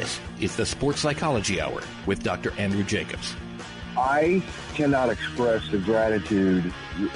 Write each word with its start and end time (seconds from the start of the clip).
This 0.00 0.18
is 0.40 0.56
the 0.56 0.64
Sports 0.64 1.00
Psychology 1.00 1.60
Hour 1.60 1.82
with 2.06 2.22
Dr. 2.22 2.52
Andrew 2.58 2.82
Jacobs. 2.82 3.36
I 3.98 4.42
cannot 4.72 5.10
express 5.10 5.68
the 5.70 5.76
gratitude 5.76 6.64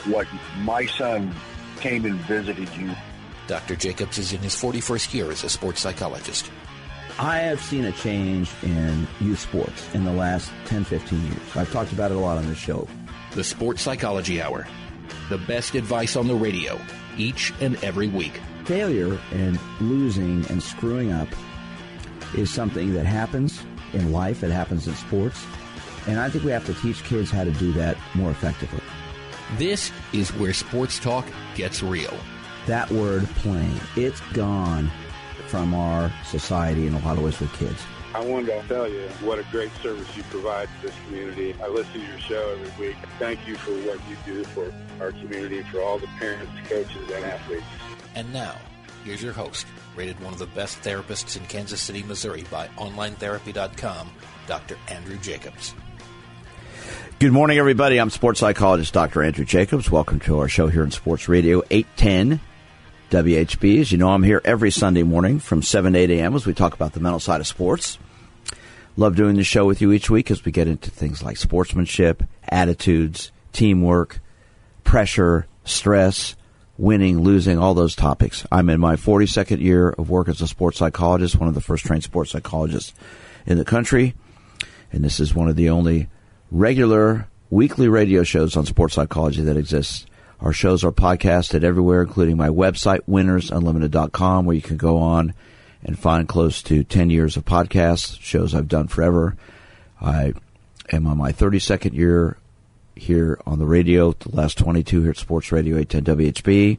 what 0.05 0.27
my 0.59 0.85
son 0.85 1.35
came 1.81 2.05
and 2.05 2.17
visited 2.27 2.69
you. 2.77 2.93
Dr. 3.47 3.75
Jacobs 3.75 4.19
is 4.19 4.35
in 4.35 4.41
his 4.41 4.55
41st 4.55 5.15
year 5.15 5.31
as 5.31 5.45
a 5.45 5.49
sports 5.49 5.81
psychologist. 5.81 6.51
I 7.19 7.39
have 7.39 7.59
seen 7.59 7.87
a 7.87 7.93
change 7.93 8.51
in 8.63 9.07
youth 9.19 9.39
sports 9.39 9.95
in 9.95 10.05
the 10.05 10.13
last 10.13 10.53
10, 10.67 10.85
15 10.85 11.25
years. 11.25 11.57
I've 11.57 11.73
talked 11.73 11.93
about 11.93 12.11
it 12.11 12.19
a 12.19 12.21
lot 12.21 12.37
on 12.37 12.47
the 12.49 12.55
show. 12.55 12.87
The 13.31 13.45
Sports 13.45 13.81
Psychology 13.81 14.43
Hour. 14.43 14.69
The 15.31 15.39
best 15.39 15.75
advice 15.75 16.17
on 16.17 16.29
the 16.29 16.35
radio 16.35 16.79
each 17.17 17.51
and 17.63 17.83
every 17.83 18.09
week. 18.09 18.43
Failure 18.67 19.19
and 19.33 19.59
losing 19.81 20.45
and 20.51 20.63
screwing 20.63 21.13
up 21.13 21.29
is 22.37 22.51
something 22.51 22.95
that 22.95 23.07
happens 23.07 23.63
in 23.93 24.13
life, 24.13 24.43
it 24.43 24.51
happens 24.51 24.87
in 24.87 24.95
sports. 24.95 25.45
And 26.07 26.21
I 26.21 26.29
think 26.29 26.45
we 26.45 26.51
have 26.51 26.67
to 26.67 26.75
teach 26.75 27.03
kids 27.05 27.31
how 27.31 27.45
to 27.45 27.53
do 27.53 27.73
that 27.73 27.97
more 28.15 28.31
effectively. 28.31 28.83
This 29.57 29.91
is 30.13 30.31
where 30.35 30.53
sports 30.53 30.99
talk 30.99 31.27
gets 31.55 31.83
real. 31.83 32.15
That 32.67 32.91
word 32.91 33.25
playing, 33.37 33.79
it's 33.97 34.21
gone 34.33 34.91
from 35.47 35.75
our 35.75 36.13
society 36.25 36.87
in 36.87 36.95
a 36.95 36.99
lot 37.01 37.17
of 37.17 37.25
ways 37.25 37.39
with 37.41 37.53
kids. 37.55 37.81
I 38.15 38.25
wanted 38.25 38.47
to 38.47 38.69
tell 38.69 38.89
you 38.89 39.09
what 39.23 39.39
a 39.39 39.45
great 39.51 39.73
service 39.83 40.17
you 40.17 40.23
provide 40.25 40.69
to 40.81 40.87
this 40.87 40.97
community. 41.07 41.55
I 41.63 41.67
listen 41.67 41.95
to 41.95 42.07
your 42.07 42.19
show 42.21 42.57
every 42.61 42.89
week. 42.89 42.97
Thank 43.19 43.47
you 43.47 43.57
for 43.57 43.73
what 43.73 43.99
you 44.09 44.17
do 44.25 44.45
for 44.45 44.73
our 45.01 45.11
community, 45.11 45.63
for 45.65 45.81
all 45.81 45.99
the 45.99 46.07
parents, 46.19 46.53
coaches, 46.69 47.11
and 47.11 47.25
athletes. 47.25 47.65
And 48.15 48.33
now, 48.33 48.57
here's 49.05 49.23
your 49.23 49.33
host, 49.33 49.67
rated 49.97 50.21
one 50.21 50.33
of 50.33 50.39
the 50.39 50.47
best 50.47 50.81
therapists 50.83 51.37
in 51.37 51.45
Kansas 51.47 51.81
City, 51.81 52.03
Missouri 52.03 52.45
by 52.51 52.69
OnlineTherapy.com, 52.79 54.11
Dr. 54.47 54.77
Andrew 54.89 55.17
Jacobs. 55.19 55.75
Good 57.19 57.33
morning, 57.33 57.59
everybody. 57.59 57.99
I'm 57.99 58.11
sports 58.11 58.41
psychologist 58.41 58.93
Dr. 58.93 59.23
Andrew 59.23 59.45
Jacobs. 59.45 59.91
Welcome 59.91 60.21
to 60.21 60.39
our 60.41 60.49
show 60.49 60.67
here 60.67 60.83
in 60.83 60.91
Sports 60.91 61.29
Radio 61.29 61.63
810 61.71 62.41
WHB. 63.11 63.81
As 63.81 63.93
you 63.93 63.99
know, 63.99 64.11
I'm 64.11 64.23
here 64.23 64.43
every 64.45 64.71
Sunday 64.71 65.05
morning 65.05 65.39
from 65.39 65.63
7 65.63 65.93
to 65.93 65.99
8 65.99 66.11
a.m. 66.11 66.35
as 66.35 66.45
we 66.45 66.55
talk 66.55 66.75
about 66.75 66.93
the 66.93 67.01
mental 67.01 67.21
side 67.21 67.41
of 67.41 67.47
sports. 67.47 67.99
Love 68.97 69.17
doing 69.17 69.37
the 69.37 69.45
show 69.45 69.65
with 69.65 69.81
you 69.81 69.93
each 69.93 70.11
week 70.11 70.31
as 70.31 70.45
we 70.45 70.53
get 70.53 70.69
into 70.69 70.91
things 70.91 71.23
like 71.23 71.37
sportsmanship, 71.37 72.23
attitudes, 72.49 73.33
teamwork, 73.53 74.21
pressure, 74.83 75.47
stress, 75.65 76.37
winning, 76.77 77.21
losing, 77.21 77.59
all 77.59 77.75
those 77.75 77.95
topics. 77.95 78.47
I'm 78.51 78.69
in 78.69 78.81
my 78.81 78.97
42nd 78.97 79.61
year 79.61 79.91
of 79.91 80.11
work 80.11 80.29
as 80.29 80.41
a 80.41 80.49
sports 80.49 80.79
psychologist, 80.79 81.37
one 81.37 81.49
of 81.49 81.55
the 81.55 81.61
first 81.61 81.85
trained 81.85 82.05
sports 82.05 82.33
psychologists 82.33 82.93
in 83.47 83.59
the 83.59 83.65
country. 83.65 84.15
And 84.93 85.05
this 85.05 85.21
is 85.21 85.35
one 85.35 85.49
of 85.49 85.57
the 85.57 85.71
only 85.71 86.09
regular 86.51 87.29
weekly 87.51 87.89
radio 87.89 88.23
shows 88.23 88.57
on 88.57 88.67
sports 88.67 88.95
psychology 88.95 89.43
that 89.43 89.57
exists. 89.57 90.07
Our 90.41 90.53
shows 90.53 90.85
are 90.85 90.93
podcasted 90.93 91.65
everywhere, 91.65 92.03
including 92.03 92.37
my 92.37 92.49
website, 92.49 93.01
winnersunlimited.com, 93.09 94.45
where 94.45 94.57
you 94.57 94.63
can 94.63 94.77
go 94.77 94.99
on 94.99 95.35
and 95.85 95.99
find 95.99 96.29
close 96.29 96.63
to 96.65 96.83
10 96.83 97.11
years 97.11 97.37
of 97.37 97.45
podcasts, 97.45 98.21
shows 98.21 98.55
I've 98.55 98.69
done 98.69 98.89
forever. 98.89 99.37
I 100.01 100.33
am 100.93 101.07
on 101.07 101.19
my 101.19 101.33
32nd 101.33 101.95
year 101.95 102.37
here 102.97 103.39
on 103.47 103.59
the 103.59 103.67
radio, 103.67 104.13
the 104.13 104.35
last 104.35 104.59
22 104.59 105.03
here 105.03 105.11
at 105.11 105.17
Sports 105.17 105.53
Radio 105.53 105.77
810 105.79 106.33
WHB. 106.33 106.79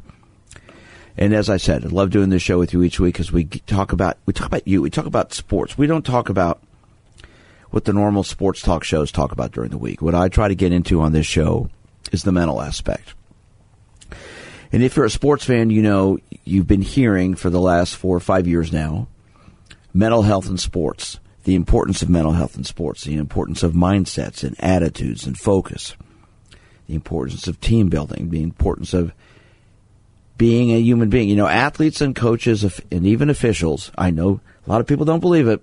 And 1.18 1.34
as 1.34 1.50
I 1.50 1.58
said, 1.58 1.86
I 1.86 1.88
love 1.88 2.10
doing 2.10 2.30
this 2.30 2.42
show 2.42 2.60
with 2.60 2.74
you 2.74 2.84
each 2.84 3.00
week 3.00 3.14
because 3.14 3.32
we 3.32 3.46
talk 3.46 3.94
about 3.94 4.18
we 4.26 4.34
talk 4.34 4.48
about 4.48 4.68
you, 4.68 4.82
we 4.82 4.90
talk 4.90 5.06
about 5.06 5.34
sports. 5.34 5.78
We 5.78 5.88
don't 5.88 6.06
talk 6.06 6.30
about 6.30 6.62
what 7.70 7.86
the 7.86 7.94
normal 7.94 8.24
sports 8.24 8.62
talk 8.62 8.84
shows 8.84 9.12
talk 9.12 9.32
about 9.32 9.52
during 9.52 9.70
the 9.70 9.78
week. 9.78 10.02
What 10.02 10.16
I 10.16 10.28
try 10.28 10.48
to 10.48 10.56
get 10.56 10.72
into 10.72 11.02
on 11.02 11.14
this 11.14 11.26
show 11.26 11.70
is 12.12 12.24
the 12.24 12.32
mental 12.32 12.62
aspect. 12.62 13.14
And 14.72 14.84
if 14.84 14.96
you're 14.96 15.06
a 15.06 15.10
sports 15.10 15.46
fan, 15.46 15.70
you 15.70 15.82
know 15.82 16.18
you've 16.44 16.68
been 16.68 16.82
hearing 16.82 17.36
for 17.36 17.50
the 17.50 17.62
last 17.62 17.96
four 17.96 18.16
or 18.16 18.22
five 18.22 18.48
years 18.48 18.74
now 18.74 19.08
mental 19.94 20.24
health 20.24 20.50
in 20.50 20.58
sports, 20.58 21.20
the 21.46 21.56
importance 21.56 22.02
of 22.02 22.10
mental 22.10 22.34
health 22.34 22.58
in 22.58 22.66
sports, 22.66 23.06
the 23.06 23.16
importance 23.16 23.64
of 23.64 23.72
mindsets 23.72 24.44
and 24.44 24.56
attitudes 24.62 25.26
and 25.26 25.38
focus, 25.38 25.96
the 26.88 26.96
importance 26.96 27.48
of 27.48 27.60
team 27.60 27.90
building, 27.90 28.30
the 28.30 28.44
importance 28.44 28.94
of 28.94 29.12
being 30.38 30.72
a 30.72 30.80
human 30.80 31.10
being. 31.10 31.30
You 31.30 31.36
know, 31.36 31.48
athletes 31.48 32.02
and 32.02 32.16
coaches 32.16 32.82
and 32.92 33.06
even 33.06 33.30
officials, 33.30 33.92
I 33.98 34.12
know 34.12 34.40
a 34.66 34.70
lot 34.70 34.82
of 34.82 34.88
people 34.88 35.06
don't 35.06 35.20
believe 35.20 35.48
it, 35.48 35.62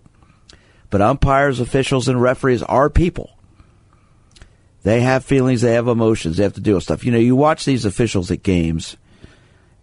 but 0.90 1.00
umpires, 1.00 1.60
officials, 1.60 2.08
and 2.08 2.20
referees 2.20 2.62
are 2.62 2.90
people. 2.90 3.30
They 4.82 5.00
have 5.00 5.24
feelings, 5.24 5.60
they 5.60 5.74
have 5.74 5.86
emotions, 5.86 6.36
they 6.36 6.42
have 6.42 6.54
to 6.54 6.60
deal 6.60 6.74
with 6.74 6.84
stuff. 6.84 7.04
You 7.04 7.12
know, 7.12 7.18
you 7.18 7.36
watch 7.36 7.64
these 7.64 7.84
officials 7.84 8.30
at 8.30 8.42
games, 8.42 8.96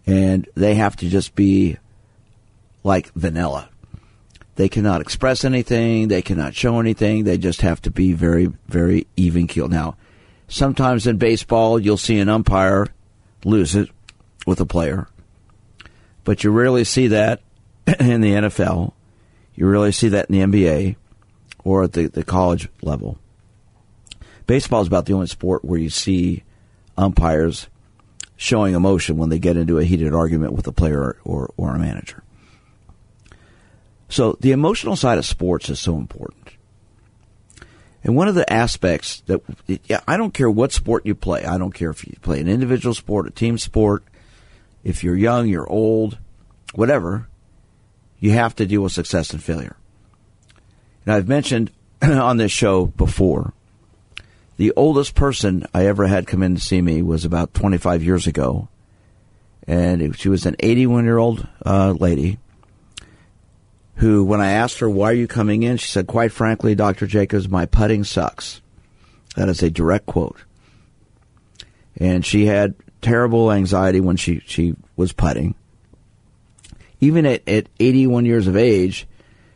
and 0.06 0.48
they 0.54 0.74
have 0.74 0.96
to 0.96 1.08
just 1.08 1.34
be 1.34 1.78
like 2.84 3.12
vanilla. 3.14 3.68
They 4.56 4.68
cannot 4.68 5.00
express 5.00 5.44
anything, 5.44 6.08
they 6.08 6.20
cannot 6.20 6.54
show 6.54 6.80
anything, 6.80 7.24
they 7.24 7.38
just 7.38 7.62
have 7.62 7.80
to 7.82 7.90
be 7.90 8.12
very, 8.12 8.52
very 8.68 9.06
even 9.16 9.46
keeled. 9.46 9.70
Now, 9.70 9.96
sometimes 10.50 11.06
in 11.06 11.16
baseball, 11.16 11.78
you'll 11.78 11.96
see 11.96 12.18
an 12.18 12.28
umpire 12.28 12.88
lose 13.44 13.74
it 13.74 13.88
with 14.46 14.60
a 14.60 14.66
player, 14.66 15.08
but 16.24 16.44
you 16.44 16.50
rarely 16.50 16.84
see 16.84 17.06
that 17.08 17.40
in 18.00 18.20
the 18.20 18.32
NFL. 18.32 18.92
You 19.54 19.66
really 19.66 19.92
see 19.92 20.08
that 20.08 20.28
in 20.28 20.50
the 20.50 20.58
NBA 20.58 20.96
or 21.64 21.84
at 21.84 21.92
the, 21.92 22.08
the 22.08 22.24
college 22.24 22.68
level. 22.82 23.18
Baseball 24.46 24.82
is 24.82 24.88
about 24.88 25.06
the 25.06 25.12
only 25.12 25.26
sport 25.26 25.64
where 25.64 25.78
you 25.78 25.90
see 25.90 26.42
umpires 26.96 27.68
showing 28.36 28.74
emotion 28.74 29.16
when 29.16 29.28
they 29.28 29.38
get 29.38 29.56
into 29.56 29.78
a 29.78 29.84
heated 29.84 30.14
argument 30.14 30.52
with 30.52 30.66
a 30.66 30.72
player 30.72 31.16
or, 31.24 31.52
or 31.56 31.74
a 31.74 31.78
manager. 31.78 32.22
So 34.08 34.36
the 34.40 34.52
emotional 34.52 34.96
side 34.96 35.18
of 35.18 35.26
sports 35.26 35.68
is 35.70 35.78
so 35.78 35.96
important. 35.96 36.39
And 38.02 38.16
one 38.16 38.28
of 38.28 38.34
the 38.34 38.50
aspects 38.50 39.22
that 39.26 39.42
yeah, 39.84 40.00
I 40.08 40.16
don't 40.16 40.32
care 40.32 40.50
what 40.50 40.72
sport 40.72 41.04
you 41.04 41.14
play. 41.14 41.44
I 41.44 41.58
don't 41.58 41.74
care 41.74 41.90
if 41.90 42.06
you 42.06 42.14
play 42.22 42.40
an 42.40 42.48
individual 42.48 42.94
sport, 42.94 43.26
a 43.26 43.30
team 43.30 43.58
sport, 43.58 44.02
if 44.82 45.04
you're 45.04 45.16
young, 45.16 45.48
you're 45.48 45.68
old, 45.68 46.18
whatever, 46.74 47.28
you 48.18 48.30
have 48.32 48.56
to 48.56 48.66
deal 48.66 48.82
with 48.82 48.92
success 48.92 49.32
and 49.32 49.42
failure. 49.42 49.76
And 51.04 51.14
I've 51.14 51.28
mentioned 51.28 51.70
on 52.02 52.38
this 52.38 52.52
show 52.52 52.86
before, 52.86 53.52
the 54.56 54.72
oldest 54.76 55.14
person 55.14 55.66
I 55.74 55.86
ever 55.86 56.06
had 56.06 56.26
come 56.26 56.42
in 56.42 56.54
to 56.54 56.60
see 56.60 56.80
me 56.80 57.02
was 57.02 57.24
about 57.24 57.54
25 57.54 58.02
years 58.02 58.26
ago. 58.26 58.68
And 59.66 60.18
she 60.18 60.28
was 60.28 60.46
an 60.46 60.56
81 60.58 61.04
year 61.04 61.18
old 61.18 61.46
uh, 61.64 61.92
lady 61.92 62.38
who, 63.96 64.24
when 64.24 64.40
I 64.40 64.52
asked 64.52 64.78
her, 64.78 64.88
why 64.88 65.10
are 65.10 65.14
you 65.14 65.26
coming 65.26 65.62
in? 65.62 65.76
She 65.76 65.88
said, 65.88 66.06
quite 66.06 66.32
frankly, 66.32 66.74
Dr. 66.74 67.06
Jacobs, 67.06 67.48
my 67.48 67.66
putting 67.66 68.04
sucks. 68.04 68.60
That 69.36 69.48
is 69.48 69.62
a 69.62 69.70
direct 69.70 70.06
quote. 70.06 70.38
And 71.96 72.24
she 72.24 72.46
had 72.46 72.74
terrible 73.02 73.52
anxiety 73.52 74.00
when 74.00 74.16
she, 74.16 74.40
she 74.46 74.74
was 74.96 75.12
putting. 75.12 75.54
Even 77.00 77.26
at, 77.26 77.46
at 77.48 77.68
81 77.78 78.26
years 78.26 78.46
of 78.46 78.56
age, 78.56 79.06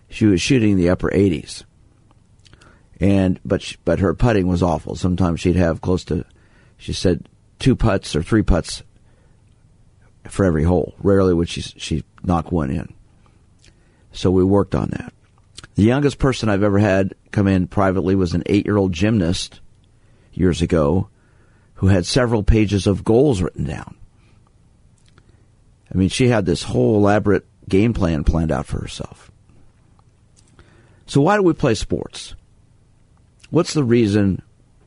she 0.09 0.27
was 0.27 0.41
shooting 0.41 0.77
the 0.77 0.91
upper 0.91 1.11
80s. 1.11 1.65
And 3.01 3.41
but 3.45 3.63
she, 3.63 3.77
but 3.85 3.99
her 3.99 4.15
putting 4.15 4.47
was 4.47 4.63
awful. 4.63 4.95
Sometimes 4.95 5.41
she'd 5.41 5.57
have 5.57 5.81
close 5.81 6.05
to, 6.05 6.25
she 6.77 6.93
said, 6.93 7.29
two 7.59 7.75
putts 7.75 8.15
or 8.15 8.23
three 8.23 8.43
putts 8.43 8.83
for 10.29 10.45
every 10.45 10.65
hole. 10.65 10.95
Rarely 11.03 11.35
would 11.35 11.49
she 11.49 11.61
she 11.61 12.05
knock 12.23 12.53
one 12.53 12.71
in. 12.71 12.95
So 14.15 14.31
we 14.31 14.45
worked 14.45 14.75
on 14.75 14.91
that. 14.91 15.13
The 15.75 15.83
youngest 15.83 16.19
person 16.19 16.49
I've 16.49 16.63
ever 16.63 16.79
had 16.79 17.15
come 17.33 17.49
in 17.49 17.67
privately 17.67 18.15
was 18.15 18.33
an 18.33 18.45
eight 18.47 18.65
year 18.65 18.77
old 18.77 18.93
gymnast 18.93 19.61
years 20.33 20.63
ago 20.63 21.09
who 21.75 21.89
had 21.89 22.07
several 22.07 22.43
pages 22.43 22.87
of 22.87 23.05
goals 23.05 23.43
written 23.43 23.65
down. 23.65 23.97
I 25.93 25.99
mean, 25.99 26.09
she 26.09 26.29
had 26.29 26.47
this 26.47 26.63
whole 26.63 26.97
elaborate 26.97 27.45
game 27.69 27.93
plan 27.93 28.25
planned 28.25 28.53
out 28.53 28.67
for 28.67 28.81
herself. 28.81 29.31
So 31.07 31.21
why 31.21 31.37
do 31.37 31.43
we 31.43 31.53
play 31.53 31.75
sports? 31.75 32.35
What's 33.51 33.75
the 33.75 33.85
reason 33.85 34.43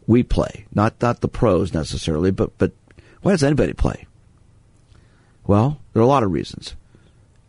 we 0.08 0.24
play? 0.24 0.66
Not 0.74 1.02
not 1.02 1.22
the 1.22 1.28
pros 1.28 1.74
necessarily, 1.74 2.32
but 2.32 2.58
but 2.58 2.72
why 3.22 3.32
does 3.32 3.44
anybody 3.44 3.74
play? 3.74 4.08
Well, 5.46 5.80
there 5.94 6.02
are 6.02 6.06
a 6.06 6.08
lot 6.10 6.24
of 6.24 6.32
reasons. 6.32 6.76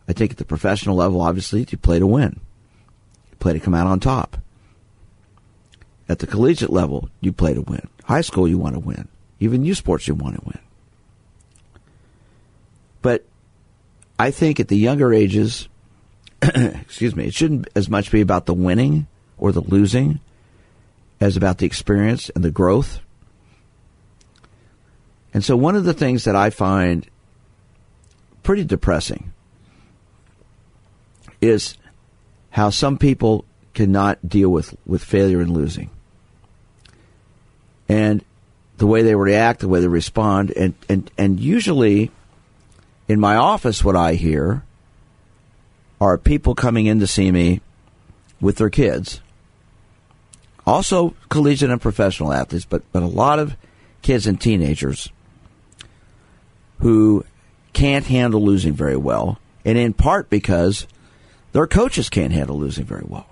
I 0.09 0.13
think 0.13 0.31
at 0.31 0.37
the 0.37 0.45
professional 0.45 0.95
level, 0.95 1.21
obviously, 1.21 1.67
you 1.69 1.77
play 1.77 1.99
to 1.99 2.07
win. 2.07 2.39
You 3.29 3.37
play 3.37 3.53
to 3.53 3.59
come 3.59 3.75
out 3.75 3.85
on 3.85 3.99
top. 3.99 4.37
At 6.09 6.17
the 6.17 6.25
collegiate 6.25 6.71
level, 6.71 7.09
you 7.21 7.31
play 7.31 7.53
to 7.53 7.61
win. 7.61 7.87
High 8.05 8.21
school, 8.21 8.47
you 8.47 8.57
want 8.57 8.73
to 8.73 8.79
win. 8.79 9.07
Even 9.39 9.63
youth 9.63 9.77
sports, 9.77 10.07
you 10.07 10.15
want 10.15 10.37
to 10.37 10.41
win. 10.43 10.59
But 13.03 13.23
I 14.17 14.31
think 14.31 14.59
at 14.59 14.67
the 14.67 14.77
younger 14.77 15.13
ages, 15.13 15.69
excuse 16.41 17.15
me, 17.15 17.25
it 17.25 17.35
shouldn't 17.35 17.69
as 17.75 17.87
much 17.87 18.11
be 18.11 18.21
about 18.21 18.47
the 18.47 18.55
winning 18.55 19.05
or 19.37 19.51
the 19.51 19.61
losing 19.61 20.19
as 21.21 21.37
about 21.37 21.59
the 21.59 21.67
experience 21.67 22.31
and 22.31 22.43
the 22.43 22.49
growth. 22.49 22.99
And 25.35 25.45
so, 25.45 25.55
one 25.55 25.75
of 25.75 25.83
the 25.83 25.93
things 25.93 26.23
that 26.23 26.35
I 26.35 26.49
find 26.49 27.07
pretty 28.41 28.63
depressing 28.63 29.33
is 31.41 31.77
how 32.51 32.69
some 32.69 32.97
people 32.97 33.45
cannot 33.73 34.27
deal 34.27 34.49
with, 34.49 34.75
with 34.85 35.03
failure 35.03 35.39
and 35.39 35.51
losing. 35.51 35.89
And 37.87 38.23
the 38.77 38.87
way 38.87 39.01
they 39.01 39.15
react, 39.15 39.59
the 39.59 39.67
way 39.67 39.81
they 39.81 39.87
respond, 39.87 40.51
and, 40.51 40.73
and, 40.87 41.11
and 41.17 41.39
usually 41.39 42.11
in 43.07 43.19
my 43.19 43.35
office, 43.35 43.83
what 43.83 43.95
I 43.95 44.13
hear 44.13 44.63
are 45.99 46.17
people 46.17 46.55
coming 46.55 46.85
in 46.85 46.99
to 46.99 47.07
see 47.07 47.31
me 47.31 47.61
with 48.39 48.57
their 48.57 48.69
kids. 48.69 49.21
Also, 50.65 51.15
collegiate 51.29 51.71
and 51.71 51.81
professional 51.81 52.31
athletes, 52.31 52.65
but, 52.65 52.83
but 52.91 53.03
a 53.03 53.07
lot 53.07 53.39
of 53.39 53.57
kids 54.01 54.27
and 54.27 54.39
teenagers 54.39 55.09
who 56.79 57.25
can't 57.73 58.05
handle 58.05 58.41
losing 58.41 58.73
very 58.73 58.95
well, 58.95 59.39
and 59.65 59.77
in 59.77 59.93
part 59.93 60.29
because 60.29 60.87
their 61.51 61.67
coaches 61.67 62.09
can't 62.09 62.33
handle 62.33 62.57
losing 62.57 62.85
very 62.85 63.05
well. 63.05 63.27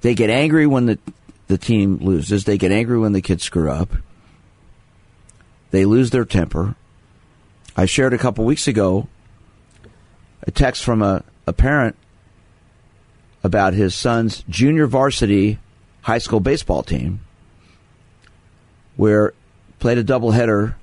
They 0.00 0.14
get 0.14 0.30
angry 0.30 0.66
when 0.66 0.86
the, 0.86 0.98
the 1.48 1.58
team 1.58 1.98
loses. 1.98 2.44
They 2.44 2.56
get 2.56 2.72
angry 2.72 2.98
when 2.98 3.12
the 3.12 3.20
kids 3.20 3.44
screw 3.44 3.70
up. 3.70 3.90
They 5.70 5.84
lose 5.84 6.10
their 6.10 6.24
temper. 6.24 6.74
I 7.76 7.86
shared 7.86 8.14
a 8.14 8.18
couple 8.18 8.44
weeks 8.44 8.66
ago 8.66 9.08
a 10.42 10.50
text 10.50 10.82
from 10.84 11.02
a, 11.02 11.22
a 11.46 11.52
parent 11.52 11.96
about 13.42 13.74
his 13.74 13.94
son's 13.94 14.44
junior 14.48 14.86
varsity 14.86 15.58
high 16.02 16.18
school 16.18 16.40
baseball 16.40 16.82
team 16.82 17.20
where 18.96 19.34
played 19.78 19.98
a 19.98 20.04
doubleheader. 20.04 20.74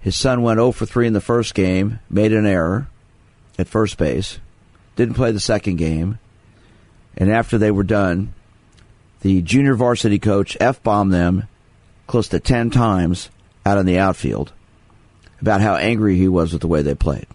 His 0.00 0.16
son 0.16 0.42
went 0.42 0.58
0 0.58 0.72
for 0.72 0.86
3 0.86 1.08
in 1.08 1.12
the 1.12 1.20
first 1.20 1.54
game, 1.54 2.00
made 2.08 2.32
an 2.32 2.46
error 2.46 2.88
at 3.60 3.68
first 3.68 3.98
base, 3.98 4.38
didn't 4.96 5.14
play 5.14 5.30
the 5.30 5.40
second 5.40 5.76
game, 5.76 6.18
and 7.16 7.30
after 7.30 7.58
they 7.58 7.70
were 7.70 7.84
done, 7.84 8.34
the 9.20 9.42
junior 9.42 9.74
varsity 9.74 10.18
coach 10.18 10.56
F 10.60 10.82
bombed 10.82 11.12
them 11.12 11.46
close 12.06 12.28
to 12.28 12.40
10 12.40 12.70
times 12.70 13.30
out 13.64 13.78
in 13.78 13.86
the 13.86 13.98
outfield 13.98 14.52
about 15.40 15.60
how 15.60 15.76
angry 15.76 16.16
he 16.16 16.28
was 16.28 16.52
with 16.52 16.62
the 16.62 16.68
way 16.68 16.82
they 16.82 16.94
played. 16.94 17.26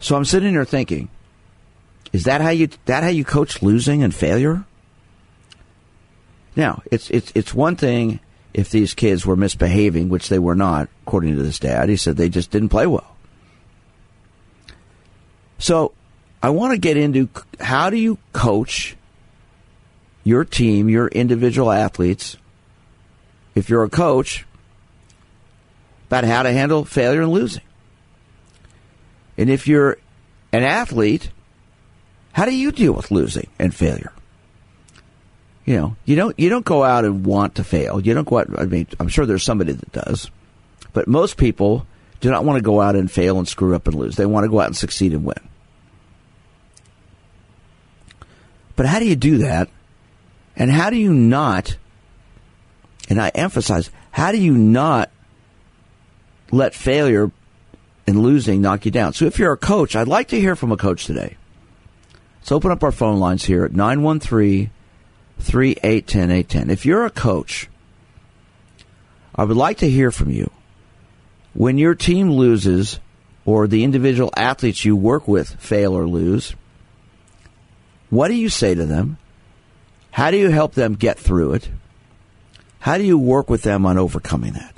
So 0.00 0.16
I'm 0.16 0.24
sitting 0.24 0.54
there 0.54 0.64
thinking, 0.64 1.08
is 2.12 2.24
that 2.24 2.40
how 2.40 2.50
you 2.50 2.68
that 2.86 3.02
how 3.02 3.08
you 3.08 3.24
coach 3.24 3.62
losing 3.62 4.02
and 4.02 4.14
failure? 4.14 4.64
Now, 6.56 6.82
it's 6.90 7.10
it's 7.10 7.32
it's 7.34 7.52
one 7.52 7.76
thing 7.76 8.20
if 8.54 8.70
these 8.70 8.94
kids 8.94 9.26
were 9.26 9.36
misbehaving, 9.36 10.08
which 10.08 10.28
they 10.28 10.38
were 10.38 10.54
not, 10.54 10.88
according 11.06 11.36
to 11.36 11.42
this 11.42 11.58
dad. 11.58 11.88
He 11.88 11.96
said 11.96 12.16
they 12.16 12.28
just 12.28 12.50
didn't 12.50 12.70
play 12.70 12.86
well. 12.86 13.17
So, 15.58 15.92
I 16.42 16.50
want 16.50 16.72
to 16.72 16.78
get 16.78 16.96
into 16.96 17.28
how 17.58 17.90
do 17.90 17.96
you 17.96 18.18
coach 18.32 18.96
your 20.22 20.44
team, 20.44 20.88
your 20.88 21.08
individual 21.08 21.70
athletes, 21.70 22.36
if 23.54 23.68
you're 23.68 23.82
a 23.82 23.90
coach, 23.90 24.46
about 26.06 26.24
how 26.24 26.42
to 26.42 26.52
handle 26.52 26.84
failure 26.84 27.22
and 27.22 27.32
losing. 27.32 27.62
And 29.36 29.50
if 29.50 29.66
you're 29.66 29.98
an 30.52 30.62
athlete, 30.62 31.30
how 32.32 32.44
do 32.44 32.54
you 32.54 32.72
deal 32.72 32.92
with 32.92 33.10
losing 33.10 33.48
and 33.58 33.74
failure? 33.74 34.12
You 35.64 35.76
know, 35.76 35.96
you 36.04 36.16
don't 36.16 36.38
you 36.38 36.48
don't 36.48 36.64
go 36.64 36.82
out 36.82 37.04
and 37.04 37.26
want 37.26 37.56
to 37.56 37.64
fail. 37.64 38.00
You 38.00 38.14
don't 38.14 38.26
go 38.26 38.38
out. 38.38 38.58
I 38.58 38.64
mean, 38.64 38.86
I'm 38.98 39.08
sure 39.08 39.26
there's 39.26 39.44
somebody 39.44 39.72
that 39.72 39.92
does, 39.92 40.30
but 40.94 41.08
most 41.08 41.36
people 41.36 41.86
do 42.20 42.30
not 42.30 42.44
want 42.44 42.58
to 42.58 42.62
go 42.62 42.80
out 42.80 42.96
and 42.96 43.10
fail 43.10 43.38
and 43.38 43.46
screw 43.46 43.74
up 43.74 43.86
and 43.86 43.96
lose. 43.96 44.16
They 44.16 44.26
want 44.26 44.44
to 44.44 44.50
go 44.50 44.60
out 44.60 44.66
and 44.66 44.76
succeed 44.76 45.12
and 45.12 45.24
win. 45.24 45.48
But 48.76 48.86
how 48.86 48.98
do 48.98 49.06
you 49.06 49.16
do 49.16 49.38
that? 49.38 49.68
And 50.56 50.70
how 50.70 50.90
do 50.90 50.96
you 50.96 51.12
not? 51.12 51.76
And 53.08 53.20
I 53.20 53.28
emphasize, 53.30 53.90
how 54.10 54.32
do 54.32 54.38
you 54.38 54.52
not 54.52 55.10
let 56.50 56.74
failure 56.74 57.30
and 58.08 58.22
losing 58.22 58.62
knock 58.62 58.86
you 58.86 58.90
down. 58.90 59.12
So 59.12 59.26
if 59.26 59.38
you're 59.38 59.52
a 59.52 59.58
coach, 59.58 59.94
I'd 59.94 60.08
like 60.08 60.28
to 60.28 60.40
hear 60.40 60.56
from 60.56 60.72
a 60.72 60.76
coach 60.76 61.04
today. 61.04 61.36
Let's 62.40 62.52
open 62.52 62.70
up 62.70 62.82
our 62.82 62.92
phone 62.92 63.18
lines 63.18 63.44
here 63.44 63.64
at 63.64 63.74
913 63.74 64.70
3810 65.40 66.30
810. 66.30 66.70
If 66.70 66.86
you're 66.86 67.04
a 67.04 67.10
coach, 67.10 67.68
I 69.34 69.44
would 69.44 69.56
like 69.56 69.78
to 69.78 69.90
hear 69.90 70.10
from 70.10 70.30
you. 70.30 70.50
When 71.58 71.76
your 71.76 71.96
team 71.96 72.30
loses 72.30 73.00
or 73.44 73.66
the 73.66 73.82
individual 73.82 74.32
athletes 74.36 74.84
you 74.84 74.94
work 74.94 75.26
with 75.26 75.56
fail 75.56 75.92
or 75.92 76.06
lose, 76.06 76.54
what 78.10 78.28
do 78.28 78.34
you 78.34 78.48
say 78.48 78.76
to 78.76 78.86
them? 78.86 79.18
How 80.12 80.30
do 80.30 80.36
you 80.36 80.50
help 80.50 80.74
them 80.74 80.94
get 80.94 81.18
through 81.18 81.54
it? 81.54 81.68
How 82.78 82.96
do 82.96 83.02
you 83.02 83.18
work 83.18 83.50
with 83.50 83.62
them 83.62 83.86
on 83.86 83.98
overcoming 83.98 84.52
that? 84.52 84.72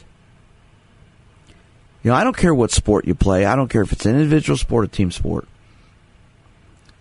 You 2.03 2.13
know, 2.13 2.17
I 2.17 2.25
don't 2.25 2.35
care 2.35 2.55
what 2.55 2.71
sport 2.71 3.05
you 3.05 3.15
play. 3.15 3.45
I 3.45 3.57
don't 3.57 3.69
care 3.69 3.83
if 3.83 3.93
it's 3.93 4.07
an 4.07 4.17
individual 4.17 4.57
sport 4.57 4.87
or 4.87 4.89
team 4.89 5.11
sport. 5.11 5.47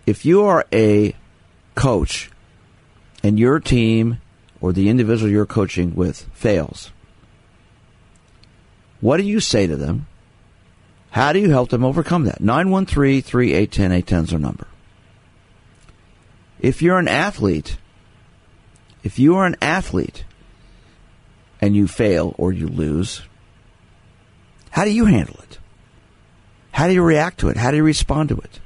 If 0.04 0.26
you 0.26 0.44
are 0.44 0.66
a 0.74 1.16
coach 1.74 2.30
and 3.22 3.38
your 3.38 3.58
team 3.60 4.18
or 4.60 4.74
the 4.74 4.90
individual 4.90 5.30
you're 5.30 5.46
coaching 5.46 5.94
with 5.94 6.28
fails, 6.34 6.92
what 9.00 9.16
do 9.16 9.22
you 9.22 9.40
say 9.40 9.66
to 9.66 9.76
them? 9.76 10.06
How 11.10 11.32
do 11.32 11.40
you 11.40 11.50
help 11.50 11.70
them 11.70 11.84
overcome 11.84 12.24
that? 12.24 12.40
913 12.40 13.22
3810 13.22 13.92
810 13.92 14.24
is 14.24 14.32
our 14.32 14.38
number. 14.38 14.66
If 16.60 16.82
you're 16.82 16.98
an 16.98 17.08
athlete, 17.08 17.78
if 19.02 19.18
you 19.18 19.36
are 19.36 19.46
an 19.46 19.56
athlete 19.60 20.24
and 21.60 21.74
you 21.74 21.88
fail 21.88 22.34
or 22.38 22.52
you 22.52 22.68
lose, 22.68 23.22
how 24.70 24.84
do 24.84 24.90
you 24.90 25.06
handle 25.06 25.36
it? 25.42 25.58
How 26.72 26.86
do 26.86 26.94
you 26.94 27.02
react 27.02 27.40
to 27.40 27.48
it? 27.48 27.56
How 27.56 27.70
do 27.70 27.76
you 27.76 27.82
respond 27.82 28.28
to 28.28 28.38
it? 28.38 28.60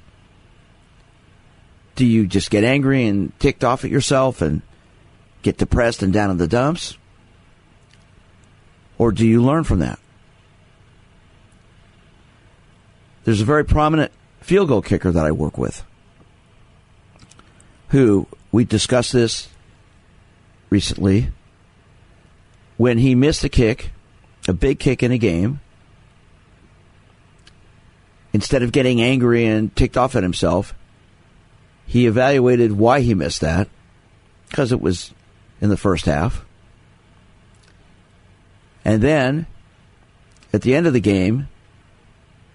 Do 1.95 2.05
you 2.05 2.27
just 2.27 2.51
get 2.51 2.65
angry 2.65 3.07
and 3.07 3.39
ticked 3.39 3.65
off 3.65 3.85
at 3.85 3.91
yourself 3.91 4.43
and 4.43 4.63
get 5.43 5.57
depressed 5.57 6.03
and 6.03 6.13
down 6.13 6.31
in 6.31 6.37
the 6.37 6.49
dumps? 6.49 6.99
Or 8.99 9.13
do 9.13 9.27
you 9.27 9.43
learn 9.43 9.65
from 9.65 9.79
that? 9.79 9.99
There's 13.25 13.41
a 13.41 13.45
very 13.45 13.65
prominent 13.65 14.13
field 14.41 14.69
goal 14.69 14.83
kicker 14.83 15.11
that 15.11 15.25
I 15.25 15.33
work 15.33 15.59
with 15.59 15.85
who 17.95 18.27
we 18.51 18.65
discussed 18.65 19.13
this 19.13 19.49
recently 20.69 21.29
when 22.77 22.99
he 22.99 23.15
missed 23.15 23.45
a 23.45 23.49
kick, 23.49 23.93
a 24.49 24.53
big 24.53 24.81
kick 24.81 25.05
in 25.05 25.13
a 25.13 25.19
game, 25.19 25.61
instead 28.33 28.65
of 28.65 28.73
getting 28.73 29.01
angry 29.01 29.47
and 29.47 29.75
ticked 29.77 29.97
off 29.97 30.17
at 30.17 30.25
himself, 30.25 30.75
he 31.87 32.07
evaluated 32.07 32.73
why 32.73 32.99
he 32.99 33.15
missed 33.15 33.43
that 33.43 33.69
because 34.49 34.73
it 34.73 34.81
was 34.81 35.13
in 35.61 35.69
the 35.69 35.77
first 35.77 36.07
half. 36.07 36.45
And 38.85 39.01
then 39.01 39.47
at 40.53 40.63
the 40.63 40.75
end 40.75 40.89
of 40.89 40.93
the 40.93 41.01
game, 41.01 41.47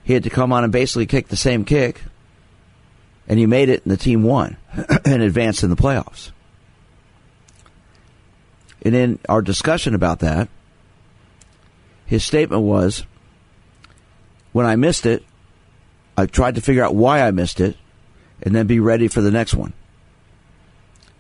he 0.10 0.14
had 0.16 0.24
to 0.24 0.32
come 0.32 0.52
on 0.52 0.64
and 0.64 0.74
basically 0.74 1.06
kick 1.06 1.28
the 1.28 1.38
same 1.38 1.64
kick, 1.64 2.02
and 3.28 3.38
he 3.38 3.46
made 3.46 3.70
it, 3.70 3.84
and 3.84 3.92
the 3.92 3.96
team 3.96 4.24
won 4.24 4.58
and 5.06 5.22
advanced 5.22 5.62
in 5.62 5.70
the 5.70 5.76
playoffs. 5.76 6.32
And 8.82 8.96
in 8.96 9.20
our 9.30 9.44
discussion 9.44 9.94
about 9.94 10.18
that, 10.22 10.50
his 12.08 12.24
statement 12.24 12.64
was 12.64 13.06
when 14.52 14.66
I 14.66 14.78
missed 14.78 15.06
it, 15.06 15.24
I 16.18 16.26
tried 16.26 16.56
to 16.56 16.62
figure 16.62 16.84
out 16.84 16.96
why 16.96 17.22
I 17.22 17.30
missed 17.30 17.62
it 17.62 17.78
and 18.42 18.56
then 18.56 18.66
be 18.66 18.80
ready 18.80 19.10
for 19.10 19.22
the 19.22 19.30
next 19.30 19.54
one. 19.54 19.74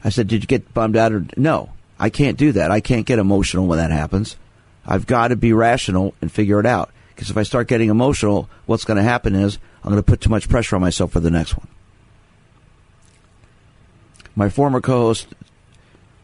I 0.03 0.09
said, 0.09 0.27
Did 0.27 0.41
you 0.41 0.47
get 0.47 0.73
bummed 0.73 0.97
out? 0.97 1.13
Or 1.13 1.27
no, 1.37 1.69
I 1.99 2.09
can't 2.09 2.39
do 2.39 2.53
that. 2.53 2.71
I 2.71 2.81
can't 2.81 3.05
get 3.05 3.19
emotional 3.19 3.67
when 3.67 3.77
that 3.77 3.91
happens. 3.91 4.35
I've 4.83 5.05
got 5.05 5.27
to 5.27 5.35
be 5.35 5.53
rational 5.53 6.15
and 6.21 6.31
figure 6.31 6.59
it 6.59 6.65
out. 6.65 6.89
Because 7.19 7.31
if 7.31 7.35
I 7.35 7.43
start 7.43 7.67
getting 7.67 7.89
emotional, 7.89 8.49
what's 8.65 8.85
going 8.85 8.95
to 8.95 9.03
happen 9.03 9.35
is 9.35 9.59
I'm 9.83 9.91
going 9.91 10.01
to 10.01 10.09
put 10.09 10.21
too 10.21 10.29
much 10.29 10.47
pressure 10.47 10.77
on 10.77 10.81
myself 10.81 11.11
for 11.11 11.19
the 11.19 11.29
next 11.29 11.57
one. 11.57 11.67
My 14.37 14.47
former 14.47 14.79
co 14.79 14.99
host, 15.01 15.27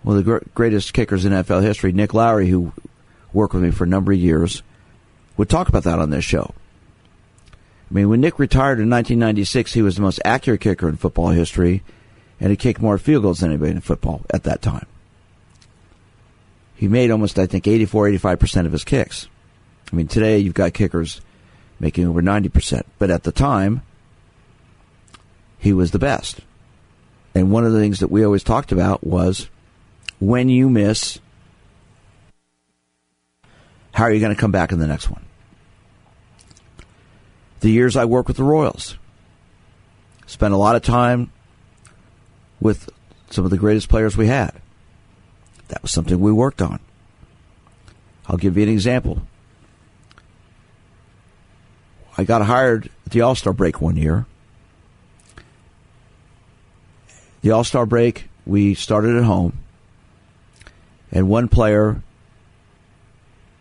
one 0.03 0.15
of 0.15 0.23
the 0.23 0.39
greatest 0.53 0.93
kickers 0.93 1.25
in 1.25 1.33
NFL 1.33 1.63
history, 1.63 1.91
Nick 1.91 2.13
Lowery, 2.13 2.47
who 2.47 2.71
worked 3.33 3.53
with 3.53 3.63
me 3.63 3.71
for 3.71 3.83
a 3.83 3.87
number 3.87 4.13
of 4.13 4.17
years, 4.17 4.63
would 5.35 5.49
talk 5.49 5.67
about 5.67 5.83
that 5.83 5.99
on 5.99 6.11
this 6.11 6.23
show. 6.23 6.53
I 7.91 7.93
mean, 7.93 8.07
when 8.07 8.21
Nick 8.21 8.39
retired 8.39 8.79
in 8.79 8.89
1996, 8.89 9.73
he 9.73 9.81
was 9.81 9.97
the 9.97 10.01
most 10.01 10.21
accurate 10.23 10.61
kicker 10.61 10.87
in 10.87 10.95
football 10.95 11.27
history, 11.27 11.83
and 12.39 12.51
he 12.51 12.55
kicked 12.55 12.81
more 12.81 12.97
field 12.97 13.23
goals 13.23 13.41
than 13.41 13.49
anybody 13.49 13.71
in 13.71 13.81
football 13.81 14.21
at 14.29 14.43
that 14.43 14.61
time. 14.61 14.85
He 16.73 16.87
made 16.87 17.11
almost, 17.11 17.37
I 17.37 17.47
think, 17.47 17.67
84, 17.67 18.11
85% 18.11 18.65
of 18.65 18.71
his 18.71 18.85
kicks. 18.85 19.27
I 19.91 19.95
mean, 19.95 20.07
today 20.07 20.39
you've 20.39 20.53
got 20.53 20.73
kickers 20.73 21.21
making 21.79 22.07
over 22.07 22.21
90%, 22.21 22.83
but 22.97 23.09
at 23.09 23.23
the 23.23 23.31
time, 23.31 23.81
he 25.57 25.73
was 25.73 25.91
the 25.91 25.99
best. 25.99 26.39
And 27.33 27.51
one 27.51 27.65
of 27.65 27.73
the 27.73 27.79
things 27.79 27.99
that 27.99 28.11
we 28.11 28.23
always 28.23 28.43
talked 28.43 28.71
about 28.71 29.05
was 29.05 29.49
when 30.19 30.49
you 30.49 30.69
miss, 30.69 31.19
how 33.93 34.05
are 34.05 34.11
you 34.11 34.19
going 34.19 34.33
to 34.33 34.39
come 34.39 34.51
back 34.51 34.71
in 34.71 34.79
the 34.79 34.87
next 34.87 35.09
one? 35.09 35.25
The 37.59 37.71
years 37.71 37.95
I 37.95 38.05
worked 38.05 38.27
with 38.27 38.37
the 38.37 38.43
Royals, 38.43 38.97
spent 40.27 40.53
a 40.53 40.57
lot 40.57 40.75
of 40.75 40.81
time 40.81 41.31
with 42.59 42.89
some 43.29 43.43
of 43.43 43.51
the 43.51 43.57
greatest 43.57 43.89
players 43.89 44.15
we 44.15 44.27
had. 44.27 44.53
That 45.69 45.81
was 45.81 45.91
something 45.91 46.19
we 46.19 46.31
worked 46.31 46.61
on. 46.61 46.79
I'll 48.27 48.37
give 48.37 48.57
you 48.57 48.63
an 48.63 48.69
example. 48.69 49.21
I 52.17 52.23
got 52.23 52.41
hired 52.43 52.89
at 53.05 53.11
the 53.11 53.21
All 53.21 53.35
Star 53.35 53.53
break 53.53 53.81
one 53.81 53.97
year. 53.97 54.25
The 57.41 57.51
All 57.51 57.63
Star 57.63 57.85
break, 57.85 58.29
we 58.45 58.73
started 58.73 59.15
at 59.15 59.23
home, 59.23 59.57
and 61.11 61.29
one 61.29 61.47
player 61.47 62.01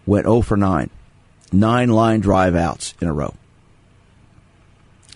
went 0.07 0.27
0 0.27 0.43
for 0.43 0.57
9. 0.57 0.91
Nine 1.53 1.89
line 1.89 2.21
drive 2.21 2.55
outs 2.55 2.95
in 3.01 3.09
a 3.09 3.13
row. 3.13 3.35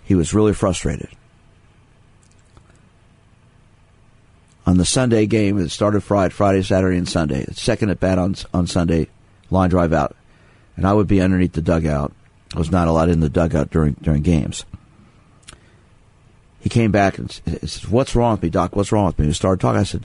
He 0.05 0.15
was 0.15 0.35
really 0.35 0.55
frustrated. 0.55 1.09
On 4.67 4.77
the 4.77 4.85
Sunday 4.85 5.27
game, 5.27 5.59
it 5.59 5.71
started 5.71 6.03
Friday, 6.03 6.33
Friday, 6.33 6.63
Saturday, 6.63 6.99
and 6.99 7.09
Sunday. 7.09 7.47
Second 7.53 7.91
at 7.91 8.01
bat 8.01 8.19
on 8.19 8.35
on 8.53 8.67
Sunday, 8.67 9.09
line 9.51 9.71
drive 9.71 9.93
out, 9.93 10.15
and 10.77 10.87
I 10.87 10.93
would 10.93 11.07
be 11.07 11.21
underneath 11.21 11.55
the 11.55 11.63
dugout. 11.63 12.13
Was 12.55 12.71
not 12.71 12.89
allowed 12.89 13.11
in 13.11 13.21
the 13.21 13.29
dugout 13.29 13.71
during 13.71 13.95
during 13.95 14.23
games. 14.23 14.65
He 16.61 16.69
came 16.69 16.91
back 16.91 17.19
and 17.19 17.31
said, 17.31 17.85
"What's 17.89 18.17
wrong 18.17 18.33
with 18.33 18.43
me, 18.43 18.51
Doc? 18.51 18.75
What's 18.75 18.91
wrong 18.91 19.07
with 19.07 19.19
me?" 19.19 19.27
We 19.27 19.33
started 19.33 19.61
talking. 19.61 19.81
I 19.81 19.85
said, 19.85 20.05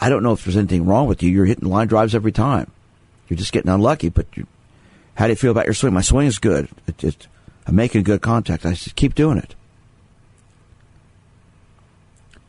"I 0.00 0.08
don't 0.08 0.22
know 0.22 0.32
if 0.32 0.44
there's 0.44 0.56
anything 0.56 0.86
wrong 0.86 1.08
with 1.08 1.22
you. 1.22 1.30
You're 1.30 1.46
hitting 1.46 1.68
line 1.68 1.88
drives 1.88 2.14
every 2.14 2.32
time. 2.32 2.70
You're 3.28 3.38
just 3.38 3.52
getting 3.52 3.70
unlucky. 3.70 4.10
But 4.10 4.26
you, 4.34 4.46
how 5.14 5.26
do 5.26 5.30
you 5.32 5.36
feel 5.36 5.50
about 5.50 5.66
your 5.66 5.74
swing? 5.74 5.92
My 5.92 6.02
swing 6.02 6.26
is 6.26 6.38
good. 6.38 6.68
It, 6.86 7.02
it, 7.02 7.26
I'm 7.66 7.74
making 7.74 8.02
good 8.04 8.22
contact. 8.22 8.66
I 8.66 8.74
said, 8.74 8.96
keep 8.96 9.14
doing 9.14 9.38
it. 9.38 9.54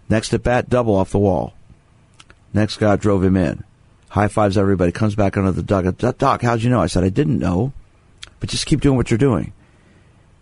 Next 0.09 0.33
at 0.33 0.43
bat, 0.43 0.69
double 0.69 0.95
off 0.95 1.11
the 1.11 1.19
wall. 1.19 1.53
Next 2.53 2.77
guy 2.77 2.95
drove 2.95 3.23
him 3.23 3.37
in. 3.37 3.63
High 4.09 4.27
fives 4.27 4.57
everybody. 4.57 4.91
Comes 4.91 5.15
back 5.15 5.37
under 5.37 5.51
the 5.51 5.63
dugout. 5.63 6.17
Doc, 6.17 6.41
how'd 6.41 6.61
you 6.61 6.69
know? 6.69 6.81
I 6.81 6.87
said, 6.87 7.03
I 7.03 7.09
didn't 7.09 7.39
know, 7.39 7.73
but 8.43 8.49
just 8.49 8.65
keep 8.65 8.81
doing 8.81 8.97
what 8.97 9.09
you're 9.09 9.17
doing. 9.17 9.53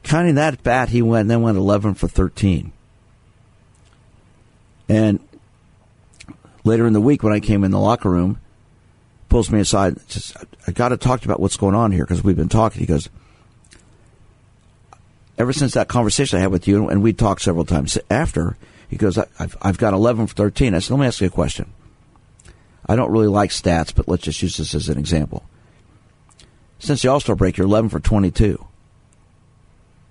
Counting 0.01 0.33
that 0.33 0.63
bat, 0.63 0.89
he 0.89 1.03
went, 1.03 1.27
then 1.27 1.43
went 1.43 1.55
11 1.55 1.93
for 1.93 2.07
13. 2.07 2.71
And 4.89 5.19
later 6.63 6.87
in 6.87 6.93
the 6.93 6.99
week, 6.99 7.21
when 7.21 7.31
I 7.31 7.39
came 7.39 7.63
in 7.63 7.69
the 7.69 7.77
locker 7.77 8.09
room, 8.09 8.39
pulls 9.29 9.51
me 9.51 9.59
aside. 9.59 10.01
Says, 10.09 10.33
I 10.65 10.71
got 10.71 10.89
to 10.89 10.97
talk 10.97 11.25
about 11.25 11.39
what's 11.39 11.57
going 11.57 11.75
on 11.75 11.91
here 11.91 12.03
because 12.03 12.23
we've 12.23 12.35
been 12.35 12.49
talking. 12.49 12.79
He 12.79 12.87
goes, 12.87 13.07
ever 15.37 15.53
since 15.53 15.75
that 15.75 15.87
conversation 15.87 16.39
I 16.39 16.41
had 16.41 16.51
with 16.51 16.67
you, 16.67 16.89
and 16.89 17.03
we 17.03 17.13
talked 17.13 17.43
several 17.43 17.65
times 17.65 17.99
after, 18.09 18.57
he 18.89 18.97
goes, 18.97 19.15
I've, 19.19 19.55
I've 19.61 19.77
got 19.77 19.93
11 19.93 20.25
for 20.25 20.33
13. 20.33 20.73
I 20.73 20.79
said, 20.79 20.95
let 20.95 21.01
me 21.01 21.05
ask 21.05 21.21
you 21.21 21.27
a 21.27 21.29
question. 21.29 21.71
I 22.83 22.95
don't 22.95 23.11
really 23.11 23.27
like 23.27 23.51
stats, 23.51 23.93
but 23.93 24.07
let's 24.07 24.23
just 24.23 24.41
use 24.41 24.57
this 24.57 24.73
as 24.73 24.89
an 24.89 24.97
example. 24.97 25.45
Since 26.81 27.03
the 27.03 27.09
All 27.09 27.19
Star 27.19 27.35
break, 27.35 27.57
you're 27.57 27.67
11 27.67 27.91
for 27.91 27.99
22. 27.99 28.65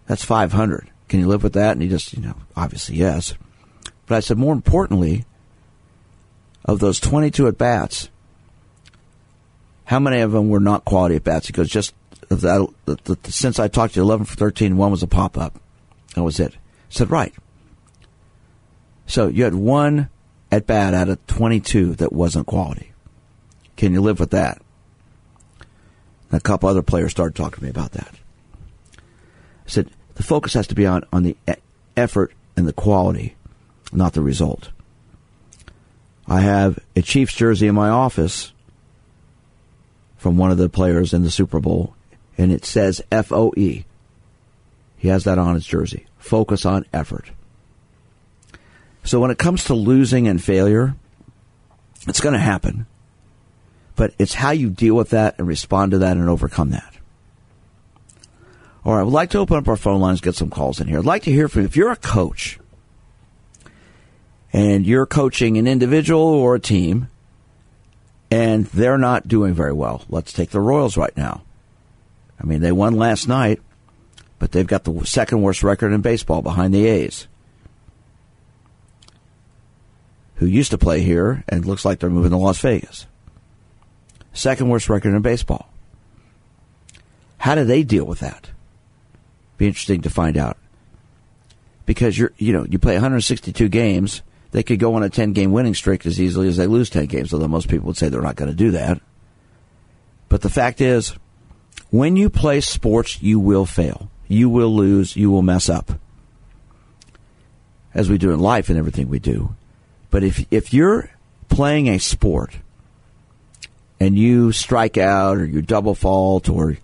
That's 0.06 0.24
500. 0.24 0.88
Can 1.08 1.18
you 1.18 1.26
live 1.26 1.42
with 1.42 1.54
that? 1.54 1.72
And 1.72 1.82
he 1.82 1.88
just, 1.88 2.12
you 2.12 2.22
know, 2.22 2.36
obviously 2.56 2.96
yes. 2.96 3.34
But 4.06 4.16
I 4.16 4.20
said, 4.20 4.38
more 4.38 4.52
importantly, 4.52 5.24
of 6.64 6.78
those 6.78 7.00
22 7.00 7.48
at 7.48 7.58
bats, 7.58 8.08
how 9.84 9.98
many 9.98 10.20
of 10.20 10.30
them 10.30 10.48
were 10.48 10.60
not 10.60 10.84
quality 10.84 11.16
at 11.16 11.24
bats? 11.24 11.48
He 11.48 11.52
goes, 11.52 11.68
just 11.68 11.92
that, 12.28 13.18
since 13.24 13.58
I 13.58 13.66
talked 13.66 13.94
to 13.94 14.00
you, 14.00 14.04
11 14.04 14.26
for 14.26 14.36
13, 14.36 14.76
one 14.76 14.92
was 14.92 15.02
a 15.02 15.08
pop 15.08 15.36
up. 15.36 15.60
That 16.14 16.22
was 16.22 16.38
it. 16.38 16.54
I 16.54 16.58
said, 16.90 17.10
right. 17.10 17.34
So 19.06 19.26
you 19.26 19.42
had 19.42 19.56
one 19.56 20.08
at 20.52 20.68
bat 20.68 20.94
out 20.94 21.08
of 21.08 21.26
22 21.26 21.96
that 21.96 22.12
wasn't 22.12 22.46
quality. 22.46 22.92
Can 23.76 23.92
you 23.92 24.00
live 24.00 24.20
with 24.20 24.30
that? 24.30 24.62
And 26.30 26.38
a 26.38 26.42
couple 26.42 26.68
other 26.68 26.82
players 26.82 27.10
started 27.10 27.34
talking 27.34 27.58
to 27.58 27.64
me 27.64 27.70
about 27.70 27.92
that. 27.92 28.14
I 28.96 29.00
said, 29.66 29.90
the 30.14 30.22
focus 30.22 30.54
has 30.54 30.66
to 30.68 30.74
be 30.74 30.86
on, 30.86 31.04
on 31.12 31.22
the 31.22 31.36
effort 31.96 32.32
and 32.56 32.68
the 32.68 32.72
quality, 32.72 33.36
not 33.92 34.12
the 34.12 34.22
result. 34.22 34.70
I 36.26 36.40
have 36.40 36.78
a 36.94 37.02
Chiefs 37.02 37.34
jersey 37.34 37.66
in 37.66 37.74
my 37.74 37.88
office 37.88 38.52
from 40.16 40.36
one 40.36 40.50
of 40.50 40.58
the 40.58 40.68
players 40.68 41.12
in 41.12 41.22
the 41.22 41.30
Super 41.30 41.58
Bowl, 41.58 41.94
and 42.38 42.52
it 42.52 42.64
says 42.64 43.02
F 43.10 43.32
O 43.32 43.52
E. 43.56 43.84
He 44.98 45.08
has 45.08 45.24
that 45.24 45.38
on 45.38 45.54
his 45.54 45.66
jersey. 45.66 46.06
Focus 46.18 46.66
on 46.66 46.84
effort. 46.92 47.30
So 49.02 49.18
when 49.18 49.30
it 49.30 49.38
comes 49.38 49.64
to 49.64 49.74
losing 49.74 50.28
and 50.28 50.42
failure, 50.42 50.94
it's 52.06 52.20
going 52.20 52.34
to 52.34 52.38
happen. 52.38 52.86
But 54.00 54.14
it's 54.18 54.32
how 54.32 54.52
you 54.52 54.70
deal 54.70 54.94
with 54.94 55.10
that 55.10 55.34
and 55.36 55.46
respond 55.46 55.90
to 55.90 55.98
that 55.98 56.16
and 56.16 56.26
overcome 56.26 56.70
that. 56.70 56.94
All 58.82 58.96
right, 58.96 59.02
would 59.02 59.12
like 59.12 59.28
to 59.32 59.38
open 59.38 59.58
up 59.58 59.68
our 59.68 59.76
phone 59.76 60.00
lines, 60.00 60.22
get 60.22 60.34
some 60.34 60.48
calls 60.48 60.80
in 60.80 60.88
here. 60.88 61.00
I'd 61.00 61.04
like 61.04 61.24
to 61.24 61.30
hear 61.30 61.48
from 61.48 61.60
you. 61.60 61.66
If 61.66 61.76
you're 61.76 61.92
a 61.92 61.96
coach 61.96 62.58
and 64.54 64.86
you're 64.86 65.04
coaching 65.04 65.58
an 65.58 65.66
individual 65.66 66.22
or 66.22 66.54
a 66.54 66.60
team 66.60 67.10
and 68.30 68.64
they're 68.68 68.96
not 68.96 69.28
doing 69.28 69.52
very 69.52 69.74
well, 69.74 70.02
let's 70.08 70.32
take 70.32 70.48
the 70.48 70.60
Royals 70.60 70.96
right 70.96 71.14
now. 71.14 71.42
I 72.42 72.46
mean, 72.46 72.62
they 72.62 72.72
won 72.72 72.94
last 72.94 73.28
night, 73.28 73.60
but 74.38 74.52
they've 74.52 74.66
got 74.66 74.84
the 74.84 75.04
second 75.04 75.42
worst 75.42 75.62
record 75.62 75.92
in 75.92 76.00
baseball 76.00 76.40
behind 76.40 76.72
the 76.72 76.86
A's. 76.86 77.28
who 80.36 80.46
used 80.46 80.70
to 80.70 80.78
play 80.78 81.02
here 81.02 81.44
and 81.50 81.66
looks 81.66 81.84
like 81.84 81.98
they're 81.98 82.08
moving 82.08 82.30
to 82.30 82.36
Las 82.38 82.58
Vegas. 82.60 83.06
Second 84.32 84.68
worst 84.68 84.88
record 84.88 85.14
in 85.14 85.22
baseball. 85.22 85.68
How 87.38 87.54
do 87.54 87.64
they 87.64 87.82
deal 87.82 88.04
with 88.04 88.20
that? 88.20 88.50
Be 89.56 89.66
interesting 89.66 90.02
to 90.02 90.10
find 90.10 90.36
out. 90.36 90.56
Because 91.86 92.16
you're, 92.16 92.32
you 92.38 92.52
know, 92.52 92.64
you 92.64 92.78
play 92.78 92.94
162 92.94 93.68
games, 93.68 94.22
they 94.52 94.62
could 94.62 94.78
go 94.78 94.94
on 94.94 95.02
a 95.02 95.10
10 95.10 95.32
game 95.32 95.52
winning 95.52 95.74
streak 95.74 96.06
as 96.06 96.20
easily 96.20 96.48
as 96.48 96.56
they 96.56 96.66
lose 96.66 96.90
10 96.90 97.06
games, 97.06 97.32
although 97.32 97.48
most 97.48 97.68
people 97.68 97.86
would 97.86 97.96
say 97.96 98.08
they're 98.08 98.22
not 98.22 98.36
going 98.36 98.50
to 98.50 98.56
do 98.56 98.70
that. 98.72 99.00
But 100.28 100.42
the 100.42 100.50
fact 100.50 100.80
is, 100.80 101.14
when 101.90 102.16
you 102.16 102.30
play 102.30 102.60
sports, 102.60 103.20
you 103.22 103.40
will 103.40 103.66
fail. 103.66 104.10
You 104.28 104.48
will 104.48 104.74
lose. 104.74 105.16
You 105.16 105.30
will 105.30 105.42
mess 105.42 105.68
up. 105.68 105.92
As 107.92 108.08
we 108.08 108.18
do 108.18 108.30
in 108.30 108.38
life 108.38 108.68
and 108.68 108.78
everything 108.78 109.08
we 109.08 109.18
do. 109.18 109.56
But 110.10 110.22
if 110.22 110.44
if 110.52 110.72
you're 110.72 111.10
playing 111.48 111.88
a 111.88 111.98
sport 111.98 112.58
and 114.00 114.18
you 114.18 114.50
strike 114.50 114.96
out 114.96 115.36
or 115.36 115.44
you 115.44 115.62
double 115.62 115.94
fault 115.94 116.48
or 116.48 116.76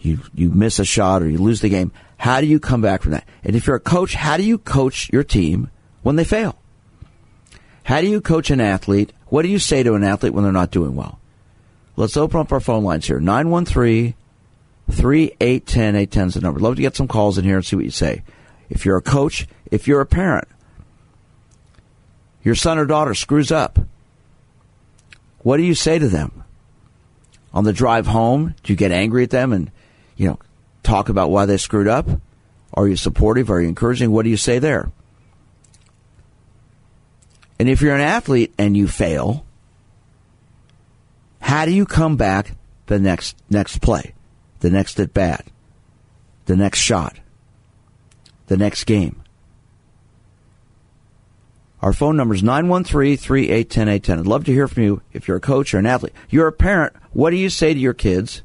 you 0.00 0.18
you 0.34 0.50
miss 0.50 0.78
a 0.78 0.84
shot 0.84 1.22
or 1.22 1.30
you 1.30 1.38
lose 1.38 1.60
the 1.60 1.68
game, 1.68 1.92
how 2.18 2.40
do 2.40 2.46
you 2.46 2.60
come 2.60 2.80
back 2.80 3.02
from 3.02 3.12
that? 3.12 3.26
And 3.44 3.56
if 3.56 3.66
you're 3.66 3.76
a 3.76 3.80
coach, 3.80 4.14
how 4.14 4.36
do 4.36 4.42
you 4.42 4.58
coach 4.58 5.10
your 5.12 5.24
team 5.24 5.70
when 6.02 6.16
they 6.16 6.24
fail? 6.24 6.58
How 7.84 8.00
do 8.00 8.08
you 8.08 8.20
coach 8.20 8.50
an 8.50 8.60
athlete? 8.60 9.12
What 9.26 9.42
do 9.42 9.48
you 9.48 9.58
say 9.58 9.82
to 9.82 9.94
an 9.94 10.04
athlete 10.04 10.32
when 10.32 10.44
they're 10.44 10.52
not 10.52 10.72
doing 10.72 10.96
well? 10.96 11.20
Let's 11.94 12.16
open 12.16 12.40
up 12.40 12.52
our 12.52 12.60
phone 12.60 12.84
lines 12.84 13.06
here. 13.06 13.20
913 13.20 14.14
3810 14.90 15.96
810 15.96 16.28
is 16.28 16.34
the 16.34 16.40
number. 16.40 16.60
Love 16.60 16.76
to 16.76 16.82
get 16.82 16.96
some 16.96 17.08
calls 17.08 17.38
in 17.38 17.44
here 17.44 17.56
and 17.56 17.64
see 17.64 17.76
what 17.76 17.84
you 17.84 17.90
say. 17.90 18.22
If 18.68 18.84
you're 18.84 18.96
a 18.96 19.02
coach, 19.02 19.46
if 19.70 19.86
you're 19.86 20.00
a 20.00 20.06
parent, 20.06 20.48
your 22.42 22.54
son 22.54 22.78
or 22.78 22.86
daughter 22.86 23.14
screws 23.14 23.50
up. 23.50 23.78
What 25.38 25.56
do 25.56 25.62
you 25.62 25.74
say 25.74 25.98
to 25.98 26.08
them? 26.08 26.44
On 27.56 27.64
the 27.64 27.72
drive 27.72 28.06
home, 28.06 28.54
do 28.62 28.72
you 28.72 28.76
get 28.76 28.92
angry 28.92 29.24
at 29.24 29.30
them 29.30 29.52
and, 29.52 29.72
you 30.16 30.28
know, 30.28 30.38
talk 30.84 31.08
about 31.08 31.30
why 31.30 31.46
they 31.46 31.56
screwed 31.56 31.88
up? 31.88 32.06
Are 32.74 32.86
you 32.86 32.94
supportive? 32.94 33.50
Are 33.50 33.60
you 33.60 33.68
encouraging? 33.68 34.12
What 34.12 34.22
do 34.22 34.30
you 34.30 34.36
say 34.36 34.60
there? 34.60 34.92
And 37.58 37.68
if 37.68 37.80
you're 37.80 37.94
an 37.94 38.00
athlete 38.00 38.54
and 38.58 38.76
you 38.76 38.86
fail, 38.86 39.44
how 41.40 41.64
do 41.64 41.72
you 41.72 41.86
come 41.86 42.16
back 42.16 42.52
the 42.86 43.00
next 43.00 43.36
next 43.50 43.80
play, 43.80 44.14
the 44.60 44.70
next 44.70 45.00
at 45.00 45.12
bat? 45.12 45.46
the 46.46 46.56
next 46.56 46.78
shot, 46.78 47.18
the 48.46 48.56
next 48.56 48.84
game. 48.84 49.22
Our 51.82 51.92
phone 51.92 52.16
number 52.16 52.34
is 52.34 52.42
913 52.42 53.16
381 53.16 53.88
810. 53.88 54.18
I'd 54.18 54.26
love 54.26 54.44
to 54.46 54.52
hear 54.52 54.66
from 54.66 54.82
you 54.82 55.02
if 55.12 55.28
you're 55.28 55.36
a 55.36 55.40
coach 55.40 55.74
or 55.74 55.78
an 55.78 55.86
athlete. 55.86 56.14
You're 56.30 56.48
a 56.48 56.52
parent. 56.52 56.94
What 57.12 57.30
do 57.30 57.36
you 57.36 57.50
say 57.50 57.74
to 57.74 57.80
your 57.80 57.94
kids 57.94 58.42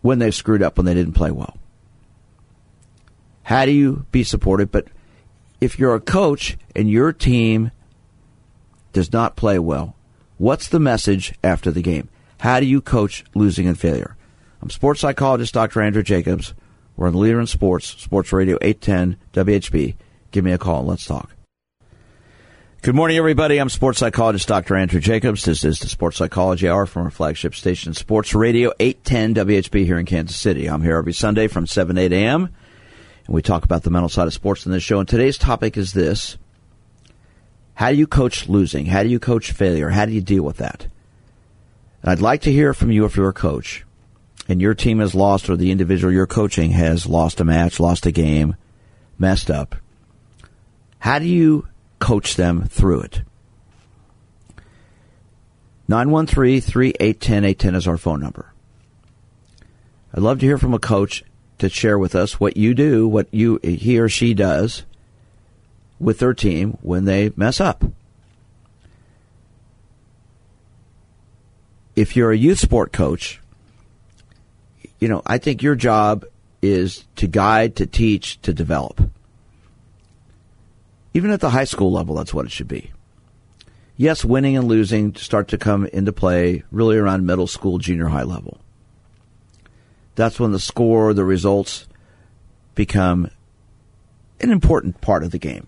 when 0.00 0.18
they've 0.18 0.34
screwed 0.34 0.62
up, 0.62 0.76
when 0.76 0.86
they 0.86 0.94
didn't 0.94 1.14
play 1.14 1.30
well? 1.30 1.56
How 3.42 3.64
do 3.64 3.72
you 3.72 4.06
be 4.12 4.22
supportive? 4.22 4.70
But 4.70 4.86
if 5.60 5.78
you're 5.78 5.94
a 5.94 6.00
coach 6.00 6.56
and 6.76 6.88
your 6.88 7.12
team 7.12 7.72
does 8.92 9.12
not 9.12 9.36
play 9.36 9.58
well, 9.58 9.96
what's 10.38 10.68
the 10.68 10.80
message 10.80 11.34
after 11.42 11.70
the 11.70 11.82
game? 11.82 12.08
How 12.38 12.60
do 12.60 12.66
you 12.66 12.80
coach 12.80 13.24
losing 13.34 13.66
and 13.66 13.78
failure? 13.78 14.16
I'm 14.60 14.70
sports 14.70 15.00
psychologist 15.00 15.54
Dr. 15.54 15.80
Andrew 15.80 16.02
Jacobs. 16.04 16.54
We're 16.96 17.08
on 17.08 17.14
the 17.14 17.18
leader 17.18 17.40
in 17.40 17.46
sports, 17.46 17.88
Sports 18.00 18.32
Radio 18.32 18.58
810 18.60 19.16
WHB. 19.32 19.96
Give 20.30 20.44
me 20.44 20.52
a 20.52 20.58
call 20.58 20.80
and 20.80 20.88
let's 20.88 21.04
talk. 21.04 21.30
Good 22.82 22.96
morning, 22.96 23.16
everybody. 23.16 23.58
I'm 23.58 23.68
sports 23.68 24.00
psychologist 24.00 24.48
Dr. 24.48 24.74
Andrew 24.74 24.98
Jacobs. 24.98 25.44
This 25.44 25.62
is 25.62 25.78
the 25.78 25.86
Sports 25.86 26.16
Psychology 26.16 26.68
Hour 26.68 26.84
from 26.84 27.04
our 27.04 27.12
flagship 27.12 27.54
station, 27.54 27.94
Sports 27.94 28.34
Radio 28.34 28.72
810 28.80 29.46
WHB 29.46 29.84
here 29.84 30.00
in 30.00 30.04
Kansas 30.04 30.36
City. 30.36 30.68
I'm 30.68 30.82
here 30.82 30.96
every 30.96 31.12
Sunday 31.12 31.46
from 31.46 31.68
7 31.68 31.96
8 31.96 32.12
a.m. 32.12 32.48
and 33.26 33.34
we 33.36 33.40
talk 33.40 33.64
about 33.64 33.84
the 33.84 33.90
mental 33.90 34.08
side 34.08 34.26
of 34.26 34.34
sports 34.34 34.66
in 34.66 34.72
this 34.72 34.82
show. 34.82 34.98
And 34.98 35.08
today's 35.08 35.38
topic 35.38 35.76
is 35.76 35.92
this: 35.92 36.38
How 37.74 37.92
do 37.92 37.96
you 37.96 38.08
coach 38.08 38.48
losing? 38.48 38.86
How 38.86 39.04
do 39.04 39.10
you 39.10 39.20
coach 39.20 39.52
failure? 39.52 39.90
How 39.90 40.04
do 40.04 40.10
you 40.10 40.20
deal 40.20 40.42
with 40.42 40.56
that? 40.56 40.88
And 42.02 42.10
I'd 42.10 42.20
like 42.20 42.40
to 42.42 42.52
hear 42.52 42.74
from 42.74 42.90
you 42.90 43.04
if 43.04 43.14
you're 43.14 43.28
a 43.28 43.32
coach 43.32 43.84
and 44.48 44.60
your 44.60 44.74
team 44.74 44.98
has 44.98 45.14
lost 45.14 45.48
or 45.48 45.56
the 45.56 45.70
individual 45.70 46.12
you're 46.12 46.26
coaching 46.26 46.72
has 46.72 47.06
lost 47.06 47.38
a 47.38 47.44
match, 47.44 47.78
lost 47.78 48.06
a 48.06 48.10
game, 48.10 48.56
messed 49.20 49.52
up. 49.52 49.76
How 50.98 51.20
do 51.20 51.26
you 51.26 51.68
coach 52.02 52.34
them 52.34 52.64
through 52.64 53.00
it. 53.00 53.22
913 55.86 56.60
3810 56.60 57.44
810 57.44 57.74
is 57.76 57.86
our 57.86 57.96
phone 57.96 58.20
number. 58.20 58.52
I'd 60.12 60.22
love 60.22 60.40
to 60.40 60.46
hear 60.46 60.58
from 60.58 60.74
a 60.74 60.80
coach 60.80 61.22
to 61.58 61.68
share 61.68 61.96
with 61.96 62.16
us 62.16 62.40
what 62.40 62.56
you 62.56 62.74
do, 62.74 63.06
what 63.06 63.28
you 63.32 63.60
he 63.62 64.00
or 64.00 64.08
she 64.08 64.34
does 64.34 64.82
with 66.00 66.18
their 66.18 66.34
team 66.34 66.76
when 66.82 67.04
they 67.04 67.30
mess 67.36 67.60
up. 67.60 67.84
If 71.94 72.16
you're 72.16 72.32
a 72.32 72.36
youth 72.36 72.58
sport 72.58 72.92
coach, 72.92 73.40
you 74.98 75.06
know, 75.06 75.22
I 75.24 75.38
think 75.38 75.62
your 75.62 75.76
job 75.76 76.24
is 76.62 77.04
to 77.16 77.28
guide, 77.28 77.76
to 77.76 77.86
teach, 77.86 78.42
to 78.42 78.52
develop. 78.52 79.00
Even 81.14 81.30
at 81.30 81.40
the 81.40 81.50
high 81.50 81.64
school 81.64 81.92
level, 81.92 82.14
that's 82.14 82.32
what 82.32 82.46
it 82.46 82.52
should 82.52 82.68
be. 82.68 82.90
Yes, 83.96 84.24
winning 84.24 84.56
and 84.56 84.66
losing 84.66 85.14
start 85.14 85.48
to 85.48 85.58
come 85.58 85.86
into 85.86 86.12
play 86.12 86.64
really 86.70 86.96
around 86.96 87.26
middle 87.26 87.46
school, 87.46 87.78
junior 87.78 88.08
high 88.08 88.22
level. 88.22 88.58
That's 90.14 90.40
when 90.40 90.52
the 90.52 90.58
score, 90.58 91.14
the 91.14 91.24
results 91.24 91.86
become 92.74 93.30
an 94.40 94.50
important 94.50 95.00
part 95.00 95.22
of 95.22 95.30
the 95.30 95.38
game. 95.38 95.66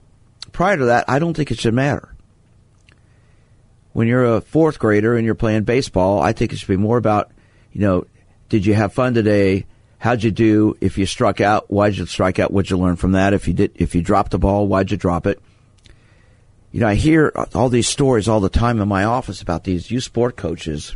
Prior 0.53 0.77
to 0.77 0.87
that, 0.87 1.05
I 1.09 1.19
don't 1.19 1.35
think 1.35 1.51
it 1.51 1.61
should 1.61 1.75
matter. 1.75 2.15
When 3.93 4.09
you're 4.09 4.37
a 4.37 4.41
fourth 4.41 4.79
grader 4.79 5.17
and 5.17 5.25
you're 5.25 5.35
playing 5.35 5.65
baseball, 5.65 6.21
I 6.21 6.33
think 6.33 6.53
it 6.53 6.59
should 6.59 6.69
be 6.69 6.77
more 6.77 6.97
about, 6.97 7.31
you 7.73 7.81
know, 7.81 8.07
did 8.49 8.67
you 8.67 8.75
have 8.75 8.93
fun 8.93 9.15
today? 9.15 9.67
How'd 10.05 10.23
you 10.23 10.31
do? 10.31 10.77
If 10.83 10.99
you 10.99 11.07
struck 11.07 11.41
out, 11.41 11.71
why'd 11.71 11.97
you 11.97 12.05
strike 12.05 12.39
out? 12.39 12.53
What'd 12.53 12.69
you 12.69 12.77
learn 12.77 12.97
from 12.97 13.13
that? 13.13 13.33
If 13.33 13.49
you 13.49 13.55
did, 13.55 13.73
if 13.77 13.95
you 13.95 14.03
dropped 14.03 14.33
the 14.33 14.39
ball, 14.39 14.69
why'd 14.69 14.91
you 14.91 14.99
drop 14.99 15.27
it? 15.27 15.41
You 16.73 16.81
know, 16.81 16.89
I 16.89 16.95
hear 16.95 17.33
all 17.55 17.71
these 17.71 17.89
stories 17.89 18.29
all 18.29 18.41
the 18.41 18.51
time 18.51 18.83
in 18.83 18.87
my 18.87 19.05
office 19.05 19.41
about 19.41 19.65
these 19.65 19.91
youth 19.91 20.05
sport 20.05 20.37
coaches 20.37 20.95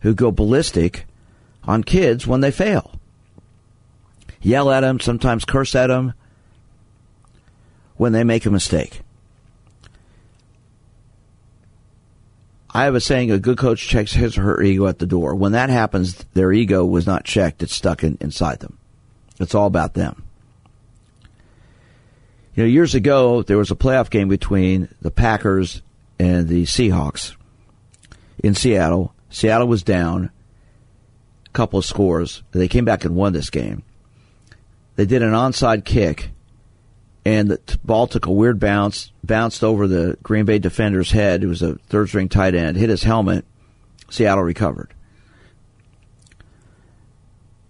who 0.00 0.14
go 0.14 0.30
ballistic 0.30 1.04
on 1.64 1.84
kids 1.84 2.26
when 2.26 2.40
they 2.40 2.50
fail. 2.50 2.98
Yell 4.40 4.70
at 4.70 4.80
them, 4.80 5.00
sometimes 5.00 5.44
curse 5.44 5.74
at 5.74 5.88
them 5.88 6.14
when 7.96 8.12
they 8.12 8.24
make 8.24 8.46
a 8.46 8.50
mistake. 8.50 9.02
I 12.72 12.84
have 12.84 12.94
a 12.94 13.00
saying: 13.00 13.30
a 13.30 13.38
good 13.38 13.58
coach 13.58 13.88
checks 13.88 14.12
his 14.12 14.38
or 14.38 14.42
her 14.42 14.62
ego 14.62 14.86
at 14.86 14.98
the 14.98 15.06
door. 15.06 15.34
When 15.34 15.52
that 15.52 15.70
happens, 15.70 16.24
their 16.34 16.52
ego 16.52 16.84
was 16.84 17.06
not 17.06 17.24
checked; 17.24 17.62
it's 17.62 17.74
stuck 17.74 18.04
in, 18.04 18.16
inside 18.20 18.60
them. 18.60 18.78
It's 19.38 19.54
all 19.54 19.66
about 19.66 19.94
them. 19.94 20.24
You 22.54 22.64
know, 22.64 22.68
years 22.68 22.94
ago 22.94 23.42
there 23.42 23.58
was 23.58 23.70
a 23.70 23.76
playoff 23.76 24.10
game 24.10 24.28
between 24.28 24.88
the 25.00 25.10
Packers 25.10 25.82
and 26.18 26.48
the 26.48 26.64
Seahawks 26.64 27.34
in 28.42 28.54
Seattle. 28.54 29.14
Seattle 29.30 29.68
was 29.68 29.82
down 29.82 30.30
a 31.46 31.50
couple 31.50 31.78
of 31.78 31.84
scores. 31.84 32.42
They 32.52 32.68
came 32.68 32.84
back 32.84 33.04
and 33.04 33.16
won 33.16 33.32
this 33.32 33.50
game. 33.50 33.82
They 34.96 35.06
did 35.06 35.22
an 35.22 35.32
onside 35.32 35.84
kick 35.84 36.30
and 37.24 37.50
the 37.50 37.78
ball 37.84 38.06
took 38.06 38.26
a 38.26 38.32
weird 38.32 38.58
bounce, 38.58 39.12
bounced 39.22 39.62
over 39.62 39.86
the 39.86 40.16
Green 40.22 40.44
Bay 40.44 40.58
defender's 40.58 41.10
head. 41.10 41.44
It 41.44 41.48
was 41.48 41.62
a 41.62 41.74
third 41.88 42.08
string 42.08 42.28
tight 42.28 42.54
end, 42.54 42.76
hit 42.76 42.90
his 42.90 43.02
helmet. 43.02 43.44
Seattle 44.08 44.42
recovered. 44.42 44.92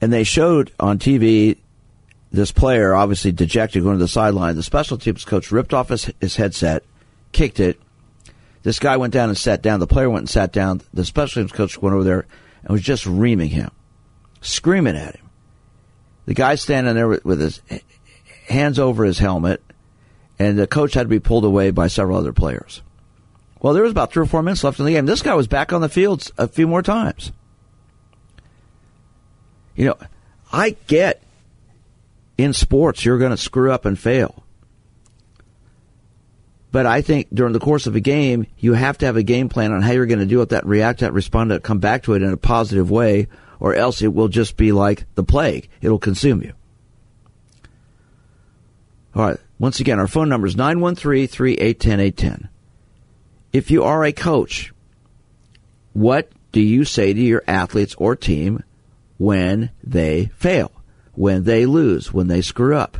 And 0.00 0.12
they 0.12 0.24
showed 0.24 0.72
on 0.80 0.98
TV 0.98 1.58
this 2.32 2.52
player, 2.52 2.94
obviously 2.94 3.32
dejected, 3.32 3.82
going 3.82 3.98
to 3.98 4.04
the 4.04 4.08
sideline. 4.08 4.56
The 4.56 4.62
special 4.62 4.96
teams 4.96 5.24
coach 5.24 5.52
ripped 5.52 5.74
off 5.74 5.88
his, 5.88 6.10
his 6.20 6.36
headset, 6.36 6.84
kicked 7.32 7.60
it. 7.60 7.78
This 8.62 8.78
guy 8.78 8.96
went 8.96 9.12
down 9.12 9.28
and 9.28 9.36
sat 9.36 9.62
down. 9.62 9.80
The 9.80 9.86
player 9.86 10.08
went 10.08 10.22
and 10.22 10.30
sat 10.30 10.52
down. 10.52 10.80
The 10.94 11.04
special 11.04 11.42
teams 11.42 11.52
coach 11.52 11.80
went 11.80 11.94
over 11.94 12.04
there 12.04 12.26
and 12.62 12.70
was 12.70 12.82
just 12.82 13.04
reaming 13.04 13.50
him, 13.50 13.70
screaming 14.40 14.96
at 14.96 15.16
him. 15.16 15.28
The 16.26 16.34
guy 16.34 16.54
standing 16.54 16.94
there 16.94 17.08
with, 17.08 17.24
with 17.24 17.40
his 17.40 17.60
hands 18.50 18.78
over 18.78 19.04
his 19.04 19.18
helmet, 19.18 19.62
and 20.38 20.58
the 20.58 20.66
coach 20.66 20.94
had 20.94 21.04
to 21.04 21.08
be 21.08 21.20
pulled 21.20 21.44
away 21.44 21.70
by 21.70 21.86
several 21.86 22.18
other 22.18 22.32
players. 22.32 22.82
Well, 23.60 23.74
there 23.74 23.82
was 23.82 23.92
about 23.92 24.12
three 24.12 24.22
or 24.22 24.26
four 24.26 24.42
minutes 24.42 24.64
left 24.64 24.78
in 24.78 24.86
the 24.86 24.92
game. 24.92 25.06
This 25.06 25.22
guy 25.22 25.34
was 25.34 25.46
back 25.46 25.72
on 25.72 25.80
the 25.80 25.88
field 25.88 26.30
a 26.38 26.48
few 26.48 26.66
more 26.66 26.82
times. 26.82 27.32
You 29.76 29.86
know, 29.86 29.98
I 30.52 30.76
get 30.86 31.22
in 32.38 32.52
sports 32.52 33.04
you're 33.04 33.18
going 33.18 33.30
to 33.32 33.36
screw 33.36 33.70
up 33.70 33.84
and 33.84 33.98
fail. 33.98 34.42
But 36.72 36.86
I 36.86 37.02
think 37.02 37.28
during 37.34 37.52
the 37.52 37.60
course 37.60 37.86
of 37.86 37.96
a 37.96 38.00
game, 38.00 38.46
you 38.58 38.74
have 38.74 38.96
to 38.98 39.06
have 39.06 39.16
a 39.16 39.22
game 39.22 39.48
plan 39.48 39.72
on 39.72 39.82
how 39.82 39.92
you're 39.92 40.06
going 40.06 40.20
to 40.20 40.26
deal 40.26 40.38
with 40.38 40.50
that, 40.50 40.66
react 40.66 41.00
to 41.00 41.06
that, 41.06 41.12
respond 41.12 41.50
to 41.50 41.56
it, 41.56 41.62
come 41.62 41.80
back 41.80 42.04
to 42.04 42.14
it 42.14 42.22
in 42.22 42.32
a 42.32 42.36
positive 42.36 42.90
way, 42.90 43.26
or 43.58 43.74
else 43.74 44.02
it 44.02 44.14
will 44.14 44.28
just 44.28 44.56
be 44.56 44.72
like 44.72 45.04
the 45.16 45.24
plague. 45.24 45.68
It'll 45.82 45.98
consume 45.98 46.42
you. 46.42 46.52
All 49.14 49.22
right. 49.22 49.38
Once 49.58 49.80
again, 49.80 49.98
our 49.98 50.06
phone 50.06 50.28
number 50.28 50.46
is 50.46 50.56
913 50.56 51.26
381 51.26 52.00
810. 52.00 52.48
If 53.52 53.70
you 53.70 53.82
are 53.82 54.04
a 54.04 54.12
coach, 54.12 54.72
what 55.92 56.30
do 56.52 56.60
you 56.60 56.84
say 56.84 57.12
to 57.12 57.20
your 57.20 57.42
athletes 57.46 57.94
or 57.98 58.14
team 58.16 58.62
when 59.18 59.70
they 59.82 60.26
fail, 60.36 60.70
when 61.12 61.44
they 61.44 61.66
lose, 61.66 62.12
when 62.12 62.28
they 62.28 62.40
screw 62.42 62.76
up? 62.76 62.98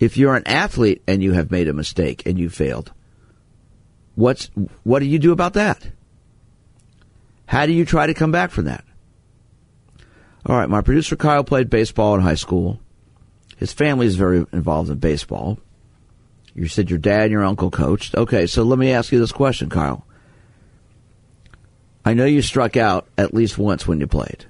If 0.00 0.16
you're 0.16 0.34
an 0.34 0.46
athlete 0.46 1.02
and 1.06 1.22
you 1.22 1.32
have 1.32 1.50
made 1.50 1.68
a 1.68 1.74
mistake 1.74 2.24
and 2.26 2.38
you 2.38 2.48
failed, 2.48 2.92
what's 4.14 4.50
what 4.82 5.00
do 5.00 5.06
you 5.06 5.18
do 5.18 5.30
about 5.30 5.52
that? 5.54 5.86
How 7.46 7.66
do 7.66 7.72
you 7.72 7.84
try 7.84 8.06
to 8.06 8.14
come 8.14 8.32
back 8.32 8.50
from 8.50 8.64
that? 8.64 8.84
All 10.46 10.56
right, 10.56 10.68
my 10.68 10.80
producer 10.80 11.16
Kyle 11.16 11.44
played 11.44 11.68
baseball 11.70 12.14
in 12.14 12.22
high 12.22 12.34
school. 12.34 12.80
His 13.56 13.72
family 13.72 14.06
is 14.06 14.16
very 14.16 14.46
involved 14.52 14.90
in 14.90 14.98
baseball. 14.98 15.58
You 16.54 16.66
said 16.66 16.90
your 16.90 16.98
dad 16.98 17.24
and 17.24 17.32
your 17.32 17.44
uncle 17.44 17.70
coached. 17.70 18.14
Okay, 18.14 18.46
so 18.46 18.62
let 18.62 18.78
me 18.78 18.90
ask 18.92 19.12
you 19.12 19.18
this 19.18 19.32
question, 19.32 19.68
Kyle. 19.68 20.06
I 22.04 22.14
know 22.14 22.24
you 22.24 22.42
struck 22.42 22.76
out 22.76 23.06
at 23.18 23.34
least 23.34 23.58
once 23.58 23.86
when 23.86 24.00
you 24.00 24.06
played. 24.06 24.46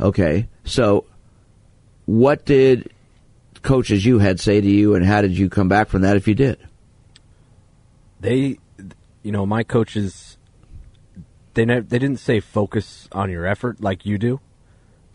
Okay, 0.00 0.48
so 0.64 1.06
what 2.04 2.44
did 2.44 2.92
coaches 3.62 4.04
you 4.04 4.18
had 4.18 4.40
say 4.40 4.60
to 4.60 4.68
you, 4.68 4.94
and 4.94 5.04
how 5.04 5.22
did 5.22 5.38
you 5.38 5.48
come 5.48 5.68
back 5.68 5.88
from 5.88 6.02
that 6.02 6.16
if 6.16 6.28
you 6.28 6.34
did? 6.34 6.58
They, 8.20 8.58
you 9.22 9.32
know, 9.32 9.46
my 9.46 9.62
coaches, 9.62 10.36
they 11.54 11.64
ne- 11.64 11.80
they 11.80 11.98
didn't 11.98 12.20
say 12.20 12.40
focus 12.40 13.08
on 13.12 13.30
your 13.30 13.46
effort 13.46 13.80
like 13.80 14.04
you 14.04 14.18
do, 14.18 14.40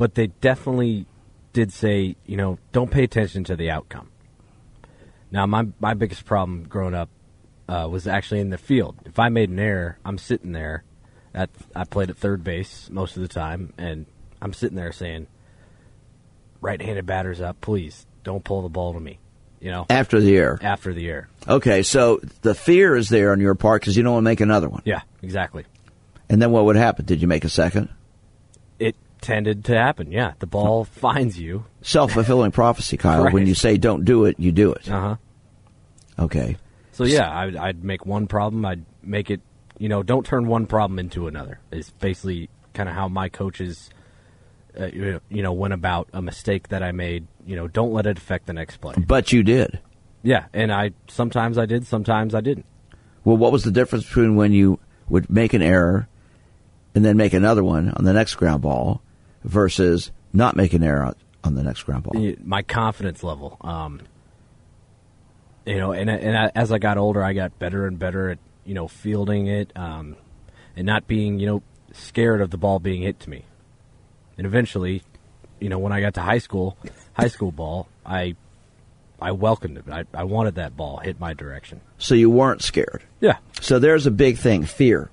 but 0.01 0.15
they 0.15 0.25
definitely 0.25 1.05
did 1.53 1.71
say, 1.71 2.15
you 2.25 2.35
know, 2.35 2.57
don't 2.71 2.89
pay 2.89 3.03
attention 3.03 3.43
to 3.43 3.55
the 3.55 3.69
outcome. 3.69 4.09
Now, 5.29 5.45
my 5.45 5.67
my 5.79 5.93
biggest 5.93 6.25
problem 6.25 6.63
growing 6.63 6.95
up 6.95 7.07
uh, 7.69 7.87
was 7.87 8.07
actually 8.07 8.39
in 8.39 8.49
the 8.49 8.57
field. 8.57 8.95
If 9.05 9.19
I 9.19 9.29
made 9.29 9.51
an 9.51 9.59
error, 9.59 9.99
I'm 10.03 10.17
sitting 10.17 10.53
there. 10.53 10.83
At 11.35 11.51
I 11.75 11.83
played 11.83 12.09
at 12.09 12.17
third 12.17 12.43
base 12.43 12.89
most 12.89 13.15
of 13.15 13.21
the 13.21 13.27
time, 13.27 13.73
and 13.77 14.07
I'm 14.41 14.53
sitting 14.53 14.75
there 14.75 14.91
saying, 14.91 15.27
right-handed 16.61 17.05
batters 17.05 17.39
up, 17.39 17.61
please 17.61 18.07
don't 18.23 18.43
pull 18.43 18.63
the 18.63 18.69
ball 18.69 18.93
to 18.93 18.99
me. 18.99 19.19
You 19.59 19.69
know, 19.69 19.85
After 19.87 20.19
the 20.19 20.35
air. 20.35 20.57
after 20.63 20.95
the 20.95 21.07
air. 21.07 21.29
Okay, 21.47 21.83
so 21.83 22.19
the 22.41 22.55
fear 22.55 22.95
is 22.95 23.09
there 23.09 23.33
on 23.33 23.39
your 23.39 23.53
part 23.53 23.83
because 23.83 23.95
you 23.95 24.01
don't 24.01 24.13
want 24.13 24.23
to 24.23 24.31
make 24.31 24.41
another 24.41 24.67
one. 24.67 24.81
Yeah, 24.83 25.01
exactly. 25.21 25.63
And 26.27 26.41
then 26.41 26.49
what 26.49 26.65
would 26.65 26.75
happen? 26.75 27.05
Did 27.05 27.21
you 27.21 27.27
make 27.27 27.45
a 27.45 27.49
second? 27.49 27.89
Tended 29.21 29.65
to 29.65 29.77
happen. 29.77 30.11
Yeah, 30.11 30.33
the 30.39 30.47
ball 30.47 30.83
finds 30.91 31.39
you. 31.39 31.65
Self 31.83 32.11
fulfilling 32.13 32.51
prophecy, 32.51 32.97
Kyle. 32.97 33.23
Right. 33.25 33.33
When 33.33 33.45
you 33.47 33.53
say 33.55 33.77
don't 33.77 34.03
do 34.03 34.25
it, 34.25 34.39
you 34.39 34.51
do 34.51 34.73
it. 34.73 34.89
Uh 34.89 34.99
huh. 34.99 35.15
Okay. 36.19 36.57
So 36.91 37.03
yeah, 37.03 37.31
I'd, 37.31 37.55
I'd 37.55 37.83
make 37.83 38.05
one 38.05 38.27
problem. 38.27 38.65
I'd 38.65 38.83
make 39.03 39.29
it. 39.29 39.41
You 39.77 39.89
know, 39.89 40.03
don't 40.03 40.25
turn 40.25 40.47
one 40.47 40.65
problem 40.67 40.99
into 40.99 41.27
another. 41.27 41.59
Is 41.71 41.89
basically 41.91 42.49
kind 42.73 42.89
of 42.89 42.95
how 42.95 43.07
my 43.07 43.29
coaches, 43.29 43.89
uh, 44.79 44.85
you 44.87 45.11
know- 45.13 45.19
you 45.29 45.41
know, 45.43 45.53
went 45.53 45.73
about 45.73 46.07
a 46.13 46.21
mistake 46.21 46.69
that 46.69 46.81
I 46.83 46.91
made. 46.91 47.27
You 47.45 47.55
know, 47.55 47.67
don't 47.67 47.93
let 47.93 48.05
it 48.07 48.17
affect 48.17 48.45
the 48.47 48.53
next 48.53 48.77
play. 48.77 48.95
But 48.97 49.31
you 49.31 49.43
did. 49.43 49.79
Yeah, 50.23 50.45
and 50.53 50.71
I 50.71 50.91
sometimes 51.07 51.57
I 51.57 51.65
did, 51.65 51.85
sometimes 51.87 52.33
I 52.35 52.41
didn't. 52.41 52.65
Well, 53.23 53.37
what 53.37 53.51
was 53.51 53.63
the 53.63 53.71
difference 53.71 54.05
between 54.05 54.35
when 54.35 54.51
you 54.51 54.79
would 55.09 55.29
make 55.29 55.53
an 55.53 55.61
error 55.61 56.07
and 56.95 57.03
then 57.05 57.17
make 57.17 57.33
another 57.33 57.63
one 57.63 57.89
on 57.91 58.03
the 58.03 58.13
next 58.13 58.35
ground 58.35 58.61
ball 58.63 59.01
versus 59.43 60.11
not 60.33 60.55
make 60.55 60.73
an 60.73 60.83
error 60.83 61.13
on- 61.43 61.55
the 61.55 61.63
next 61.63 61.83
ground 61.83 62.03
ball? 62.03 62.33
My 62.43 62.61
confidence 62.61 63.23
level, 63.23 63.57
um, 63.61 64.01
you 65.65 65.77
know, 65.77 65.91
and 65.91 66.09
and 66.09 66.37
I, 66.37 66.51
as 66.55 66.71
I 66.71 66.77
got 66.77 66.97
older, 66.97 67.23
I 67.23 67.33
got 67.33 67.57
better 67.59 67.85
and 67.87 67.97
better 67.99 68.29
at 68.29 68.39
you 68.65 68.73
know 68.73 68.87
fielding 68.87 69.47
it, 69.47 69.71
um, 69.75 70.15
and 70.75 70.85
not 70.85 71.07
being 71.07 71.39
you 71.39 71.47
know 71.47 71.63
scared 71.93 72.41
of 72.41 72.49
the 72.51 72.57
ball 72.57 72.79
being 72.79 73.01
hit 73.01 73.19
to 73.21 73.29
me. 73.29 73.45
And 74.37 74.47
eventually, 74.47 75.03
you 75.59 75.69
know, 75.69 75.77
when 75.79 75.91
I 75.91 75.99
got 76.01 76.13
to 76.15 76.21
high 76.21 76.37
school, 76.39 76.77
high 77.13 77.27
school 77.27 77.51
ball, 77.51 77.87
I 78.05 78.35
I 79.21 79.31
welcomed 79.33 79.77
it. 79.77 79.85
I, 79.91 80.05
I 80.13 80.23
wanted 80.23 80.55
that 80.55 80.75
ball 80.75 80.97
hit 80.97 81.19
my 81.19 81.33
direction. 81.33 81.81
So 81.99 82.15
you 82.15 82.29
weren't 82.29 82.61
scared. 82.63 83.03
Yeah, 83.19 83.37
So 83.59 83.77
there's 83.77 84.07
a 84.07 84.11
big 84.11 84.37
thing 84.37 84.63
fear. 84.63 85.11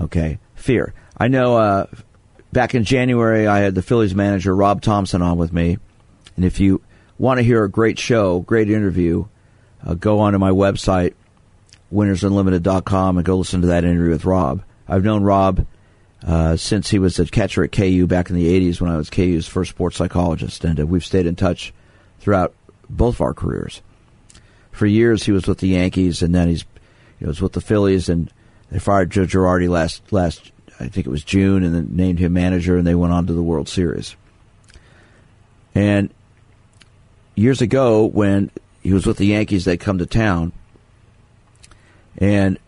Okay, 0.00 0.38
fear. 0.56 0.94
I 1.16 1.28
know 1.28 1.56
uh, 1.56 1.86
back 2.52 2.74
in 2.74 2.84
January, 2.84 3.46
I 3.46 3.60
had 3.60 3.74
the 3.74 3.82
Phillies 3.82 4.14
manager, 4.14 4.54
Rob 4.54 4.82
Thomson, 4.82 5.22
on 5.22 5.38
with 5.38 5.52
me. 5.52 5.78
And 6.36 6.44
if 6.44 6.60
you 6.60 6.82
want 7.18 7.38
to 7.38 7.44
hear 7.44 7.64
a 7.64 7.70
great 7.70 7.98
show, 7.98 8.40
great 8.40 8.70
interview, 8.70 9.26
uh, 9.84 9.94
go 9.94 10.20
onto 10.20 10.38
my 10.38 10.50
website, 10.50 11.14
winnersunlimited.com, 11.92 13.16
and 13.18 13.26
go 13.26 13.36
listen 13.36 13.60
to 13.62 13.66
that 13.68 13.84
interview 13.84 14.10
with 14.10 14.24
Rob. 14.24 14.62
I've 14.88 15.04
known 15.04 15.22
Rob 15.22 15.66
uh, 16.26 16.56
since 16.56 16.90
he 16.90 16.98
was 16.98 17.18
a 17.18 17.26
catcher 17.26 17.64
at 17.64 17.72
KU 17.72 18.06
back 18.06 18.30
in 18.30 18.36
the 18.36 18.46
80s 18.46 18.80
when 18.80 18.90
I 18.90 18.96
was 18.96 19.10
KU's 19.10 19.46
first 19.46 19.70
sports 19.70 19.96
psychologist. 19.96 20.64
And 20.64 20.78
uh, 20.78 20.86
we've 20.86 21.04
stayed 21.04 21.26
in 21.26 21.36
touch 21.36 21.72
throughout 22.20 22.54
both 22.88 23.16
of 23.16 23.20
our 23.22 23.34
careers 23.34 23.82
for 24.72 24.86
years 24.86 25.24
he 25.24 25.32
was 25.32 25.46
with 25.46 25.58
the 25.58 25.68
Yankees, 25.68 26.22
and 26.22 26.34
then 26.34 26.48
he's 26.48 26.64
he 27.20 27.26
was 27.26 27.40
with 27.40 27.52
the 27.52 27.60
Phillies, 27.60 28.08
and 28.08 28.32
they 28.70 28.78
fired 28.78 29.10
Joe 29.10 29.26
Girardi 29.26 29.68
last 29.68 30.12
last 30.12 30.50
I 30.82 30.88
think 30.88 31.06
it 31.06 31.10
was 31.10 31.24
June, 31.24 31.62
and 31.62 31.74
then 31.74 31.88
named 31.92 32.18
him 32.18 32.32
manager, 32.32 32.76
and 32.76 32.86
they 32.86 32.94
went 32.94 33.12
on 33.12 33.26
to 33.26 33.32
the 33.32 33.42
World 33.42 33.68
Series. 33.68 34.16
And 35.74 36.12
years 37.34 37.62
ago, 37.62 38.04
when 38.04 38.50
he 38.82 38.92
was 38.92 39.06
with 39.06 39.16
the 39.16 39.26
Yankees, 39.26 39.64
they'd 39.64 39.78
come 39.78 39.98
to 39.98 40.06
town, 40.06 40.52
and 42.18 42.58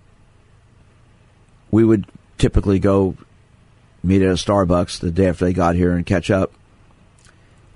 we 1.71 1.85
would 1.85 2.07
typically 2.39 2.79
go 2.79 3.17
meet 4.03 4.23
at 4.23 4.29
a 4.29 4.35
Starbucks 4.35 5.01
the 5.01 5.11
day 5.11 5.29
after 5.29 5.45
they 5.45 5.53
got 5.53 5.75
here 5.75 5.93
and 5.93 6.07
catch 6.07 6.31
up. 6.31 6.53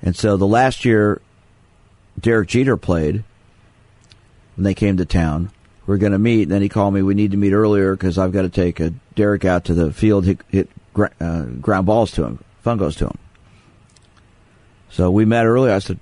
And 0.02 0.14
so 0.14 0.36
the 0.36 0.46
last 0.46 0.84
year 0.84 1.20
Derek 2.20 2.48
Jeter 2.48 2.76
played 2.76 3.24
when 4.56 4.64
they 4.64 4.74
came 4.74 4.96
to 4.96 5.04
town. 5.04 5.50
We 5.86 5.94
are 5.94 5.98
going 5.98 6.12
to 6.12 6.18
meet, 6.18 6.42
and 6.42 6.52
then 6.52 6.62
he 6.62 6.68
called 6.68 6.94
me. 6.94 7.02
We 7.02 7.14
need 7.14 7.30
to 7.30 7.36
meet 7.36 7.52
earlier 7.52 7.92
because 7.96 8.18
I've 8.18 8.32
got 8.32 8.42
to 8.42 8.50
take 8.50 8.78
a 8.78 8.92
Derek 9.18 9.44
out 9.44 9.64
to 9.64 9.74
the 9.74 9.92
field, 9.92 10.26
hit, 10.26 10.40
hit 10.48 10.70
uh, 11.20 11.42
ground 11.42 11.86
balls 11.86 12.12
to 12.12 12.24
him, 12.24 12.38
fungos 12.64 12.96
to 12.98 13.06
him. 13.06 13.18
So 14.90 15.10
we 15.10 15.24
met 15.24 15.44
earlier. 15.44 15.74
I 15.74 15.80
said, 15.80 15.98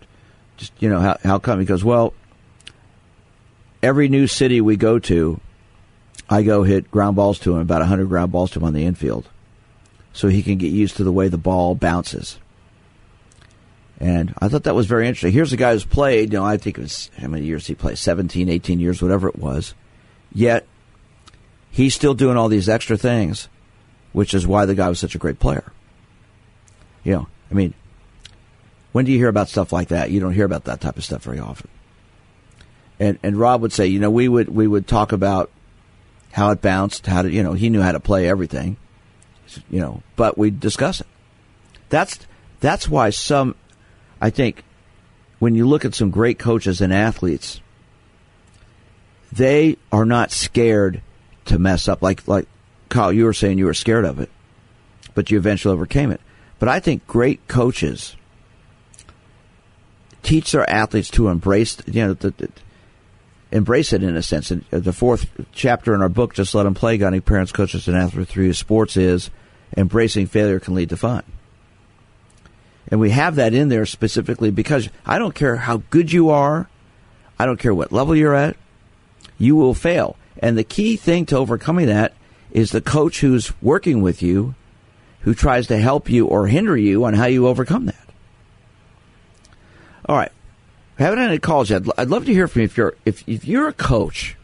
just 0.59 0.75
you 0.81 0.91
know, 0.91 1.01
how 1.01 1.17
how 1.25 1.39
come? 1.39 1.59
He 1.59 1.65
goes, 1.65 1.83
well, 1.83 2.13
every 3.83 4.11
new 4.11 4.27
city 4.27 4.61
we 4.61 4.77
go 4.77 4.99
to, 4.99 5.41
I 6.29 6.43
go 6.43 6.63
hit 6.63 6.91
ground 6.91 7.17
balls 7.17 7.39
to 7.41 7.55
him, 7.55 7.63
about 7.63 7.81
hundred 7.87 8.11
ground 8.11 8.33
balls 8.33 8.51
to 8.51 8.59
him 8.59 8.67
on 8.67 8.75
the 8.75 8.85
infield, 8.85 9.27
so 10.13 10.29
he 10.29 10.43
can 10.43 10.59
get 10.59 10.71
used 10.71 10.99
to 10.99 11.05
the 11.05 11.13
way 11.13 11.29
the 11.29 11.39
ball 11.39 11.75
bounces. 11.75 12.39
And 13.99 14.35
I 14.41 14.49
thought 14.49 14.65
that 14.65 14.75
was 14.75 14.85
very 14.85 15.09
interesting. 15.09 15.33
Here's 15.33 15.55
a 15.55 15.57
guy 15.57 15.73
who's 15.73 15.87
played, 15.87 16.35
you 16.35 16.39
know, 16.39 16.45
I 16.45 16.59
think 16.59 16.77
it 16.77 16.83
was, 16.83 17.11
how 17.17 17.29
many 17.29 17.47
years 17.47 17.67
he 17.67 17.75
played? 17.75 17.97
17, 17.97 18.51
18 18.51 18.79
years, 18.79 19.01
whatever 19.01 19.27
it 19.27 19.39
was. 19.39 19.73
Yet, 20.35 20.67
he's 21.77 21.95
still 21.95 22.15
doing 22.15 22.39
all 22.39 22.49
these 22.49 22.71
extra 22.71 22.97
things, 22.97 23.49
which 24.15 24.33
is 24.33 24.47
why 24.47 24.65
the 24.65 24.75
guy 24.75 24.89
was 24.89 24.99
such 24.99 25.15
a 25.15 25.19
great 25.19 25.39
player. 25.39 25.71
You 27.05 27.13
know, 27.13 27.27
I 27.51 27.55
mean, 27.55 27.75
when 28.93 29.05
do 29.05 29.13
you 29.13 29.19
hear 29.19 29.29
about 29.29 29.51
stuff 29.51 29.75
like 29.75 29.89
that? 29.89 30.11
You 30.11 30.19
don't 30.19 30.33
hear 30.33 30.47
about 30.47 30.65
that 30.65 30.81
type 30.81 30.97
of 30.97 31.05
stuff 31.05 31.23
very 31.23 31.39
often. 31.39 31.69
And 32.99 33.19
and 33.23 33.37
Rob 33.37 33.61
would 33.61 33.75
say, 33.75 33.89
you 33.89 34.01
know, 34.01 34.11
we 34.11 34.27
would 34.27 34.49
we 34.49 34.67
would 34.67 34.89
talk 34.89 35.13
about 35.13 35.51
how 36.33 36.51
it 36.51 36.63
bounced, 36.63 37.07
how 37.07 37.21
to, 37.21 37.31
you 37.31 37.43
know, 37.43 37.53
he 37.53 37.69
knew 37.69 37.83
how 37.83 37.93
to 37.93 38.01
play 38.01 38.27
everything, 38.27 38.79
you 39.69 39.81
know, 39.81 40.03
but 40.17 40.39
we'd 40.39 40.59
discuss 40.59 41.03
it. 41.03 41.07
That's 41.91 42.19
that's 42.61 42.89
why 42.89 43.11
some 43.11 43.55
I 44.19 44.31
think 44.31 44.65
when 45.41 45.55
you 45.55 45.67
look 45.67 45.85
at 45.85 45.95
some 45.95 46.11
great 46.11 46.39
coaches 46.39 46.81
and 46.81 46.91
athletes, 46.91 47.61
they 49.31 49.77
are 49.93 50.07
not 50.07 50.33
scared 50.33 51.03
to 51.47 51.59
mess 51.59 51.89
up. 51.89 52.03
Like 52.03 52.27
like 52.29 52.47
Kyle, 52.89 53.13
you 53.13 53.25
were 53.25 53.33
saying 53.33 53.59
you 53.59 53.67
were 53.67 53.75
scared 53.75 54.05
of 54.05 54.21
it, 54.21 54.31
but 55.15 55.31
you 55.31 55.39
eventually 55.39 55.73
overcame 55.73 56.11
it. 56.11 56.21
But 56.59 56.69
I 56.69 56.81
think 56.81 57.07
great 57.07 57.47
coaches 57.49 58.17
teach 60.23 60.53
their 60.53 60.69
athletes 60.69 61.11
to 61.11 61.29
embrace, 61.29 61.77
you 61.87 62.05
know, 62.05 62.15
the, 62.15 62.31
the, 62.31 62.49
embrace 63.53 63.93
it 63.93 64.03
in 64.03 64.17
a 64.17 64.23
sense. 64.23 64.51
And 64.51 64.65
the 64.71 64.93
fourth 64.93 65.29
chapter 65.53 65.95
in 65.95 66.03
our 66.03 66.09
book, 66.09 66.35
"Just 66.35 66.55
Let 66.55 66.65
Them 66.65 66.75
Play," 66.75 66.99
guiding 66.99 67.23
parents, 67.23 67.53
coaches, 67.53 67.89
and 67.89 67.97
athletes 67.97 68.31
through 68.31 68.53
sports, 68.53 68.97
is 68.97 69.31
embracing 69.77 70.27
failure 70.27 70.61
can 70.61 70.75
lead 70.75 70.91
to 70.91 70.97
fun. 70.97 71.23
And 72.89 73.01
we 73.01 73.11
have 73.11 73.37
that 73.37 73.53
in 73.53 73.69
there 73.69 73.87
specifically 73.87 74.51
because 74.51 74.89
I 75.05 75.19
don't 75.19 75.35
care 75.35 75.57
how 75.57 75.83
good 75.91 76.13
you 76.13 76.31
are, 76.31 76.69
I 77.39 77.47
don't 77.47 77.59
care 77.59 77.75
what 77.75 77.93
level 77.93 78.15
you're 78.15 78.35
at, 78.35 78.57
you 79.39 79.57
will 79.57 79.75
fail. 79.75 80.17
And 80.39 80.57
the 80.57 80.65
key 80.65 80.97
thing 80.97 81.27
to 81.27 81.37
overcoming 81.37 81.87
that 81.87 82.13
is 82.51 82.71
the 82.71 82.81
coach 82.81 83.21
who's 83.21 83.53
working 83.63 84.03
with 84.03 84.23
you, 84.23 84.55
who 85.21 85.35
tries 85.35 85.67
to 85.69 85.79
help 85.79 86.09
you 86.09 86.27
or 86.27 86.47
hinder 86.47 86.77
you 86.77 87.05
on 87.05 87.15
how 87.15 87.27
you 87.27 87.47
overcome 87.47 87.87
that. 87.87 88.09
All 90.09 90.17
right. 90.17 90.33
I 90.99 91.03
haven't 91.03 91.19
had 91.19 91.29
any 91.29 91.39
calls 91.39 91.71
yet. 91.71 91.83
I'd 91.99 92.09
love 92.09 92.27
to 92.27 92.33
hear 92.33 92.49
from 92.49 92.61
you 92.61 92.65
if 92.67 92.77
you're 92.77 92.95
if, 93.05 93.29
if 93.29 93.45
you're 93.45 93.69
a 93.69 93.73
coach. 93.73 94.37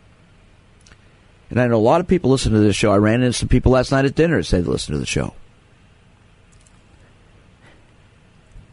And 1.49 1.61
I 1.61 1.67
know 1.67 1.77
a 1.77 1.79
lot 1.79 2.01
of 2.01 2.09
people 2.09 2.31
listen 2.31 2.53
to 2.53 2.59
this 2.59 2.77
show. 2.77 2.93
I 2.93 2.97
ran 2.97 3.23
into 3.23 3.33
some 3.33 3.49
people 3.49 3.73
last 3.73 3.93
night 3.93 4.05
at 4.05 4.15
dinner 4.15 4.39
that 4.39 4.45
say 4.45 4.61
they 4.61 4.71
listen 4.71 4.93
to 4.93 4.99
the 4.99 5.07
show. 5.07 5.35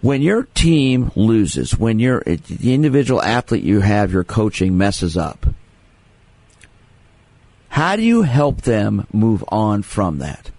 when 0.02 0.22
your 0.22 0.44
team 0.44 1.12
loses, 1.16 1.78
when 1.78 2.00
you're 2.00 2.24
the 2.24 2.74
individual 2.74 3.22
athlete 3.22 3.64
you 3.64 3.82
have, 3.82 4.12
your 4.12 4.24
coaching 4.24 4.78
messes 4.78 5.18
up, 5.18 5.46
how 7.70 7.96
do 7.96 8.04
you 8.04 8.24
help 8.24 8.62
them 8.62 9.08
move 9.14 9.44
on 9.48 9.82
from 9.82 10.20
that? 10.20 10.52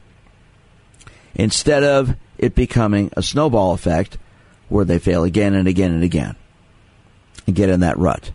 Instead 1.35 1.85
of 1.85 2.17
it 2.39 2.55
becoming 2.55 3.11
a 3.17 3.23
snowball 3.23 3.73
effect 3.73 4.19
where 4.69 4.85
they 4.85 4.99
fail 4.99 5.25
again 5.25 5.55
and 5.55 5.69
again 5.69 5.93
and 5.93 6.03
again 6.03 6.37
and 7.47 7.55
get 7.55 7.69
in 7.69 7.81
that 7.81 7.99
rut. 7.99 8.33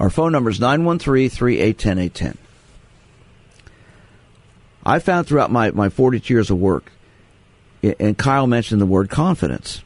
Our 0.00 0.10
phone 0.10 0.32
number 0.32 0.50
is 0.50 0.58
913 0.58 1.28
381 1.28 1.98
810. 1.98 2.38
I 4.84 4.98
found 4.98 5.26
throughout 5.26 5.52
my, 5.52 5.70
my 5.70 5.88
42 5.90 6.34
years 6.34 6.50
of 6.50 6.58
work 6.58 6.90
and 7.82 8.16
Kyle 8.16 8.46
mentioned 8.46 8.80
the 8.80 8.86
word 8.86 9.10
confidence. 9.10 9.82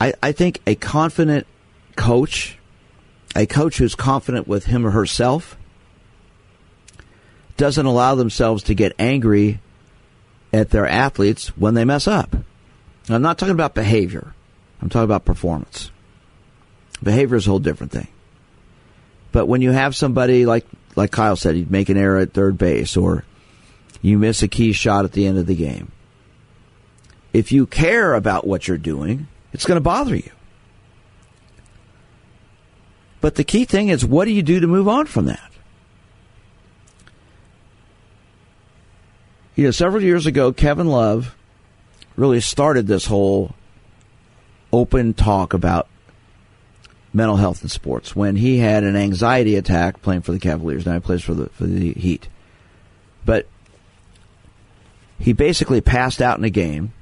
I, 0.00 0.14
I 0.22 0.32
think 0.32 0.60
a 0.66 0.74
confident 0.74 1.46
coach, 1.96 2.58
a 3.34 3.46
coach 3.46 3.78
who's 3.78 3.94
confident 3.94 4.46
with 4.46 4.66
him 4.66 4.86
or 4.86 4.90
herself, 4.90 5.56
doesn't 7.56 7.86
allow 7.86 8.14
themselves 8.14 8.64
to 8.64 8.74
get 8.74 8.92
angry 8.98 9.60
at 10.52 10.70
their 10.70 10.86
athletes 10.86 11.48
when 11.56 11.74
they 11.74 11.84
mess 11.84 12.06
up. 12.06 12.36
I'm 13.08 13.22
not 13.22 13.38
talking 13.38 13.54
about 13.54 13.74
behavior. 13.74 14.34
I'm 14.80 14.88
talking 14.88 15.04
about 15.04 15.24
performance. 15.24 15.90
Behavior 17.02 17.36
is 17.36 17.46
a 17.46 17.50
whole 17.50 17.58
different 17.58 17.92
thing. 17.92 18.08
But 19.32 19.46
when 19.46 19.62
you 19.62 19.72
have 19.72 19.96
somebody 19.96 20.46
like 20.46 20.66
like 20.96 21.10
Kyle 21.10 21.36
said, 21.36 21.56
you 21.56 21.66
make 21.68 21.88
an 21.88 21.96
error 21.96 22.18
at 22.18 22.32
third 22.32 22.56
base, 22.56 22.96
or 22.96 23.24
you 24.00 24.16
miss 24.16 24.42
a 24.42 24.48
key 24.48 24.72
shot 24.72 25.04
at 25.04 25.12
the 25.12 25.26
end 25.26 25.38
of 25.38 25.46
the 25.46 25.56
game, 25.56 25.90
if 27.32 27.50
you 27.50 27.66
care 27.66 28.14
about 28.14 28.46
what 28.46 28.68
you're 28.68 28.78
doing, 28.78 29.26
it's 29.52 29.64
going 29.64 29.76
to 29.76 29.82
bother 29.82 30.14
you. 30.14 30.30
But 33.24 33.36
the 33.36 33.44
key 33.44 33.64
thing 33.64 33.88
is 33.88 34.04
what 34.04 34.26
do 34.26 34.32
you 34.32 34.42
do 34.42 34.60
to 34.60 34.66
move 34.66 34.86
on 34.86 35.06
from 35.06 35.24
that? 35.24 35.50
You 39.54 39.64
know, 39.64 39.70
several 39.70 40.02
years 40.02 40.26
ago, 40.26 40.52
Kevin 40.52 40.88
Love 40.88 41.34
really 42.16 42.40
started 42.40 42.86
this 42.86 43.06
whole 43.06 43.54
open 44.74 45.14
talk 45.14 45.54
about 45.54 45.88
mental 47.14 47.36
health 47.36 47.62
in 47.62 47.70
sports 47.70 48.14
when 48.14 48.36
he 48.36 48.58
had 48.58 48.84
an 48.84 48.94
anxiety 48.94 49.56
attack 49.56 50.02
playing 50.02 50.20
for 50.20 50.32
the 50.32 50.38
Cavaliers. 50.38 50.84
Now 50.84 50.92
he 50.92 51.00
plays 51.00 51.22
for 51.22 51.32
the 51.32 51.48
for 51.48 51.64
the 51.64 51.94
Heat, 51.94 52.28
but 53.24 53.46
he 55.18 55.32
basically 55.32 55.80
passed 55.80 56.20
out 56.20 56.36
in 56.36 56.44
a 56.44 56.50
game. 56.50 56.92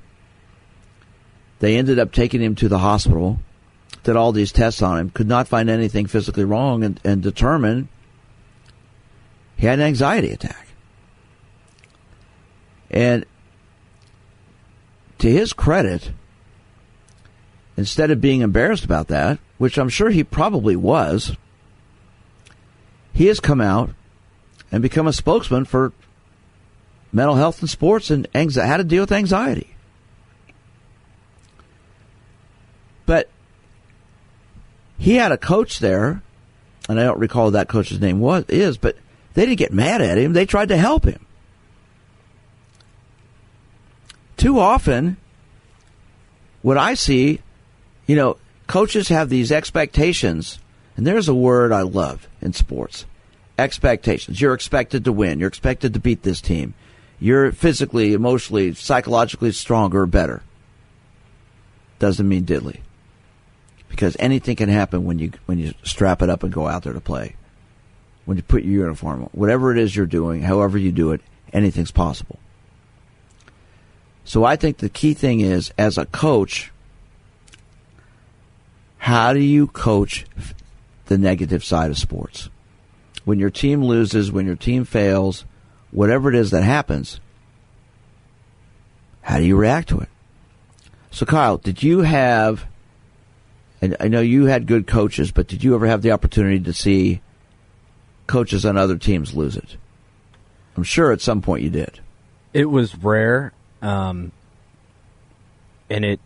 They 1.58 1.76
ended 1.76 1.98
up 1.98 2.12
taking 2.12 2.40
him 2.40 2.54
to 2.54 2.68
the 2.68 2.78
hospital, 2.78 3.40
did 4.02 4.16
all 4.16 4.32
these 4.32 4.52
tests 4.52 4.82
on 4.82 4.98
him, 4.98 5.10
could 5.10 5.28
not 5.28 5.48
find 5.48 5.70
anything 5.70 6.06
physically 6.06 6.44
wrong, 6.44 6.82
and, 6.82 7.00
and 7.04 7.22
determined 7.22 7.88
he 9.56 9.66
had 9.66 9.78
an 9.78 9.84
anxiety 9.84 10.30
attack. 10.30 10.66
And 12.90 13.24
to 15.18 15.30
his 15.30 15.52
credit, 15.52 16.10
instead 17.76 18.10
of 18.10 18.20
being 18.20 18.40
embarrassed 18.40 18.84
about 18.84 19.08
that, 19.08 19.38
which 19.58 19.78
I'm 19.78 19.88
sure 19.88 20.10
he 20.10 20.24
probably 20.24 20.74
was, 20.74 21.36
he 23.12 23.26
has 23.26 23.40
come 23.40 23.60
out 23.60 23.90
and 24.72 24.82
become 24.82 25.06
a 25.06 25.12
spokesman 25.12 25.64
for 25.64 25.92
mental 27.12 27.36
health 27.36 27.60
and 27.60 27.70
sports 27.70 28.10
and 28.10 28.26
anxiety, 28.34 28.68
how 28.68 28.78
to 28.78 28.84
deal 28.84 29.02
with 29.02 29.12
anxiety. 29.12 29.76
But 33.06 33.28
he 35.02 35.16
had 35.16 35.32
a 35.32 35.36
coach 35.36 35.80
there, 35.80 36.22
and 36.88 37.00
I 37.00 37.02
don't 37.02 37.18
recall 37.18 37.50
that 37.50 37.68
coach's 37.68 38.00
name 38.00 38.20
was 38.20 38.44
is, 38.46 38.78
but 38.78 38.96
they 39.34 39.44
didn't 39.44 39.58
get 39.58 39.72
mad 39.72 40.00
at 40.00 40.16
him. 40.16 40.32
They 40.32 40.46
tried 40.46 40.68
to 40.68 40.76
help 40.76 41.04
him. 41.04 41.26
Too 44.36 44.60
often, 44.60 45.16
what 46.62 46.78
I 46.78 46.94
see, 46.94 47.40
you 48.06 48.14
know, 48.14 48.36
coaches 48.68 49.08
have 49.08 49.28
these 49.28 49.50
expectations, 49.50 50.60
and 50.96 51.04
there's 51.04 51.28
a 51.28 51.34
word 51.34 51.72
I 51.72 51.82
love 51.82 52.28
in 52.40 52.52
sports 52.52 53.04
expectations. 53.58 54.40
You're 54.40 54.54
expected 54.54 55.04
to 55.06 55.12
win, 55.12 55.40
you're 55.40 55.48
expected 55.48 55.94
to 55.94 56.00
beat 56.00 56.22
this 56.22 56.40
team, 56.40 56.74
you're 57.18 57.50
physically, 57.50 58.12
emotionally, 58.12 58.72
psychologically 58.74 59.50
stronger 59.50 60.02
or 60.02 60.06
better. 60.06 60.44
Doesn't 61.98 62.28
mean 62.28 62.44
diddly. 62.44 62.82
Because 63.92 64.16
anything 64.18 64.56
can 64.56 64.70
happen 64.70 65.04
when 65.04 65.18
you 65.18 65.32
when 65.44 65.58
you 65.58 65.74
strap 65.82 66.22
it 66.22 66.30
up 66.30 66.42
and 66.42 66.50
go 66.50 66.66
out 66.66 66.82
there 66.82 66.94
to 66.94 67.00
play. 67.00 67.36
When 68.24 68.38
you 68.38 68.42
put 68.42 68.62
your 68.64 68.84
uniform 68.84 69.24
on. 69.24 69.28
Whatever 69.32 69.70
it 69.70 69.78
is 69.78 69.94
you're 69.94 70.06
doing, 70.06 70.40
however 70.40 70.78
you 70.78 70.92
do 70.92 71.12
it, 71.12 71.20
anything's 71.52 71.90
possible. 71.90 72.38
So 74.24 74.44
I 74.44 74.56
think 74.56 74.78
the 74.78 74.88
key 74.88 75.12
thing 75.12 75.40
is 75.40 75.74
as 75.76 75.98
a 75.98 76.06
coach, 76.06 76.72
how 78.96 79.34
do 79.34 79.40
you 79.40 79.66
coach 79.66 80.24
the 81.06 81.18
negative 81.18 81.62
side 81.62 81.90
of 81.90 81.98
sports? 81.98 82.48
When 83.26 83.38
your 83.38 83.50
team 83.50 83.84
loses, 83.84 84.32
when 84.32 84.46
your 84.46 84.56
team 84.56 84.86
fails, 84.86 85.44
whatever 85.90 86.30
it 86.30 86.34
is 86.34 86.50
that 86.52 86.62
happens, 86.62 87.20
how 89.20 89.36
do 89.36 89.44
you 89.44 89.56
react 89.56 89.90
to 89.90 90.00
it? 90.00 90.08
So, 91.10 91.26
Kyle, 91.26 91.58
did 91.58 91.82
you 91.82 92.00
have, 92.00 92.64
and 93.82 93.96
I 93.98 94.06
know 94.06 94.20
you 94.20 94.46
had 94.46 94.66
good 94.66 94.86
coaches, 94.86 95.32
but 95.32 95.48
did 95.48 95.64
you 95.64 95.74
ever 95.74 95.88
have 95.88 96.02
the 96.02 96.12
opportunity 96.12 96.60
to 96.60 96.72
see 96.72 97.20
coaches 98.28 98.64
on 98.64 98.76
other 98.76 98.96
teams 98.96 99.34
lose 99.34 99.56
it? 99.56 99.76
I'm 100.76 100.84
sure 100.84 101.10
at 101.10 101.20
some 101.20 101.42
point 101.42 101.64
you 101.64 101.70
did. 101.70 101.98
It 102.54 102.66
was 102.66 102.96
rare, 102.96 103.52
um, 103.82 104.30
and 105.90 106.04
it 106.04 106.20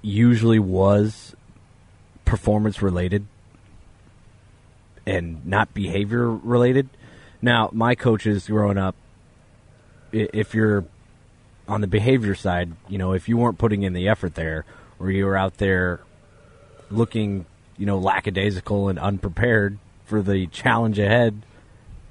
usually 0.00 0.58
was 0.58 1.36
performance 2.24 2.80
related 2.80 3.26
and 5.06 5.44
not 5.44 5.74
behavior 5.74 6.30
related. 6.30 6.88
Now, 7.42 7.68
my 7.72 7.94
coaches 7.94 8.46
growing 8.46 8.78
up, 8.78 8.96
if 10.10 10.54
you're 10.54 10.86
on 11.68 11.82
the 11.82 11.86
behavior 11.86 12.34
side, 12.34 12.72
you 12.88 12.96
know, 12.96 13.12
if 13.12 13.28
you 13.28 13.36
weren't 13.36 13.58
putting 13.58 13.82
in 13.82 13.92
the 13.92 14.08
effort 14.08 14.34
there, 14.36 14.64
or 14.98 15.10
you 15.10 15.26
were 15.26 15.36
out 15.36 15.58
there 15.58 16.00
looking, 16.90 17.46
you 17.76 17.86
know, 17.86 17.98
lackadaisical 17.98 18.88
and 18.88 18.98
unprepared 18.98 19.78
for 20.04 20.22
the 20.22 20.46
challenge 20.46 20.98
ahead, 20.98 21.42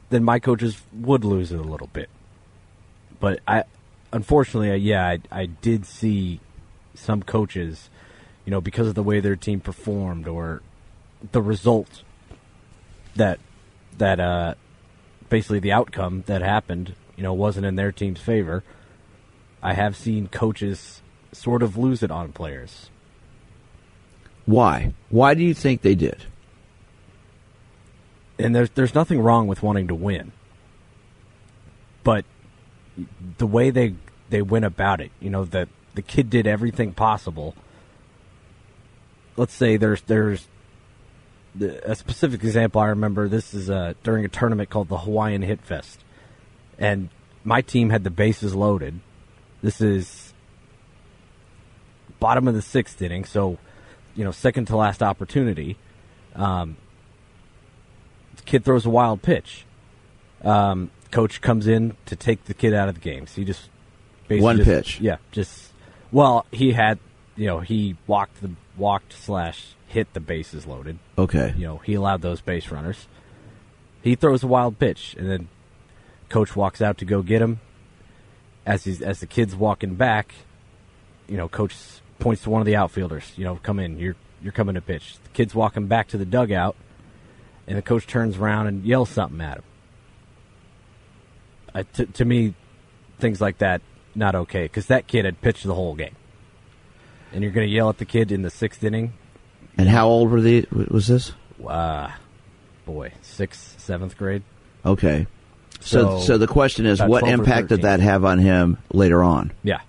then 0.09 0.23
my 0.23 0.39
coaches 0.39 0.81
would 0.93 1.25
lose 1.25 1.51
it 1.51 1.59
a 1.59 1.63
little 1.63 1.87
bit. 1.87 2.09
But 3.19 3.39
I, 3.47 3.63
unfortunately, 4.11 4.75
yeah, 4.77 5.05
I, 5.05 5.19
I 5.31 5.45
did 5.47 5.85
see 5.85 6.39
some 6.93 7.23
coaches, 7.23 7.89
you 8.45 8.51
know, 8.51 8.61
because 8.61 8.87
of 8.87 8.95
the 8.95 9.03
way 9.03 9.19
their 9.19 9.35
team 9.35 9.59
performed 9.59 10.27
or 10.27 10.61
the 11.31 11.41
result 11.41 12.03
that 13.15 13.39
that 13.97 14.19
uh, 14.19 14.53
basically 15.29 15.59
the 15.59 15.71
outcome 15.71 16.23
that 16.27 16.41
happened, 16.41 16.93
you 17.15 17.23
know, 17.23 17.33
wasn't 17.33 17.65
in 17.65 17.75
their 17.75 17.91
team's 17.91 18.19
favor. 18.19 18.63
I 19.61 19.73
have 19.73 19.95
seen 19.95 20.27
coaches 20.27 21.01
sort 21.31 21.63
of 21.63 21.77
lose 21.77 22.03
it 22.03 22.11
on 22.11 22.31
players. 22.31 22.89
Why? 24.47 24.93
Why 25.09 25.33
do 25.33 25.43
you 25.43 25.53
think 25.53 25.81
they 25.81 25.93
did? 25.93 26.23
And 28.39 28.55
there's 28.55 28.69
there's 28.71 28.95
nothing 28.95 29.19
wrong 29.19 29.45
with 29.45 29.61
wanting 29.61 29.89
to 29.89 29.95
win. 29.95 30.31
But 32.03 32.23
the 33.37 33.45
way 33.45 33.69
they 33.69 33.95
they 34.29 34.41
went 34.41 34.63
about 34.63 35.01
it, 35.01 35.11
you 35.19 35.29
know, 35.29 35.43
that 35.43 35.67
the 35.95 36.01
kid 36.01 36.29
did 36.29 36.47
everything 36.47 36.93
possible. 36.93 37.55
Let's 39.35 39.53
say 39.53 39.75
there's 39.75 40.01
there's 40.03 40.47
a 41.59 41.95
specific 41.95 42.41
example 42.41 42.79
I 42.79 42.87
remember. 42.87 43.27
This 43.27 43.53
is 43.53 43.69
uh, 43.69 43.95
during 44.01 44.23
a 44.23 44.29
tournament 44.29 44.69
called 44.69 44.87
the 44.87 44.99
Hawaiian 44.99 45.41
Hit 45.41 45.59
Fest, 45.61 45.99
and 46.79 47.09
my 47.43 47.61
team 47.61 47.89
had 47.89 48.05
the 48.05 48.09
bases 48.09 48.55
loaded. 48.55 49.01
This 49.61 49.81
is 49.81 50.33
bottom 52.19 52.47
of 52.47 52.53
the 52.53 52.61
sixth 52.61 53.01
inning, 53.01 53.25
so 53.25 53.57
you 54.17 54.25
know 54.25 54.31
second 54.31 54.65
to 54.65 54.75
last 54.75 55.01
opportunity. 55.01 55.77
Um, 56.35 56.75
kid 58.45 58.65
throws 58.65 58.85
a 58.85 58.89
wild 58.89 59.21
pitch. 59.21 59.65
Um, 60.43 60.91
coach 61.11 61.39
comes 61.39 61.67
in 61.67 61.95
to 62.07 62.15
take 62.15 62.43
the 62.45 62.53
kid 62.53 62.73
out 62.73 62.89
of 62.89 62.95
the 62.95 63.01
game. 63.01 63.27
So 63.27 63.35
he 63.35 63.45
just 63.45 63.69
one 64.29 64.57
just, 64.57 64.67
pitch. 64.67 64.99
Yeah, 64.99 65.17
just 65.31 65.71
well, 66.11 66.45
he 66.51 66.73
had 66.73 66.99
you 67.35 67.45
know 67.45 67.59
he 67.59 67.95
walked 68.07 68.41
the 68.41 68.51
walked 68.75 69.13
slash 69.13 69.75
hit 69.87 70.13
the 70.13 70.19
bases 70.19 70.65
loaded. 70.65 70.99
Okay. 71.17 71.53
You 71.57 71.65
know, 71.65 71.77
he 71.77 71.93
allowed 71.93 72.21
those 72.21 72.41
base 72.41 72.69
runners. 72.69 73.07
He 74.01 74.15
throws 74.15 74.43
a 74.43 74.47
wild 74.47 74.77
pitch, 74.79 75.15
and 75.17 75.29
then 75.29 75.47
coach 76.29 76.55
walks 76.55 76.81
out 76.81 76.97
to 76.99 77.05
go 77.05 77.21
get 77.21 77.41
him. 77.41 77.59
As 78.65 78.83
he's 78.83 79.01
as 79.01 79.21
the 79.21 79.27
kid's 79.27 79.55
walking 79.55 79.95
back, 79.95 80.33
you 81.27 81.37
know, 81.37 81.47
coach 81.47 81.75
points 82.19 82.43
to 82.43 82.49
one 82.49 82.61
of 82.61 82.65
the 82.65 82.75
outfielders. 82.75 83.31
You 83.35 83.45
know, 83.45 83.59
come 83.61 83.79
in. 83.79 83.99
You're 83.99 84.15
you're 84.41 84.51
coming 84.53 84.75
to 84.75 84.81
pitch. 84.81 85.17
The 85.23 85.29
kid's 85.29 85.55
walking 85.55 85.87
back 85.87 86.07
to 86.09 86.17
the 86.17 86.25
dugout, 86.25 86.75
and 87.67 87.77
the 87.77 87.81
coach 87.81 88.07
turns 88.07 88.37
around 88.37 88.67
and 88.67 88.83
yells 88.83 89.09
something 89.09 89.41
at 89.41 89.57
him. 89.57 89.63
Uh, 91.73 91.83
to, 91.93 92.05
to 92.05 92.25
me, 92.25 92.53
things 93.19 93.41
like 93.41 93.57
that 93.59 93.81
not 94.15 94.33
okay 94.35 94.63
because 94.63 94.87
that 94.87 95.07
kid 95.07 95.25
had 95.25 95.41
pitched 95.41 95.63
the 95.63 95.75
whole 95.75 95.95
game, 95.95 96.15
and 97.33 97.43
you're 97.43 97.51
going 97.51 97.67
to 97.67 97.73
yell 97.73 97.89
at 97.89 97.97
the 97.97 98.05
kid 98.05 98.31
in 98.31 98.41
the 98.41 98.49
sixth 98.49 98.83
inning 98.83 99.13
and 99.77 99.87
how 99.87 100.07
old 100.07 100.31
were 100.31 100.41
they? 100.41 100.65
Was 100.71 101.07
this? 101.07 101.33
Uh, 101.65 102.11
boy, 102.85 103.13
sixth, 103.21 103.79
seventh 103.79 104.17
grade. 104.17 104.43
Okay. 104.85 105.27
So, 105.79 106.19
So, 106.19 106.25
so 106.25 106.37
the 106.39 106.47
question 106.47 106.85
is, 106.87 106.99
what 106.99 107.19
12 107.19 107.23
or 107.23 107.33
impact 107.33 107.67
did 107.69 107.83
that 107.83 107.99
have 107.99 108.25
on 108.25 108.39
him 108.39 108.77
later 108.91 109.23
on? 109.23 109.51
Yeah. 109.63 109.81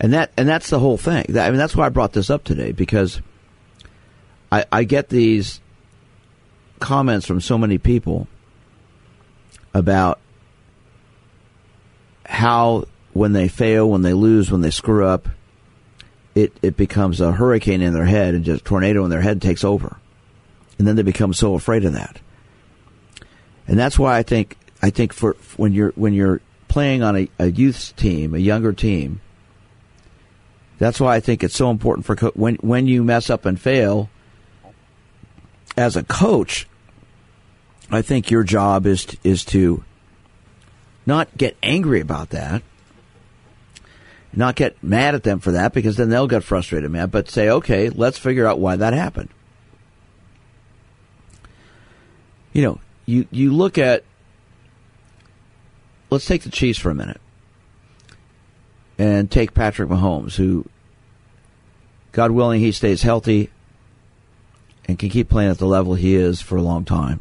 And 0.00 0.12
that, 0.12 0.30
and 0.36 0.48
that's 0.48 0.70
the 0.70 0.78
whole 0.78 0.96
thing. 0.96 1.36
I 1.36 1.50
mean, 1.50 1.58
that's 1.58 1.74
why 1.74 1.86
I 1.86 1.88
brought 1.88 2.12
this 2.12 2.30
up 2.30 2.44
today 2.44 2.72
because 2.72 3.20
I, 4.50 4.64
I 4.70 4.84
get 4.84 5.08
these 5.08 5.60
comments 6.78 7.26
from 7.26 7.40
so 7.40 7.58
many 7.58 7.78
people 7.78 8.28
about 9.74 10.20
how 12.24 12.84
when 13.12 13.32
they 13.32 13.48
fail, 13.48 13.90
when 13.90 14.02
they 14.02 14.12
lose, 14.12 14.50
when 14.50 14.60
they 14.60 14.70
screw 14.70 15.04
up, 15.04 15.28
it, 16.34 16.52
it 16.62 16.76
becomes 16.76 17.20
a 17.20 17.32
hurricane 17.32 17.82
in 17.82 17.92
their 17.92 18.04
head 18.04 18.34
and 18.34 18.44
just 18.44 18.60
a 18.60 18.64
tornado 18.64 19.04
in 19.04 19.10
their 19.10 19.20
head 19.20 19.42
takes 19.42 19.64
over. 19.64 19.96
And 20.78 20.86
then 20.86 20.94
they 20.94 21.02
become 21.02 21.32
so 21.32 21.54
afraid 21.54 21.84
of 21.84 21.94
that. 21.94 22.20
And 23.66 23.76
that's 23.78 23.98
why 23.98 24.16
I 24.16 24.22
think 24.22 24.56
I 24.80 24.90
think 24.90 25.12
for 25.12 25.36
when 25.56 25.72
you're 25.72 25.90
when 25.96 26.14
you're 26.14 26.40
playing 26.68 27.02
on 27.02 27.16
a, 27.16 27.28
a 27.38 27.50
youth 27.50 27.94
team, 27.96 28.34
a 28.34 28.38
younger 28.38 28.72
team, 28.72 29.20
That's 30.78 31.00
why 31.00 31.16
I 31.16 31.20
think 31.20 31.42
it's 31.42 31.56
so 31.56 31.70
important 31.70 32.06
for 32.06 32.16
co- 32.16 32.32
when 32.34 32.54
when 32.56 32.86
you 32.86 33.02
mess 33.02 33.30
up 33.30 33.44
and 33.44 33.60
fail 33.60 34.08
as 35.76 35.96
a 35.96 36.04
coach. 36.04 36.66
I 37.90 38.02
think 38.02 38.30
your 38.30 38.44
job 38.44 38.86
is 38.86 39.06
to, 39.06 39.16
is 39.24 39.44
to 39.46 39.82
not 41.06 41.34
get 41.36 41.56
angry 41.62 42.00
about 42.00 42.30
that, 42.30 42.62
not 44.32 44.56
get 44.56 44.82
mad 44.82 45.14
at 45.14 45.22
them 45.22 45.38
for 45.38 45.52
that 45.52 45.72
because 45.72 45.96
then 45.96 46.10
they'll 46.10 46.26
get 46.26 46.44
frustrated, 46.44 46.90
man. 46.90 47.08
But 47.08 47.30
say, 47.30 47.48
okay, 47.48 47.88
let's 47.88 48.18
figure 48.18 48.46
out 48.46 48.60
why 48.60 48.76
that 48.76 48.92
happened. 48.92 49.30
You 52.52 52.62
know, 52.62 52.80
you 53.04 53.26
you 53.30 53.52
look 53.52 53.78
at. 53.78 54.04
Let's 56.10 56.24
take 56.24 56.42
the 56.42 56.50
Chiefs 56.50 56.78
for 56.78 56.90
a 56.90 56.94
minute 56.94 57.20
and 58.98 59.30
take 59.30 59.54
Patrick 59.54 59.88
Mahomes, 59.88 60.34
who, 60.34 60.66
God 62.12 62.32
willing, 62.32 62.60
he 62.60 62.72
stays 62.72 63.02
healthy 63.02 63.50
and 64.86 64.98
can 64.98 65.08
keep 65.08 65.28
playing 65.28 65.50
at 65.50 65.58
the 65.58 65.66
level 65.66 65.94
he 65.94 66.14
is 66.14 66.40
for 66.40 66.56
a 66.56 66.62
long 66.62 66.84
time. 66.84 67.20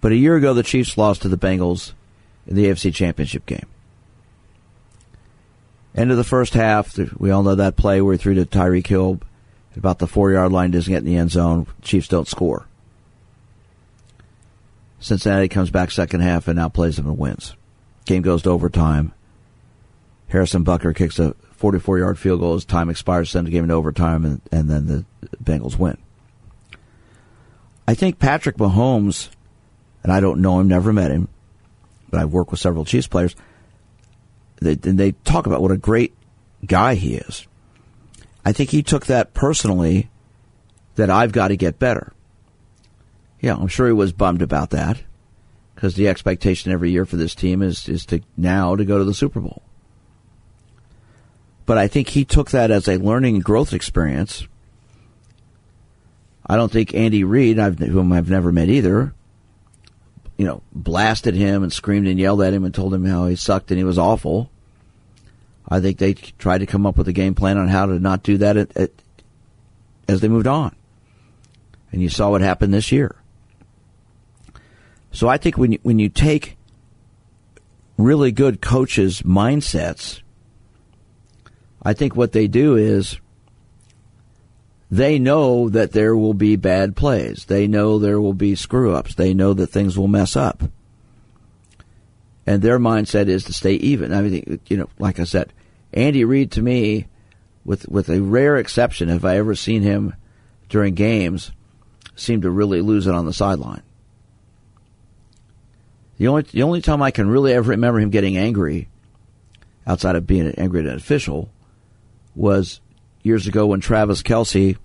But 0.00 0.12
a 0.12 0.16
year 0.16 0.36
ago, 0.36 0.54
the 0.54 0.62
Chiefs 0.62 0.96
lost 0.96 1.22
to 1.22 1.28
the 1.28 1.38
Bengals 1.38 1.92
in 2.46 2.54
the 2.54 2.66
AFC 2.66 2.94
Championship 2.94 3.44
game. 3.46 3.66
End 5.94 6.10
of 6.10 6.16
the 6.16 6.24
first 6.24 6.52
half, 6.54 6.96
we 7.18 7.30
all 7.30 7.42
know 7.42 7.54
that 7.54 7.76
play 7.76 8.00
where 8.00 8.12
he 8.12 8.18
threw 8.18 8.34
to 8.34 8.44
Tyreek 8.44 8.86
Hill 8.86 9.20
about 9.76 9.98
the 9.98 10.06
four 10.06 10.30
yard 10.30 10.52
line, 10.52 10.70
doesn't 10.70 10.92
get 10.92 10.98
in 10.98 11.04
the 11.04 11.16
end 11.16 11.30
zone. 11.30 11.66
Chiefs 11.82 12.08
don't 12.08 12.28
score. 12.28 12.66
Cincinnati 15.00 15.48
comes 15.48 15.70
back 15.70 15.90
second 15.90 16.20
half 16.20 16.48
and 16.48 16.56
now 16.56 16.68
plays 16.68 16.96
them 16.96 17.06
and 17.06 17.18
wins. 17.18 17.54
Game 18.04 18.22
goes 18.22 18.42
to 18.42 18.50
overtime. 18.50 19.12
Harrison 20.28 20.64
Butker 20.64 20.94
kicks 20.94 21.18
a 21.18 21.34
44 21.52 21.98
yard 21.98 22.18
field 22.18 22.40
goal 22.40 22.54
as 22.54 22.64
time 22.64 22.90
expires, 22.90 23.30
sends 23.30 23.46
the 23.46 23.52
game 23.52 23.64
into 23.64 23.74
overtime, 23.74 24.24
and, 24.24 24.40
and 24.52 24.68
then 24.68 24.86
the 24.86 25.04
Bengals 25.42 25.78
win. 25.78 25.96
I 27.88 27.94
think 27.94 28.18
Patrick 28.18 28.56
Mahomes, 28.56 29.28
and 30.02 30.12
I 30.12 30.20
don't 30.20 30.40
know 30.40 30.58
him, 30.58 30.68
never 30.68 30.92
met 30.92 31.10
him, 31.10 31.28
but 32.10 32.20
I've 32.20 32.32
worked 32.32 32.50
with 32.50 32.60
several 32.60 32.84
Chiefs 32.84 33.06
players. 33.06 33.36
They, 34.60 34.72
and 34.72 34.98
they 34.98 35.12
talk 35.12 35.46
about 35.46 35.62
what 35.62 35.70
a 35.70 35.76
great 35.76 36.14
guy 36.64 36.94
he 36.94 37.14
is. 37.14 37.46
I 38.44 38.52
think 38.52 38.70
he 38.70 38.82
took 38.82 39.06
that 39.06 39.34
personally 39.34 40.10
that 40.96 41.10
I've 41.10 41.32
got 41.32 41.48
to 41.48 41.56
get 41.56 41.78
better. 41.78 42.12
Yeah, 43.40 43.54
I'm 43.54 43.68
sure 43.68 43.86
he 43.86 43.92
was 43.92 44.12
bummed 44.12 44.42
about 44.42 44.70
that 44.70 45.02
because 45.74 45.94
the 45.94 46.08
expectation 46.08 46.72
every 46.72 46.90
year 46.90 47.04
for 47.04 47.16
this 47.16 47.34
team 47.34 47.62
is, 47.62 47.88
is 47.88 48.06
to 48.06 48.20
now 48.36 48.74
to 48.76 48.84
go 48.84 48.98
to 48.98 49.04
the 49.04 49.14
Super 49.14 49.40
Bowl. 49.40 49.62
But 51.66 51.78
I 51.78 51.88
think 51.88 52.08
he 52.08 52.24
took 52.24 52.52
that 52.52 52.70
as 52.70 52.88
a 52.88 52.96
learning 52.96 53.40
growth 53.40 53.72
experience. 53.72 54.46
I 56.46 56.56
don't 56.56 56.70
think 56.70 56.94
Andy 56.94 57.24
Reid, 57.24 57.58
whom 57.58 58.12
I've 58.12 58.30
never 58.30 58.52
met 58.52 58.68
either, 58.68 59.12
you 60.36 60.46
know, 60.46 60.62
blasted 60.72 61.34
him 61.34 61.64
and 61.64 61.72
screamed 61.72 62.06
and 62.06 62.20
yelled 62.20 62.42
at 62.42 62.54
him 62.54 62.64
and 62.64 62.72
told 62.72 62.94
him 62.94 63.04
how 63.04 63.26
he 63.26 63.34
sucked 63.34 63.70
and 63.72 63.78
he 63.78 63.84
was 63.84 63.98
awful. 63.98 64.50
I 65.68 65.80
think 65.80 65.98
they 65.98 66.14
tried 66.14 66.58
to 66.58 66.66
come 66.66 66.86
up 66.86 66.96
with 66.96 67.08
a 67.08 67.12
game 67.12 67.34
plan 67.34 67.58
on 67.58 67.66
how 67.66 67.86
to 67.86 67.98
not 67.98 68.22
do 68.22 68.38
that 68.38 68.56
at, 68.56 68.76
at, 68.76 68.90
as 70.06 70.20
they 70.20 70.28
moved 70.28 70.46
on. 70.46 70.76
And 71.90 72.00
you 72.00 72.08
saw 72.08 72.30
what 72.30 72.42
happened 72.42 72.72
this 72.72 72.92
year. 72.92 73.16
So 75.10 75.28
I 75.28 75.38
think 75.38 75.56
when 75.58 75.72
you, 75.72 75.78
when 75.82 75.98
you 75.98 76.08
take 76.08 76.56
really 77.96 78.30
good 78.30 78.60
coaches' 78.60 79.22
mindsets 79.22 80.20
I 81.86 81.94
think 81.94 82.16
what 82.16 82.32
they 82.32 82.48
do 82.48 82.74
is 82.74 83.20
they 84.90 85.20
know 85.20 85.68
that 85.68 85.92
there 85.92 86.16
will 86.16 86.34
be 86.34 86.56
bad 86.56 86.96
plays. 86.96 87.44
They 87.44 87.68
know 87.68 88.00
there 88.00 88.20
will 88.20 88.34
be 88.34 88.56
screw 88.56 88.92
ups. 88.92 89.14
They 89.14 89.34
know 89.34 89.54
that 89.54 89.68
things 89.68 89.96
will 89.96 90.08
mess 90.08 90.34
up. 90.34 90.64
And 92.44 92.60
their 92.60 92.80
mindset 92.80 93.28
is 93.28 93.44
to 93.44 93.52
stay 93.52 93.74
even. 93.74 94.12
I 94.12 94.20
mean, 94.20 94.60
you 94.66 94.78
know, 94.78 94.88
like 94.98 95.20
I 95.20 95.24
said, 95.24 95.52
Andy 95.92 96.24
Reid 96.24 96.50
to 96.52 96.60
me, 96.60 97.06
with 97.64 97.88
with 97.88 98.08
a 98.08 98.20
rare 98.20 98.56
exception, 98.56 99.08
have 99.08 99.24
I 99.24 99.36
ever 99.36 99.54
seen 99.54 99.82
him 99.82 100.14
during 100.68 100.94
games, 100.94 101.52
seem 102.16 102.40
to 102.40 102.50
really 102.50 102.80
lose 102.80 103.06
it 103.06 103.14
on 103.14 103.26
the 103.26 103.32
sideline. 103.32 103.82
The 106.18 106.26
only 106.26 106.42
the 106.42 106.64
only 106.64 106.82
time 106.82 107.00
I 107.00 107.12
can 107.12 107.28
really 107.28 107.52
ever 107.52 107.70
remember 107.70 108.00
him 108.00 108.10
getting 108.10 108.36
angry, 108.36 108.88
outside 109.86 110.16
of 110.16 110.26
being 110.26 110.52
angry 110.58 110.80
at 110.80 110.86
an 110.86 110.96
official, 110.96 111.48
was 112.36 112.80
years 113.22 113.46
ago 113.46 113.66
when 113.66 113.80
Travis 113.80 114.22
Kelce 114.22 114.76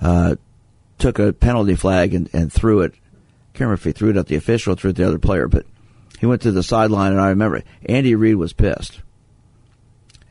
uh, 0.00 0.36
took 0.98 1.18
a 1.18 1.32
penalty 1.32 1.74
flag 1.74 2.14
and, 2.14 2.30
and 2.32 2.52
threw 2.52 2.80
it. 2.80 2.92
I 2.92 3.58
can't 3.58 3.60
remember 3.60 3.74
if 3.74 3.84
he 3.84 3.92
threw 3.92 4.10
it 4.10 4.16
at 4.16 4.28
the 4.28 4.36
official 4.36 4.72
or 4.72 4.76
threw 4.76 4.90
it 4.90 4.92
at 4.92 4.96
the 4.96 5.08
other 5.08 5.18
player, 5.18 5.48
but 5.48 5.66
he 6.20 6.26
went 6.26 6.42
to 6.42 6.52
the 6.52 6.62
sideline, 6.62 7.12
and 7.12 7.20
I 7.20 7.30
remember 7.30 7.62
Andy 7.86 8.14
Reid 8.14 8.36
was 8.36 8.52
pissed. 8.52 9.00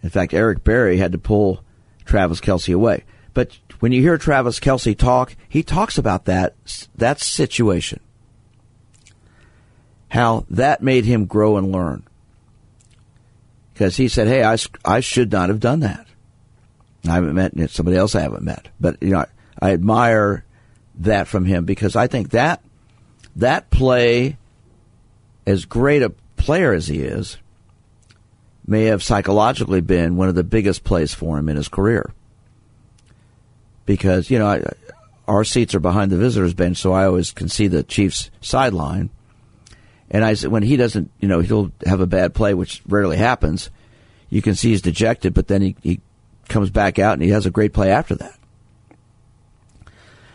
In 0.02 0.10
fact, 0.10 0.34
Eric 0.34 0.64
Berry 0.64 0.98
had 0.98 1.12
to 1.12 1.18
pull 1.18 1.64
Travis 2.06 2.40
Kelce 2.40 2.74
away. 2.74 3.04
But 3.34 3.58
when 3.80 3.92
you 3.92 4.02
hear 4.02 4.18
Travis 4.18 4.60
Kelce 4.60 4.98
talk, 4.98 5.36
he 5.48 5.64
talks 5.64 5.98
about 5.98 6.26
that 6.26 6.56
that 6.96 7.20
situation, 7.20 8.00
how 10.10 10.46
that 10.50 10.82
made 10.82 11.06
him 11.06 11.26
grow 11.26 11.58
and 11.58 11.72
learn. 11.72 12.04
Because 13.74 13.98
he 13.98 14.08
said, 14.08 14.28
"Hey, 14.28 14.44
I, 14.44 14.58
I 14.84 15.00
should 15.00 15.32
not 15.32 15.50
have 15.50 15.60
done 15.60 15.80
that." 15.82 16.09
I 17.08 17.14
haven't 17.16 17.36
met 17.36 17.70
somebody 17.70 17.98
else 17.98 18.16
I 18.16 18.22
haven't 18.22 18.44
met, 18.44 18.68
but 18.80 19.02
you 19.02 19.12
know, 19.12 19.20
I, 19.20 19.28
I 19.62 19.72
admire 19.72 20.44
that 20.96 21.28
from 21.28 21.46
him 21.46 21.66
because 21.66 21.96
I 21.96 22.08
think 22.08 22.32
that 22.32 22.62
that 23.38 23.70
play, 23.70 24.38
as 25.46 25.66
great 25.66 26.02
a 26.02 26.14
player 26.36 26.74
as 26.74 26.88
he 26.88 27.02
is, 27.02 27.38
may 28.68 28.86
have 28.86 29.02
psychologically 29.02 29.82
been 29.82 30.18
one 30.18 30.30
of 30.30 30.36
the 30.36 30.44
biggest 30.44 30.84
plays 30.84 31.14
for 31.14 31.38
him 31.38 31.50
in 31.50 31.56
his 31.56 31.68
career. 31.68 32.14
Because 33.86 34.30
you 34.30 34.38
know, 34.38 34.48
I, 34.48 34.64
our 35.28 35.44
seats 35.44 35.74
are 35.74 35.80
behind 35.80 36.12
the 36.12 36.18
visitors' 36.18 36.54
bench, 36.54 36.78
so 36.78 36.92
I 36.92 37.06
always 37.06 37.32
can 37.32 37.50
see 37.50 37.68
the 37.68 37.84
Chiefs 37.84 38.30
sideline. 38.42 39.10
And 40.12 40.26
I 40.26 40.36
when 40.36 40.64
he 40.64 40.76
doesn't, 40.76 41.12
you 41.20 41.28
know, 41.28 41.40
he'll 41.40 41.72
have 41.86 42.02
a 42.02 42.08
bad 42.08 42.34
play, 42.34 42.54
which 42.54 42.82
rarely 42.88 43.18
happens. 43.18 43.70
You 44.30 44.42
can 44.42 44.56
see 44.56 44.70
he's 44.70 44.82
dejected, 44.82 45.34
but 45.34 45.48
then 45.48 45.62
he, 45.62 45.76
he 45.82 46.02
comes 46.50 46.70
back 46.70 47.00
out 47.00 47.14
and 47.14 47.22
he 47.22 47.30
has 47.30 47.46
a 47.46 47.52
great 47.52 47.74
play 47.74 47.92
after 47.92 48.16
that. 48.16 48.38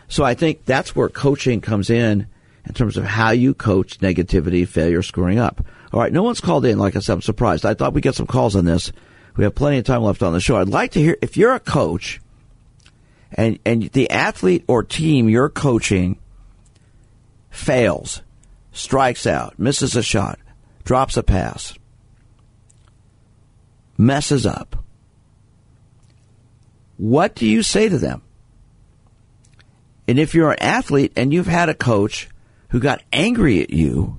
So 0.09 0.25
I 0.25 0.35
think 0.35 0.65
that's 0.65 0.95
where 0.95 1.09
coaching 1.09 1.61
comes 1.61 1.91
in 1.91 2.27
in 2.67 2.75
terms 2.75 2.97
of 2.97 3.05
how 3.05 3.31
you 3.31 3.55
coach 3.55 3.99
negativity, 3.99 4.67
failure, 4.67 5.03
screwing 5.03 5.39
up. 5.39 5.65
All 5.93 6.01
right, 6.01 6.13
no 6.13 6.23
one's 6.23 6.41
called 6.41 6.65
in. 6.65 6.79
Like 6.79 6.97
I 6.97 7.01
said, 7.01 7.15
I'm 7.15 7.23
surprised. 7.23 7.67
I 7.67 7.75
thought 7.75 7.93
we'd 7.93 8.03
get 8.03 8.15
some 8.15 8.27
calls 8.27 8.57
on 8.57 8.65
this. 8.65 8.93
We 9.37 9.45
have 9.45 9.55
plenty 9.55 9.79
of 9.79 9.85
time 9.85 10.03
left 10.03 10.23
on 10.23 10.33
the 10.33 10.41
show. 10.41 10.57
I'd 10.57 10.69
like 10.69 10.93
to 10.93 11.01
hear 11.01 11.17
if 11.21 11.37
you're 11.37 11.55
a 11.55 11.61
coach 11.61 12.21
and 13.33 13.59
and 13.65 13.83
the 13.91 14.11
athlete 14.11 14.65
or 14.69 14.85
team 14.85 15.29
you're 15.29 15.49
coaching 15.49 16.19
fails, 17.51 18.23
strikes 18.73 19.27
out, 19.27 19.59
misses 19.59 19.97
a 19.97 20.03
shot, 20.03 20.39
drops 20.85 21.17
a 21.17 21.23
pass, 21.23 21.75
messes 23.99 24.47
up 24.47 24.84
what 27.05 27.35
do 27.35 27.47
you 27.47 27.63
say 27.63 27.87
to 27.87 27.99
them? 27.99 28.23
And 30.09 30.19
if 30.19 30.35
you're 30.35 30.53
an 30.53 30.63
athlete 30.63 31.13
and 31.17 31.35
you've 31.35 31.47
had 31.47 31.69
a 31.69 31.75
coach 31.75 32.31
who 32.71 32.81
got 32.81 33.03
angry 33.13 33.63
at 33.63 33.69
you 33.69 34.17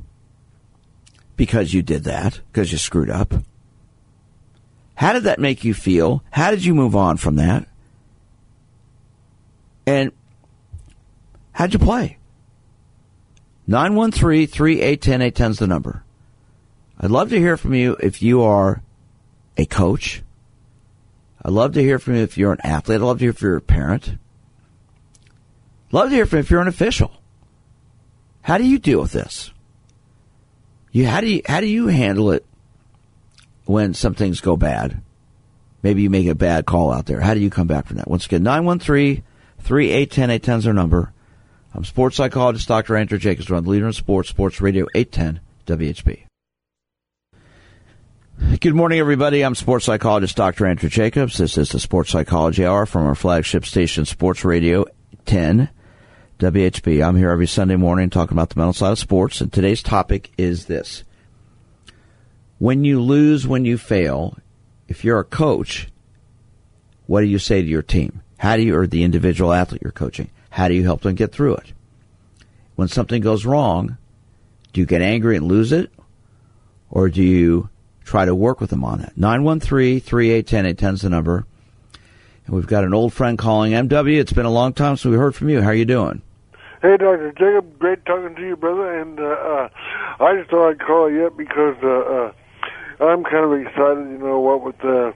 because 1.35 1.73
you 1.73 1.81
did 1.81 2.03
that, 2.03 2.41
because 2.51 2.71
you 2.71 2.77
screwed 2.77 3.09
up, 3.09 3.33
how 4.93 5.13
did 5.13 5.23
that 5.23 5.39
make 5.39 5.63
you 5.63 5.73
feel? 5.73 6.23
How 6.29 6.51
did 6.51 6.63
you 6.63 6.75
move 6.75 6.95
on 6.95 7.17
from 7.17 7.37
that? 7.37 7.67
And 9.87 10.11
how'd 11.53 11.73
you 11.73 11.79
play? 11.79 12.19
913 13.65 14.45
3810 14.45 15.21
810 15.23 15.51
is 15.51 15.57
the 15.57 15.65
number. 15.65 16.03
I'd 16.99 17.09
love 17.09 17.31
to 17.31 17.39
hear 17.39 17.57
from 17.57 17.73
you 17.73 17.97
if 17.99 18.21
you 18.21 18.43
are 18.43 18.83
a 19.57 19.65
coach, 19.65 20.21
I'd 21.45 21.51
love 21.51 21.73
to 21.73 21.81
hear 21.81 21.99
from 21.99 22.15
you 22.15 22.23
if 22.23 22.39
you're 22.39 22.53
an 22.53 22.61
athlete. 22.63 22.95
I'd 22.95 23.05
love 23.05 23.19
to 23.19 23.25
hear 23.25 23.29
if 23.29 23.39
you're 23.39 23.57
a 23.57 23.61
parent. 23.61 24.17
Love 25.91 26.09
to 26.09 26.15
hear 26.15 26.25
from 26.25 26.37
you 26.37 26.39
if 26.39 26.49
you're 26.49 26.61
an 26.61 26.67
official. 26.67 27.11
How 28.41 28.57
do 28.57 28.65
you 28.65 28.79
deal 28.79 28.99
with 28.99 29.11
this? 29.11 29.51
You 30.91 31.05
how 31.05 31.21
do 31.21 31.27
you 31.27 31.43
how 31.45 31.59
do 31.59 31.67
you 31.67 31.85
handle 31.85 32.31
it 32.31 32.43
when 33.65 33.93
some 33.93 34.15
things 34.15 34.41
go 34.41 34.57
bad? 34.57 35.03
Maybe 35.83 36.01
you 36.01 36.09
make 36.09 36.25
a 36.25 36.33
bad 36.33 36.65
call 36.65 36.91
out 36.91 37.05
there. 37.05 37.21
How 37.21 37.35
do 37.35 37.39
you 37.39 37.51
come 37.51 37.67
back 37.67 37.85
from 37.85 37.97
that? 37.97 38.09
Once 38.09 38.25
again, 38.25 38.41
913 38.41 39.21
3810 39.59 40.29
810 40.31 40.57
is 40.57 40.67
our 40.67 40.73
number. 40.73 41.13
I'm 41.75 41.85
sports 41.85 42.15
psychologist 42.15 42.67
Dr. 42.67 42.95
Andrew 42.95 43.19
Jacobs. 43.19 43.51
We're 43.51 43.61
the 43.61 43.69
leader 43.69 43.85
in 43.85 43.93
sports, 43.93 44.29
Sports 44.29 44.61
Radio 44.61 44.87
810 44.95 45.41
WHB. 45.67 46.25
Good 48.37 48.75
morning, 48.75 48.99
everybody. 48.99 49.43
I'm 49.43 49.55
sports 49.55 49.85
psychologist 49.85 50.35
Dr. 50.35 50.65
Andrew 50.65 50.89
Jacobs. 50.89 51.37
This 51.37 51.57
is 51.57 51.69
the 51.69 51.79
Sports 51.79 52.11
Psychology 52.11 52.65
Hour 52.65 52.85
from 52.85 53.05
our 53.05 53.15
flagship 53.15 53.65
station, 53.65 54.03
Sports 54.03 54.43
Radio 54.43 54.85
10 55.25 55.69
WHB. 56.39 57.07
I'm 57.07 57.15
here 57.15 57.29
every 57.29 57.47
Sunday 57.47 57.77
morning 57.77 58.09
talking 58.09 58.35
about 58.35 58.49
the 58.49 58.59
mental 58.59 58.73
side 58.73 58.91
of 58.91 58.99
sports, 58.99 59.39
and 59.39 59.53
today's 59.53 59.81
topic 59.81 60.31
is 60.37 60.65
this. 60.65 61.05
When 62.57 62.83
you 62.83 63.01
lose, 63.01 63.47
when 63.47 63.63
you 63.63 63.77
fail, 63.77 64.37
if 64.89 65.05
you're 65.05 65.19
a 65.19 65.23
coach, 65.23 65.87
what 67.05 67.21
do 67.21 67.27
you 67.27 67.39
say 67.39 67.61
to 67.61 67.67
your 67.67 67.83
team? 67.83 68.21
How 68.37 68.57
do 68.57 68.63
you, 68.63 68.75
or 68.75 68.85
the 68.85 69.05
individual 69.05 69.53
athlete 69.53 69.81
you're 69.81 69.93
coaching, 69.93 70.29
how 70.49 70.67
do 70.67 70.73
you 70.73 70.83
help 70.83 71.03
them 71.03 71.15
get 71.15 71.31
through 71.31 71.55
it? 71.55 71.71
When 72.75 72.89
something 72.89 73.21
goes 73.21 73.45
wrong, 73.45 73.97
do 74.73 74.81
you 74.81 74.85
get 74.85 75.01
angry 75.01 75.37
and 75.37 75.47
lose 75.47 75.71
it? 75.71 75.89
Or 76.89 77.07
do 77.07 77.23
you 77.23 77.69
try 78.05 78.23
to 78.23 78.33
work 78.33 78.61
with 78.61 78.69
them 78.69 78.83
on 78.85 79.01
it. 79.01 79.11
913-3810, 79.19 80.93
is 80.93 81.01
the 81.01 81.09
number. 81.09 81.45
And 82.45 82.55
we've 82.55 82.67
got 82.67 82.83
an 82.83 82.93
old 82.93 83.11
friend 83.11 83.37
calling. 83.37 83.73
MW, 83.73 84.19
it's 84.19 84.31
been 84.31 84.45
a 84.45 84.51
long 84.51 84.73
time 84.73 84.95
since 84.95 85.11
we 85.11 85.17
heard 85.17 85.35
from 85.35 85.49
you. 85.49 85.61
How 85.61 85.69
are 85.69 85.75
you 85.75 85.85
doing? 85.85 86.21
Hey, 86.81 86.97
Dr. 86.97 87.31
Jacob. 87.31 87.79
Great 87.79 88.05
talking 88.05 88.35
to 88.35 88.41
you, 88.47 88.55
brother. 88.55 89.01
And 89.01 89.19
uh, 89.19 89.23
uh, 89.23 89.69
I 90.23 90.35
just 90.37 90.51
thought 90.51 90.69
I'd 90.69 90.79
call 90.79 91.11
you 91.11 91.25
up 91.25 91.35
because 91.35 91.75
uh, 91.83 91.87
uh, 91.87 93.05
I'm 93.09 93.23
kind 93.23 93.43
of 93.43 93.53
excited, 93.59 94.07
you 94.11 94.19
know, 94.19 94.39
what 94.39 94.63
with 94.63 94.77
the... 94.77 95.13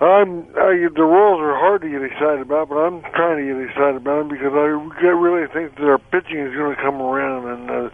I'm 0.00 0.46
I, 0.54 0.86
the 0.94 1.02
Royals 1.02 1.40
are 1.40 1.58
hard 1.58 1.82
to 1.82 1.90
get 1.90 2.04
excited 2.04 2.42
about, 2.42 2.68
but 2.68 2.76
I'm 2.76 3.02
trying 3.18 3.42
to 3.42 3.52
get 3.52 3.68
excited 3.68 3.96
about 3.96 4.18
them 4.18 4.28
because 4.28 4.54
I 4.54 4.70
really 5.10 5.48
think 5.50 5.74
our 5.80 5.98
pitching 5.98 6.38
is 6.38 6.54
going 6.54 6.76
to 6.76 6.80
come 6.80 7.02
around 7.02 7.48
and 7.50 7.68
uh, 7.68 7.90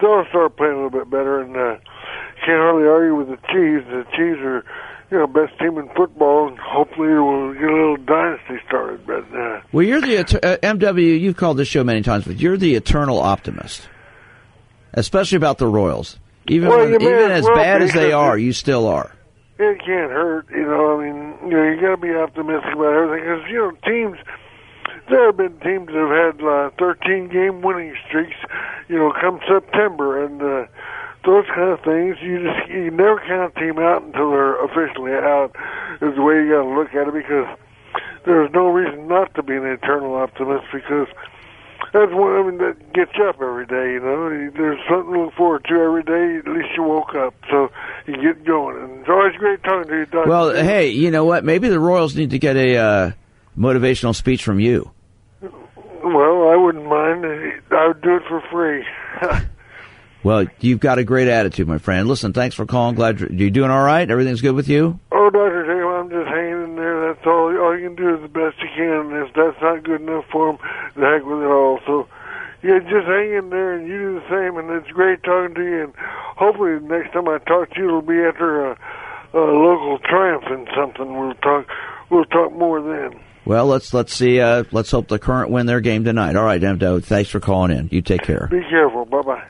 they'll 0.00 0.24
start 0.30 0.56
playing 0.56 0.74
a 0.74 0.76
little 0.76 0.90
bit 0.90 1.10
better. 1.10 1.40
And 1.40 1.56
uh, 1.56 1.82
can't 2.44 2.60
hardly 2.60 2.86
argue 2.86 3.14
with 3.14 3.28
the 3.28 3.36
Chiefs. 3.48 3.86
The 3.88 4.04
Chiefs 4.12 4.40
are, 4.40 4.64
you 5.10 5.18
know, 5.18 5.26
best 5.26 5.58
team 5.58 5.78
in 5.78 5.88
football, 5.96 6.48
and 6.48 6.58
hopefully 6.58 7.08
we'll 7.08 7.54
get 7.54 7.62
a 7.62 7.72
little 7.72 7.96
dynasty 7.96 8.58
started. 8.66 9.06
But 9.06 9.24
uh, 9.34 9.60
well, 9.72 9.84
you're 9.84 10.00
the 10.00 10.18
uh, 10.18 10.56
MW. 10.58 11.20
You've 11.20 11.36
called 11.36 11.56
this 11.56 11.68
show 11.68 11.84
many 11.84 12.02
times, 12.02 12.24
but 12.24 12.38
you're 12.38 12.56
the 12.56 12.74
eternal 12.74 13.18
optimist, 13.20 13.88
especially 14.92 15.36
about 15.36 15.58
the 15.58 15.66
Royals. 15.66 16.18
Even 16.48 16.68
well, 16.68 16.80
when, 16.80 17.00
even 17.00 17.30
as 17.30 17.44
well 17.44 17.56
bad 17.56 17.82
as 17.82 17.92
they 17.92 18.12
are, 18.12 18.36
you 18.36 18.52
still 18.52 18.86
are. 18.86 19.10
It 19.58 19.78
can't 19.78 20.10
hurt, 20.10 20.46
you 20.50 20.64
know. 20.66 20.98
I 20.98 21.04
mean, 21.04 21.34
you 21.44 21.56
know, 21.56 21.62
you 21.62 21.80
got 21.80 21.90
to 21.90 21.96
be 21.96 22.12
optimistic 22.14 22.74
about 22.74 22.92
everything 22.92 23.24
because 23.24 23.50
you 23.50 23.58
know 23.58 23.70
teams. 23.86 24.18
There 25.08 25.26
have 25.26 25.36
been 25.36 25.60
teams 25.60 25.88
that 25.88 25.94
have 25.94 26.38
had 26.40 26.46
uh, 26.46 26.70
13 26.78 27.28
game 27.28 27.60
winning 27.60 27.94
streaks, 28.08 28.36
you 28.88 28.96
know, 28.96 29.12
come 29.20 29.38
September, 29.46 30.24
and 30.24 30.40
uh, 30.40 30.66
those 31.24 31.46
kind 31.54 31.70
of 31.70 31.80
things. 31.80 32.16
You 32.20 32.42
just 32.42 32.68
you 32.68 32.90
never 32.90 33.20
count 33.26 33.52
a 33.56 33.60
team 33.60 33.78
out 33.78 34.02
until 34.02 34.30
they're 34.30 34.62
officially 34.64 35.12
out. 35.12 35.54
Is 36.00 36.14
the 36.14 36.22
way 36.22 36.42
you 36.42 36.50
got 36.50 36.62
to 36.62 36.74
look 36.74 36.94
at 36.94 37.08
it 37.08 37.14
because 37.14 37.46
there's 38.24 38.50
no 38.52 38.68
reason 38.68 39.08
not 39.08 39.34
to 39.34 39.42
be 39.42 39.54
an 39.56 39.66
eternal 39.66 40.14
optimist 40.14 40.66
because 40.72 41.08
that's 41.92 42.12
one 42.12 42.32
I 42.32 42.42
mean 42.42 42.58
that 42.58 42.92
gets 42.92 43.12
you 43.16 43.24
up 43.24 43.40
every 43.40 43.66
day. 43.66 43.94
You 43.94 44.00
know, 44.00 44.50
there's 44.56 44.80
something 44.88 45.12
to 45.12 45.24
look 45.24 45.34
forward 45.34 45.64
to 45.68 45.74
every 45.74 46.02
day. 46.02 46.38
At 46.38 46.52
least 46.52 46.68
you 46.76 46.82
woke 46.82 47.14
up, 47.14 47.34
so 47.50 47.70
you 48.06 48.16
get 48.20 48.44
going. 48.44 48.82
And 48.82 49.00
it's 49.00 49.08
always 49.08 49.36
great 49.36 49.62
talking 49.62 49.90
to 49.90 49.98
you, 49.98 50.06
Doctor. 50.06 50.28
Well, 50.28 50.54
hey, 50.54 50.88
you 50.88 51.10
know 51.10 51.24
what? 51.24 51.44
Maybe 51.44 51.68
the 51.68 51.80
Royals 51.80 52.16
need 52.16 52.30
to 52.30 52.38
get 52.38 52.56
a 52.56 52.76
uh, 52.76 53.12
motivational 53.56 54.14
speech 54.14 54.42
from 54.42 54.60
you. 54.60 54.90
Well, 55.40 56.48
I 56.50 56.56
wouldn't 56.56 56.86
mind. 56.86 57.24
I 57.70 57.88
would 57.88 58.02
do 58.02 58.16
it 58.16 58.22
for 58.28 58.42
free. 58.50 58.84
Well, 60.24 60.46
you've 60.58 60.80
got 60.80 60.98
a 60.98 61.04
great 61.04 61.28
attitude, 61.28 61.68
my 61.68 61.76
friend. 61.76 62.08
Listen, 62.08 62.32
thanks 62.32 62.56
for 62.56 62.64
calling. 62.64 62.94
Glad 62.94 63.20
you're, 63.20 63.30
you 63.30 63.50
doing 63.50 63.70
all 63.70 63.84
right. 63.84 64.10
Everything's 64.10 64.40
good 64.40 64.54
with 64.54 64.68
you. 64.68 64.98
Oh, 65.12 65.28
Doctor 65.28 65.66
Jacob, 65.68 65.92
I'm 65.92 66.08
just 66.08 66.26
hanging 66.26 66.64
in 66.64 66.76
there. 66.76 67.08
That's 67.12 67.26
all. 67.26 67.54
All 67.60 67.78
you 67.78 67.88
can 67.88 67.94
do 67.94 68.16
is 68.16 68.22
the 68.22 68.28
best 68.28 68.56
you 68.58 68.68
can. 68.74 69.12
And 69.12 69.28
if 69.28 69.34
that's 69.34 69.60
not 69.60 69.84
good 69.84 70.00
enough 70.00 70.24
for 70.32 70.50
him, 70.50 70.58
the 70.96 71.02
heck 71.02 71.24
with 71.26 71.42
it 71.42 71.52
all. 71.52 71.78
So, 71.86 72.08
yeah, 72.62 72.78
just 72.78 73.06
hang 73.06 73.34
in 73.34 73.50
there, 73.50 73.74
and 73.74 73.86
you 73.86 73.98
do 73.98 74.14
the 74.14 74.26
same. 74.32 74.56
And 74.56 74.70
it's 74.70 74.90
great 74.92 75.22
talking 75.22 75.54
to 75.56 75.62
you. 75.62 75.84
And 75.84 75.94
hopefully, 75.96 76.78
the 76.78 76.88
next 76.88 77.12
time 77.12 77.28
I 77.28 77.36
talk 77.38 77.70
to 77.74 77.78
you, 77.78 77.88
it'll 77.88 78.00
be 78.00 78.20
after 78.24 78.72
a, 78.72 78.78
a 79.34 79.44
local 79.44 79.98
triumph 79.98 80.44
and 80.48 80.66
something. 80.74 81.20
We'll 81.20 81.34
talk. 81.34 81.68
We'll 82.08 82.24
talk 82.24 82.50
more 82.54 82.80
then. 82.80 83.20
Well, 83.44 83.66
let's 83.66 83.92
let's 83.92 84.14
see. 84.14 84.40
Uh, 84.40 84.64
let's 84.72 84.90
hope 84.90 85.08
the 85.08 85.18
current 85.18 85.50
win 85.50 85.66
their 85.66 85.82
game 85.82 86.04
tonight. 86.04 86.34
All 86.34 86.44
right, 86.44 86.62
Mdo. 86.62 87.04
Thanks 87.04 87.28
for 87.28 87.40
calling 87.40 87.76
in. 87.76 87.90
You 87.92 88.00
take 88.00 88.22
care. 88.22 88.48
Be 88.50 88.62
careful. 88.70 89.04
Bye 89.04 89.20
bye. 89.20 89.44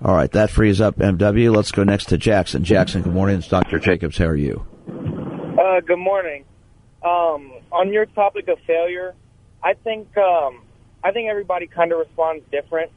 All 0.00 0.14
right, 0.14 0.30
that 0.30 0.50
frees 0.50 0.80
up 0.80 0.96
MW. 0.96 1.54
Let's 1.54 1.72
go 1.72 1.82
next 1.82 2.06
to 2.10 2.18
Jackson. 2.18 2.62
Jackson, 2.62 3.02
good 3.02 3.12
morning. 3.12 3.38
It's 3.38 3.48
Dr. 3.48 3.80
Jacobs. 3.80 4.16
How 4.16 4.26
are 4.26 4.36
you? 4.36 4.64
Uh, 4.88 5.80
good 5.80 5.98
morning. 5.98 6.44
Um, 7.02 7.52
on 7.72 7.92
your 7.92 8.06
topic 8.06 8.46
of 8.46 8.58
failure, 8.64 9.14
I 9.62 9.74
think 9.74 10.16
um, 10.16 10.62
I 11.02 11.10
think 11.10 11.28
everybody 11.28 11.66
kind 11.66 11.90
of 11.90 11.98
responds 11.98 12.44
different. 12.52 12.92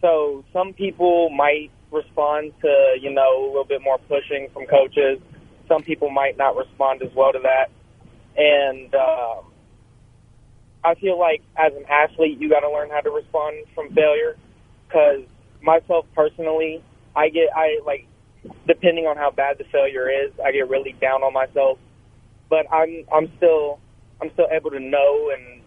So 0.00 0.44
some 0.52 0.72
people 0.72 1.30
might 1.30 1.70
respond 1.92 2.54
to 2.60 2.96
you 3.00 3.10
know 3.12 3.44
a 3.44 3.46
little 3.46 3.64
bit 3.64 3.82
more 3.82 3.98
pushing 3.98 4.48
from 4.52 4.66
coaches. 4.66 5.20
Some 5.68 5.84
people 5.84 6.10
might 6.10 6.36
not 6.36 6.56
respond 6.56 7.02
as 7.02 7.14
well 7.14 7.32
to 7.32 7.38
that, 7.38 7.70
and 8.36 8.92
um, 8.96 9.44
I 10.84 10.96
feel 10.96 11.20
like 11.20 11.42
as 11.56 11.72
an 11.76 11.84
athlete, 11.88 12.40
you 12.40 12.50
got 12.50 12.60
to 12.60 12.70
learn 12.70 12.90
how 12.90 13.00
to 13.00 13.10
respond 13.10 13.64
from 13.76 13.94
failure 13.94 14.36
because 14.88 15.22
myself 15.62 16.06
personally, 16.14 16.82
I 17.14 17.28
get 17.28 17.48
I 17.54 17.80
like 17.84 18.06
depending 18.66 19.06
on 19.06 19.16
how 19.16 19.30
bad 19.30 19.58
the 19.58 19.64
failure 19.64 20.08
is, 20.08 20.32
I 20.44 20.52
get 20.52 20.68
really 20.68 20.92
down 21.00 21.22
on 21.22 21.32
myself. 21.32 21.78
But 22.48 22.66
I'm 22.72 23.04
I'm 23.12 23.30
still 23.36 23.80
I'm 24.20 24.30
still 24.32 24.48
able 24.50 24.70
to 24.70 24.80
know 24.80 25.30
and 25.34 25.62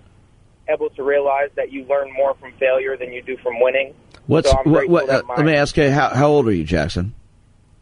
able 0.70 0.90
to 0.92 1.04
realize 1.04 1.50
that 1.56 1.72
you 1.72 1.84
learn 1.86 2.14
more 2.14 2.36
from 2.36 2.52
failure 2.54 2.96
than 2.96 3.12
you 3.12 3.22
do 3.22 3.38
from 3.38 3.60
winning. 3.60 3.94
What's 4.28 4.50
so 4.50 4.58
what? 4.64 4.88
what 4.88 5.10
uh, 5.10 5.24
let 5.36 5.46
me 5.46 5.56
ask 5.56 5.76
you 5.78 5.90
how 5.92 6.10
how 6.10 6.28
old 6.28 6.48
are 6.48 6.54
you, 6.54 6.64
Jackson? 6.64 7.14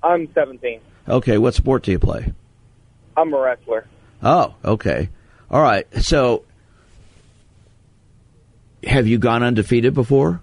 I'm 0.03 0.31
17. 0.33 0.79
Okay, 1.09 1.37
what 1.37 1.53
sport 1.53 1.83
do 1.83 1.91
you 1.91 1.99
play? 1.99 2.33
I'm 3.15 3.33
a 3.33 3.39
wrestler. 3.39 3.85
Oh, 4.21 4.53
okay. 4.63 5.09
All 5.49 5.61
right. 5.61 5.85
So, 6.01 6.43
have 8.83 9.07
you 9.07 9.17
gone 9.17 9.43
undefeated 9.43 9.93
before? 9.93 10.41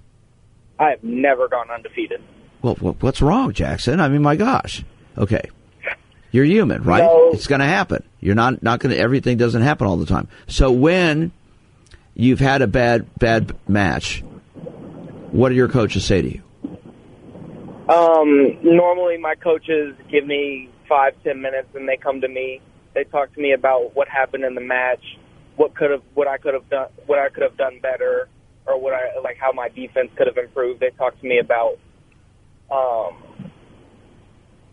I 0.79 0.91
have 0.91 1.05
never 1.05 1.49
gone 1.49 1.71
undefeated. 1.71 2.23
Well, 2.63 2.75
what's 2.75 3.21
wrong, 3.21 3.53
Jackson? 3.53 4.01
I 4.01 4.09
mean, 4.09 4.23
my 4.23 4.37
gosh. 4.37 4.85
Okay. 5.17 5.51
You're 6.31 6.45
human, 6.45 6.83
right? 6.83 7.05
No. 7.05 7.31
It's 7.33 7.47
going 7.47 7.61
to 7.61 7.67
happen. 7.67 8.03
You're 8.21 8.35
not 8.35 8.61
not 8.61 8.81
going 8.81 8.93
to 8.93 9.01
everything 9.01 9.37
doesn't 9.37 9.63
happen 9.63 9.87
all 9.87 9.97
the 9.97 10.07
time. 10.07 10.27
So 10.49 10.73
when 10.73 11.31
you've 12.15 12.41
had 12.41 12.61
a 12.61 12.67
bad 12.67 13.07
bad 13.21 13.55
match, 13.69 14.25
what 15.31 15.51
do 15.51 15.55
your 15.55 15.69
coaches 15.69 16.05
say 16.05 16.23
to 16.23 16.29
you? 16.29 16.43
Um, 17.89 18.59
normally 18.63 19.19
my 19.19 19.35
coaches 19.37 19.95
give 20.11 20.27
me 20.27 20.71
five, 20.89 21.15
ten 21.23 21.41
minutes 21.41 21.69
and 21.75 21.89
they 21.89 21.97
come 21.97 22.21
to 22.23 22.29
me. 22.29 22.61
They 22.95 23.05
talk 23.05 23.33
to 23.35 23.41
me 23.41 23.53
about 23.53 23.95
what 23.95 24.09
happened 24.09 24.43
in 24.45 24.55
the 24.55 24.61
match, 24.61 25.05
what 25.57 25.75
could 25.75 25.91
have, 25.91 26.03
what 26.15 26.27
I 26.27 26.39
could 26.39 26.55
have 26.55 26.69
done, 26.69 26.89
what 27.07 27.19
I 27.19 27.29
could 27.29 27.43
have 27.43 27.57
done 27.57 27.79
better, 27.81 28.29
or 28.67 28.81
what 28.81 28.95
I 28.95 29.19
like 29.23 29.37
how 29.39 29.53
my 29.53 29.69
defense 29.69 30.11
could 30.17 30.27
have 30.27 30.39
improved. 30.39 30.81
They 30.81 30.91
talked 30.91 31.21
to 31.21 31.27
me 31.27 31.39
about 31.39 31.79
um, 32.71 33.51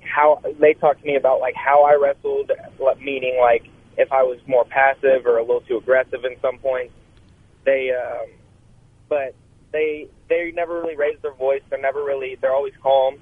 how 0.01 0.41
they 0.59 0.73
talked 0.73 1.01
to 1.01 1.07
me 1.07 1.15
about 1.15 1.39
like 1.39 1.55
how 1.55 1.83
I 1.83 1.95
wrestled, 1.95 2.51
meaning 2.99 3.37
like 3.39 3.63
if 3.97 4.11
I 4.11 4.23
was 4.23 4.39
more 4.47 4.65
passive 4.65 5.25
or 5.25 5.37
a 5.37 5.41
little 5.41 5.61
too 5.61 5.77
aggressive 5.77 6.25
in 6.25 6.35
some 6.41 6.57
points. 6.57 6.93
They, 7.63 7.91
um, 7.91 8.29
but 9.09 9.35
they 9.71 10.07
they 10.29 10.51
never 10.55 10.81
really 10.81 10.95
raised 10.95 11.21
their 11.21 11.33
voice. 11.33 11.61
They're 11.69 11.81
never 11.81 12.03
really 12.03 12.37
they're 12.41 12.53
always 12.53 12.73
calm. 12.81 13.15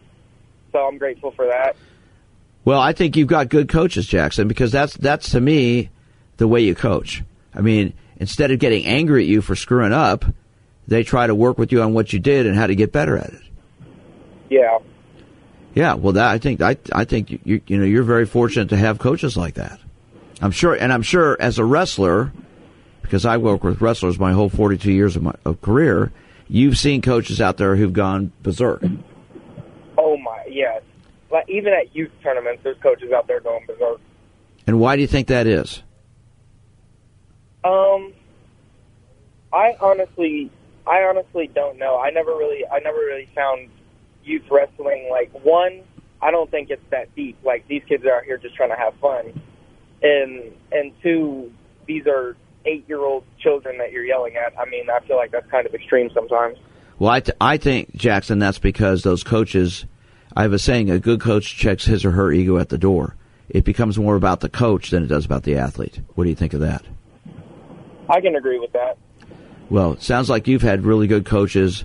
So 0.72 0.80
I'm 0.80 0.98
grateful 0.98 1.32
for 1.32 1.48
that. 1.48 1.76
Well, 2.66 2.80
I 2.80 2.94
think 2.94 3.16
you've 3.16 3.28
got 3.28 3.50
good 3.50 3.70
coaches, 3.70 4.06
Jackson, 4.06 4.48
because 4.48 4.72
that's 4.72 4.96
that's 4.96 5.32
to 5.32 5.42
me 5.42 5.90
the 6.38 6.48
way 6.48 6.62
you 6.62 6.76
coach. 6.76 7.24
I 7.54 7.62
mean, 7.62 7.94
instead 8.18 8.52
of 8.52 8.60
getting 8.60 8.86
angry 8.86 9.24
at 9.24 9.30
you 9.30 9.42
for 9.42 9.56
screwing 9.56 9.94
up, 9.94 10.26
they 10.90 11.04
try 11.04 11.28
to 11.28 11.36
work 11.36 11.58
with 11.58 11.72
you 11.72 11.82
on 11.82 11.94
what 11.94 12.12
you 12.12 12.20
did 12.20 12.46
and 12.46 12.56
how 12.56 12.68
to 12.68 12.76
get 12.76 12.92
better 12.92 13.18
at 13.18 13.30
it. 13.30 13.42
Yeah. 14.50 14.80
Yeah, 15.76 15.94
well, 15.94 16.14
that 16.14 16.32
I 16.32 16.40
think 16.40 16.62
I 16.62 16.78
I 16.92 17.06
think 17.06 17.32
you 17.46 17.62
you 17.68 17.78
know 17.78 17.86
you're 17.86 18.04
very 18.04 18.26
fortunate 18.26 18.70
to 18.70 18.78
have 18.78 18.98
coaches 18.98 19.38
like 19.38 19.54
that. 19.54 19.80
I'm 20.42 20.52
sure, 20.52 20.74
and 20.74 20.92
I'm 20.92 21.04
sure 21.04 21.38
as 21.40 21.60
a 21.60 21.66
wrestler, 21.66 22.32
because 23.02 23.26
I 23.26 23.38
work 23.38 23.64
with 23.64 23.80
wrestlers 23.80 24.18
my 24.18 24.32
whole 24.34 24.50
42 24.50 24.92
years 24.92 25.16
of 25.16 25.24
my 25.24 25.36
of 25.46 25.62
career, 25.62 26.12
you've 26.48 26.78
seen 26.78 27.02
coaches 27.02 27.40
out 27.40 27.58
there 27.58 27.76
who've 27.76 27.94
gone 27.94 28.32
berserk. 28.42 28.84
Oh 29.98 30.18
my, 30.18 30.44
yes. 30.50 30.82
Like 31.32 31.48
even 31.50 31.72
at 31.74 31.96
youth 31.96 32.12
tournaments, 32.24 32.64
there's 32.64 32.78
coaches 32.80 33.12
out 33.12 33.28
there 33.28 33.40
going 33.40 33.66
berserk. 33.68 34.02
And 34.66 34.80
why 34.80 34.96
do 34.96 35.02
you 35.04 35.08
think 35.08 35.28
that 35.28 35.46
is? 35.46 35.84
Um, 37.64 38.14
I 39.54 39.76
honestly 39.80 40.50
I 40.90 41.04
honestly 41.04 41.48
don't 41.54 41.78
know. 41.78 42.00
I 42.00 42.10
never 42.10 42.32
really, 42.32 42.66
I 42.66 42.80
never 42.80 42.98
really 42.98 43.30
found 43.36 43.70
youth 44.24 44.44
wrestling 44.50 45.08
like 45.12 45.32
one. 45.44 45.84
I 46.22 46.32
don't 46.32 46.50
think 46.50 46.70
it's 46.70 46.82
that 46.90 47.14
deep. 47.16 47.38
Like 47.44 47.68
these 47.68 47.84
kids 47.88 48.04
are 48.06 48.18
out 48.18 48.24
here 48.24 48.38
just 48.38 48.56
trying 48.56 48.70
to 48.70 48.76
have 48.76 48.94
fun, 48.96 49.40
and 50.02 50.52
and 50.72 50.92
two, 51.02 51.54
these 51.86 52.08
are 52.08 52.36
eight 52.66 52.88
year 52.90 53.00
old 53.00 53.24
children 53.40 53.78
that 53.78 53.92
you're 53.92 54.04
yelling 54.04 54.36
at. 54.36 54.58
I 54.60 54.66
mean, 54.66 54.90
I 54.90 55.00
feel 55.06 55.16
like 55.16 55.32
that's 55.32 55.50
kind 55.50 55.66
of 55.66 55.74
extreme 55.74 56.10
sometimes. 56.14 56.58
Well, 56.98 57.12
I, 57.12 57.20
th- 57.22 57.38
I 57.40 57.56
think, 57.56 57.96
Jackson, 57.96 58.40
that's 58.40 58.60
because 58.60 59.04
those 59.04 59.24
coaches, 59.24 59.86
I 60.36 60.42
have 60.42 60.52
a 60.52 60.60
saying, 60.60 60.90
a 60.90 61.00
good 61.00 61.22
coach 61.22 61.56
checks 61.56 61.86
his 61.86 62.04
or 62.04 62.12
her 62.12 62.32
ego 62.32 62.58
at 62.58 62.68
the 62.68 62.78
door. 62.78 63.16
It 63.48 63.64
becomes 63.64 63.98
more 63.98 64.16
about 64.16 64.42
the 64.42 64.50
coach 64.50 64.90
than 64.90 65.04
it 65.04 65.08
does 65.08 65.26
about 65.26 65.44
the 65.44 65.56
athlete. 65.56 66.02
What 66.16 66.26
do 66.26 66.30
you 66.30 66.36
think 66.36 66.54
of 66.54 66.60
that? 66.60 66.84
I 68.10 68.20
can 68.20 68.36
agree 68.36 68.60
with 68.60 68.74
that. 68.74 68.98
Well, 69.70 69.94
it 69.94 70.02
sounds 70.02 70.30
like 70.30 70.48
you've 70.48 70.62
had 70.62 70.84
really 70.84 71.08
good 71.08 71.26
coaches, 71.26 71.84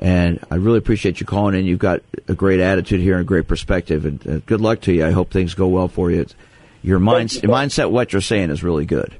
and 0.00 0.38
I 0.50 0.56
really 0.56 0.78
appreciate 0.78 1.20
you 1.20 1.26
calling 1.26 1.54
in. 1.54 1.64
You've 1.64 1.78
got 1.78 2.02
a 2.28 2.34
great 2.34 2.60
attitude 2.60 3.00
here 3.00 3.14
and 3.14 3.22
a 3.22 3.24
great 3.24 3.48
perspective, 3.48 4.04
and 4.04 4.26
uh, 4.26 4.38
good 4.46 4.60
luck 4.60 4.82
to 4.82 4.92
you. 4.92 5.06
I 5.06 5.12
hope 5.12 5.30
things 5.30 5.54
go 5.54 5.68
well 5.68 5.88
for 5.88 6.10
you. 6.10 6.20
It's, 6.22 6.34
your 6.82 6.98
mind, 6.98 7.32
you, 7.34 7.48
mindset, 7.48 7.90
what 7.90 8.12
you're 8.12 8.20
saying 8.20 8.50
is 8.50 8.62
really 8.62 8.84
good. 8.84 9.14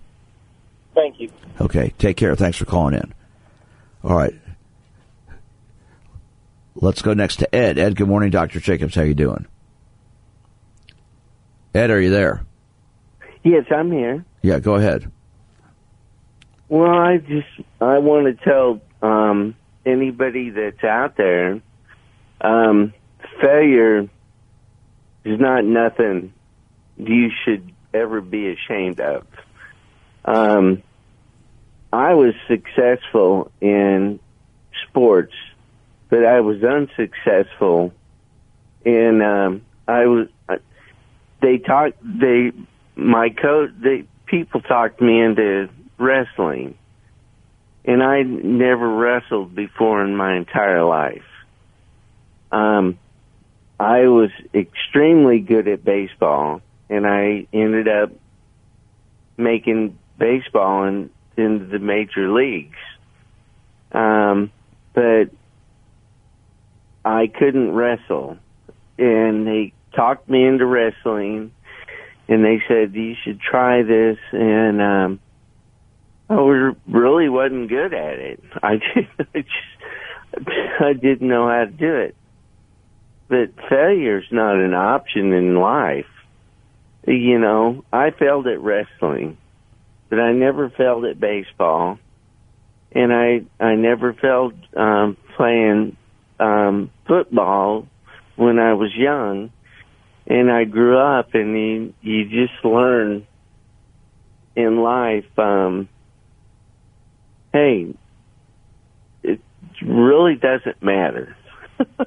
Thank 0.95 1.21
you. 1.21 1.31
Okay, 1.61 1.95
take 1.99 2.17
care. 2.17 2.35
Thanks 2.35 2.59
for 2.59 2.65
calling 2.65 2.95
in. 2.95 3.15
All 4.05 4.17
right. 4.17 4.35
Let's 6.75 7.03
go 7.03 7.15
next 7.15 7.37
to 7.37 7.55
Ed. 7.55 7.79
Ed, 7.79 7.97
good 7.97 8.09
morning, 8.09 8.31
Dr. 8.31 8.59
Jacobs. 8.59 8.95
How 8.95 9.03
you 9.03 9.15
doing? 9.15 9.47
Ed, 11.75 11.91
are 11.91 12.01
you 12.01 12.11
there? 12.11 12.45
Yes, 13.45 13.65
I'm 13.71 13.91
here. 13.91 14.25
Yeah, 14.43 14.59
go 14.59 14.75
ahead. 14.75 15.11
Well, 16.73 16.91
I 16.91 17.19
just 17.19 17.49
I 17.83 17.99
want 17.99 18.25
to 18.35 18.45
tell 18.45 18.81
um, 19.03 19.57
anybody 19.85 20.49
that's 20.49 20.83
out 20.83 21.19
there, 21.19 21.61
um, 22.41 22.95
failure 23.43 24.09
is 25.23 25.39
not 25.39 25.67
nothing 25.67 26.33
you 26.97 27.31
should 27.45 27.71
ever 27.93 28.23
be 28.23 28.49
ashamed 28.49 29.01
of. 29.01 29.27
Um, 30.25 30.83
I 31.93 32.15
was 32.15 32.33
successful 32.49 33.53
in 33.61 34.19
sports, 34.89 35.35
but 36.09 36.25
I 36.25 36.41
was 36.41 36.65
unsuccessful 36.65 37.93
in. 38.83 39.21
Um, 39.21 39.61
I 39.87 40.07
was. 40.07 40.29
They 41.43 41.59
talked. 41.59 41.99
They 42.03 42.53
my 42.97 43.29
coach. 43.29 43.73
They 43.79 44.05
people 44.25 44.63
talked 44.63 45.03
me 45.03 45.21
into 45.21 45.69
wrestling, 46.03 46.77
and 47.85 48.03
I 48.03 48.23
never 48.23 48.89
wrestled 48.89 49.55
before 49.55 50.05
in 50.05 50.17
my 50.17 50.37
entire 50.37 50.85
life. 50.85 51.25
Um, 52.51 52.99
I 53.81 54.07
was 54.09 54.31
extremely 54.55 55.41
good 55.41 55.67
at 55.69 55.85
baseball, 55.85 56.61
and 56.91 57.07
I 57.07 57.47
ended 57.53 57.89
up 57.89 58.13
making 59.37 59.99
baseball 60.19 60.85
in, 60.85 61.11
in 61.37 61.71
the 61.71 61.79
major 61.79 62.31
leagues. 62.31 62.79
Um, 63.93 64.51
but 64.95 65.31
I 67.05 67.27
couldn't 67.27 67.73
wrestle. 67.73 68.39
And 68.99 69.47
they 69.47 69.73
talked 69.95 70.29
me 70.29 70.45
into 70.47 70.67
wrestling 70.67 71.53
and 72.29 72.45
they 72.45 72.63
said, 72.69 72.95
you 72.95 73.15
should 73.23 73.41
try 73.41 73.83
this. 73.83 74.19
And, 74.33 74.81
um, 74.81 75.21
I 76.33 76.41
was, 76.41 76.77
really 76.89 77.29
wasn't 77.29 77.69
good 77.69 77.95
at 77.95 78.19
it. 78.19 78.43
I 78.63 78.77
just, 78.95 79.49
I 80.81 80.93
didn't 80.93 81.29
know 81.29 81.49
how 81.49 81.65
to 81.65 81.71
do 81.71 81.97
it. 81.97 82.17
But 83.29 83.51
failure's 83.69 84.29
not 84.31 84.57
an 84.57 84.75
option 84.75 85.33
in 85.33 85.57
life. 85.57 86.07
You 87.07 87.39
know, 87.39 87.85
I 87.93 88.11
failed 88.11 88.47
at 88.47 88.61
wrestling 88.61 89.37
but 90.13 90.21
I 90.21 90.33
never 90.33 90.69
failed 90.69 91.07
at 91.07 91.19
baseball, 91.19 91.99
and 92.95 93.15
I 93.15 93.41
I 93.59 93.77
never 93.77 94.13
failed 94.13 94.53
um, 94.77 95.17
playing 95.39 95.97
um, 96.39 96.91
football 97.09 97.89
when 98.37 98.59
I 98.59 98.75
was 98.75 98.95
young, 98.95 99.51
and 100.27 100.53
I 100.53 100.65
grew 100.65 100.99
up, 100.99 101.33
and 101.33 101.57
you 101.57 101.95
you 102.03 102.25
just 102.29 102.63
learn 102.63 103.27
in 104.55 104.83
life. 104.83 105.39
Um, 105.39 105.89
hey, 107.53 107.95
it 109.23 109.41
really 109.83 110.37
doesn't 110.37 110.83
matter. 110.83 111.37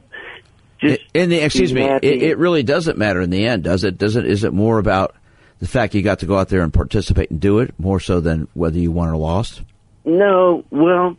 just 0.79 1.01
in 1.13 1.29
the 1.29 1.39
excuse 1.39 1.73
me, 1.73 1.83
it, 1.83 2.03
it 2.03 2.37
really 2.37 2.63
doesn't 2.63 2.97
matter 2.97 3.21
in 3.21 3.29
the 3.29 3.45
end, 3.45 3.63
does 3.63 3.83
it? 3.83 3.97
Does 3.97 4.15
it? 4.15 4.25
Is 4.25 4.43
it 4.43 4.53
more 4.53 4.79
about 4.79 5.15
the 5.59 5.67
fact 5.67 5.95
you 5.95 6.01
got 6.01 6.19
to 6.19 6.25
go 6.25 6.37
out 6.37 6.49
there 6.49 6.61
and 6.61 6.73
participate 6.73 7.31
and 7.31 7.39
do 7.39 7.59
it 7.59 7.73
more 7.79 7.99
so 7.99 8.19
than 8.19 8.47
whether 8.53 8.77
you 8.77 8.91
won 8.91 9.09
or 9.09 9.17
lost? 9.17 9.61
No, 10.03 10.63
well, 10.69 11.17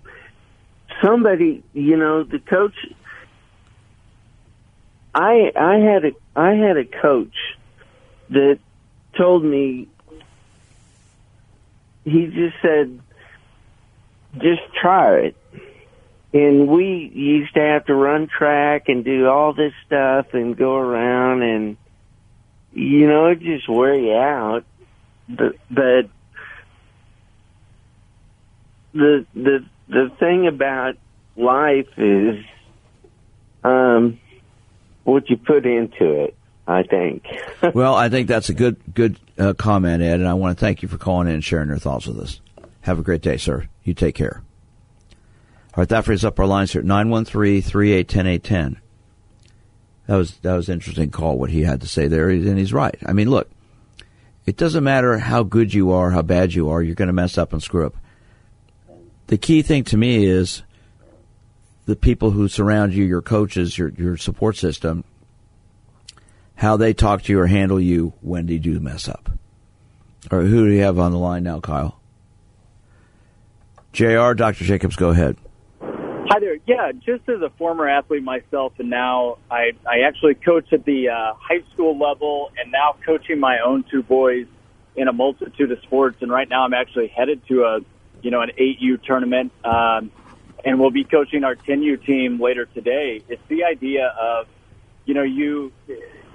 somebody, 1.02 1.62
you 1.72 1.96
know, 1.96 2.22
the 2.22 2.38
coach. 2.38 2.74
I 5.14 5.50
I 5.56 5.76
had 5.78 6.04
a 6.04 6.12
I 6.34 6.52
had 6.54 6.76
a 6.76 6.84
coach 6.84 7.34
that 8.30 8.58
told 9.16 9.44
me 9.44 9.88
he 12.04 12.26
just 12.26 12.56
said 12.62 13.00
just 14.38 14.62
try 14.80 15.16
it 15.18 15.36
and 16.32 16.68
we 16.68 17.10
used 17.14 17.54
to 17.54 17.60
have 17.60 17.86
to 17.86 17.94
run 17.94 18.28
track 18.28 18.88
and 18.88 19.04
do 19.04 19.26
all 19.26 19.52
this 19.54 19.72
stuff 19.86 20.34
and 20.34 20.56
go 20.56 20.76
around 20.76 21.42
and 21.42 21.76
you 22.76 23.08
know, 23.08 23.28
it 23.28 23.40
just 23.40 23.68
wear 23.68 23.94
you 23.94 24.12
out. 24.12 24.64
But, 25.28 25.56
but 25.70 26.10
the 28.92 29.26
the 29.34 29.64
the 29.88 30.10
thing 30.20 30.46
about 30.46 30.96
life 31.36 31.88
is 31.96 32.44
um, 33.64 34.20
what 35.04 35.28
you 35.30 35.38
put 35.38 35.64
into 35.66 36.24
it. 36.24 36.36
I 36.68 36.82
think. 36.82 37.24
well, 37.74 37.94
I 37.94 38.08
think 38.08 38.28
that's 38.28 38.48
a 38.48 38.54
good 38.54 38.76
good 38.92 39.18
uh, 39.38 39.54
comment, 39.54 40.02
Ed, 40.02 40.20
and 40.20 40.28
I 40.28 40.34
want 40.34 40.58
to 40.58 40.60
thank 40.60 40.82
you 40.82 40.88
for 40.88 40.98
calling 40.98 41.28
in 41.28 41.34
and 41.34 41.44
sharing 41.44 41.68
your 41.68 41.78
thoughts 41.78 42.06
with 42.06 42.18
us. 42.18 42.40
Have 42.86 43.00
a 43.00 43.02
great 43.02 43.20
day, 43.20 43.36
sir. 43.36 43.66
You 43.82 43.94
take 43.94 44.14
care. 44.14 44.44
All 45.10 45.82
right, 45.82 45.88
that 45.88 46.04
frees 46.04 46.24
up 46.24 46.38
our 46.38 46.46
lines 46.46 46.72
here 46.72 46.78
at 46.78 46.86
913 46.86 47.60
3810 47.60 48.26
810. 48.28 48.80
That 50.06 50.14
was 50.14 50.36
that 50.36 50.54
was 50.54 50.68
interesting 50.68 51.10
call 51.10 51.36
what 51.36 51.50
he 51.50 51.62
had 51.62 51.80
to 51.80 51.88
say 51.88 52.06
there, 52.06 52.30
and 52.30 52.56
he's 52.56 52.72
right. 52.72 52.96
I 53.04 53.12
mean, 53.12 53.28
look, 53.28 53.50
it 54.46 54.56
doesn't 54.56 54.84
matter 54.84 55.18
how 55.18 55.42
good 55.42 55.74
you 55.74 55.90
are, 55.90 56.12
how 56.12 56.22
bad 56.22 56.54
you 56.54 56.68
are, 56.68 56.80
you're 56.80 56.94
going 56.94 57.08
to 57.08 57.12
mess 57.12 57.36
up 57.36 57.52
and 57.52 57.60
screw 57.60 57.86
up. 57.86 57.96
The 59.26 59.36
key 59.36 59.62
thing 59.62 59.82
to 59.82 59.96
me 59.96 60.24
is 60.24 60.62
the 61.86 61.96
people 61.96 62.30
who 62.30 62.46
surround 62.46 62.94
you, 62.94 63.04
your 63.04 63.20
coaches, 63.20 63.76
your 63.76 63.88
your 63.88 64.16
support 64.16 64.56
system, 64.56 65.02
how 66.54 66.76
they 66.76 66.94
talk 66.94 67.22
to 67.22 67.32
you 67.32 67.40
or 67.40 67.48
handle 67.48 67.80
you 67.80 68.12
when 68.20 68.46
you 68.46 68.60
do 68.60 68.78
mess 68.78 69.08
up. 69.08 69.28
Or 70.30 70.42
who 70.42 70.68
do 70.68 70.72
you 70.72 70.82
have 70.82 71.00
on 71.00 71.10
the 71.10 71.18
line 71.18 71.42
now, 71.42 71.58
Kyle? 71.58 72.00
Jr. 73.96 74.34
Dr. 74.34 74.64
Jacobs, 74.64 74.94
go 74.94 75.08
ahead. 75.08 75.38
Hi 75.80 76.38
there. 76.38 76.58
Yeah, 76.66 76.92
just 76.92 77.26
as 77.30 77.40
a 77.40 77.48
former 77.56 77.88
athlete 77.88 78.22
myself, 78.22 78.74
and 78.78 78.90
now 78.90 79.38
I, 79.50 79.70
I 79.88 80.00
actually 80.06 80.34
coach 80.34 80.70
at 80.70 80.84
the 80.84 81.08
uh, 81.08 81.32
high 81.38 81.64
school 81.72 81.98
level, 81.98 82.50
and 82.58 82.70
now 82.70 82.96
coaching 83.06 83.40
my 83.40 83.58
own 83.64 83.86
two 83.90 84.02
boys 84.02 84.46
in 84.96 85.08
a 85.08 85.14
multitude 85.14 85.72
of 85.72 85.80
sports. 85.80 86.18
And 86.20 86.30
right 86.30 86.46
now, 86.46 86.64
I'm 86.64 86.74
actually 86.74 87.08
headed 87.08 87.40
to 87.48 87.62
a, 87.62 87.80
you 88.20 88.30
know, 88.30 88.42
an 88.42 88.50
8U 88.60 89.02
tournament, 89.02 89.50
um, 89.64 90.10
and 90.62 90.78
we'll 90.78 90.90
be 90.90 91.04
coaching 91.04 91.42
our 91.44 91.56
10U 91.56 92.04
team 92.04 92.38
later 92.38 92.66
today. 92.66 93.22
It's 93.30 93.42
the 93.48 93.64
idea 93.64 94.08
of, 94.20 94.46
you 95.06 95.14
know, 95.14 95.22
you, 95.22 95.72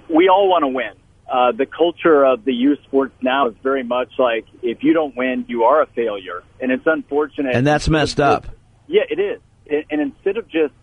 we 0.10 0.30
all 0.30 0.50
want 0.50 0.64
to 0.64 0.68
win. 0.68 0.94
Uh, 1.32 1.54
the 1.54 1.66
culture 1.66 2.26
of 2.26 2.44
the 2.44 2.54
youth 2.54 2.80
sports 2.84 3.14
now 3.22 3.48
is 3.48 3.56
very 3.64 3.84
much 3.84 4.12
like 4.20 4.46
if 4.62 4.84
you 4.84 4.94
don't 4.94 5.16
win, 5.16 5.46
you 5.48 5.64
are 5.64 5.82
a 5.82 5.86
failure, 5.88 6.44
and 6.60 6.72
it's 6.72 6.86
unfortunate. 6.86 7.56
And 7.56 7.66
that's 7.66 7.88
messed 7.88 8.20
up. 8.20 8.48
Yeah, 8.88 9.04
it 9.10 9.20
is 9.20 9.40
and 9.72 10.02
instead 10.02 10.38
of 10.38 10.48
just 10.48 10.74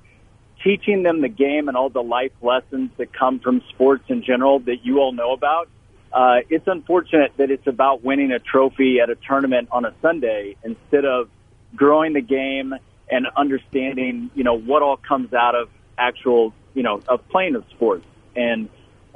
teaching 0.62 1.02
them 1.02 1.20
the 1.20 1.28
game 1.28 1.68
and 1.68 1.76
all 1.76 1.90
the 1.90 2.02
life 2.02 2.32
lessons 2.42 2.90
that 2.96 3.12
come 3.12 3.38
from 3.38 3.62
sports 3.70 4.04
in 4.08 4.22
general 4.22 4.58
that 4.60 4.84
you 4.84 4.98
all 4.98 5.12
know 5.12 5.32
about, 5.32 5.68
uh, 6.12 6.38
it's 6.48 6.66
unfortunate 6.66 7.32
that 7.36 7.50
it's 7.50 7.66
about 7.66 8.02
winning 8.02 8.32
a 8.32 8.38
trophy 8.38 8.98
at 9.00 9.10
a 9.10 9.14
tournament 9.14 9.68
on 9.70 9.84
a 9.84 9.94
Sunday 10.00 10.56
instead 10.64 11.04
of 11.04 11.28
growing 11.76 12.14
the 12.14 12.20
game 12.20 12.74
and 13.10 13.26
understanding, 13.36 14.30
you 14.34 14.42
know, 14.42 14.58
what 14.58 14.82
all 14.82 14.96
comes 14.96 15.32
out 15.32 15.54
of 15.54 15.68
actual, 15.96 16.54
you 16.74 16.82
know, 16.82 17.00
of 17.08 17.26
playing 17.28 17.54
of 17.54 17.64
sports. 17.70 18.04
And 18.34 18.68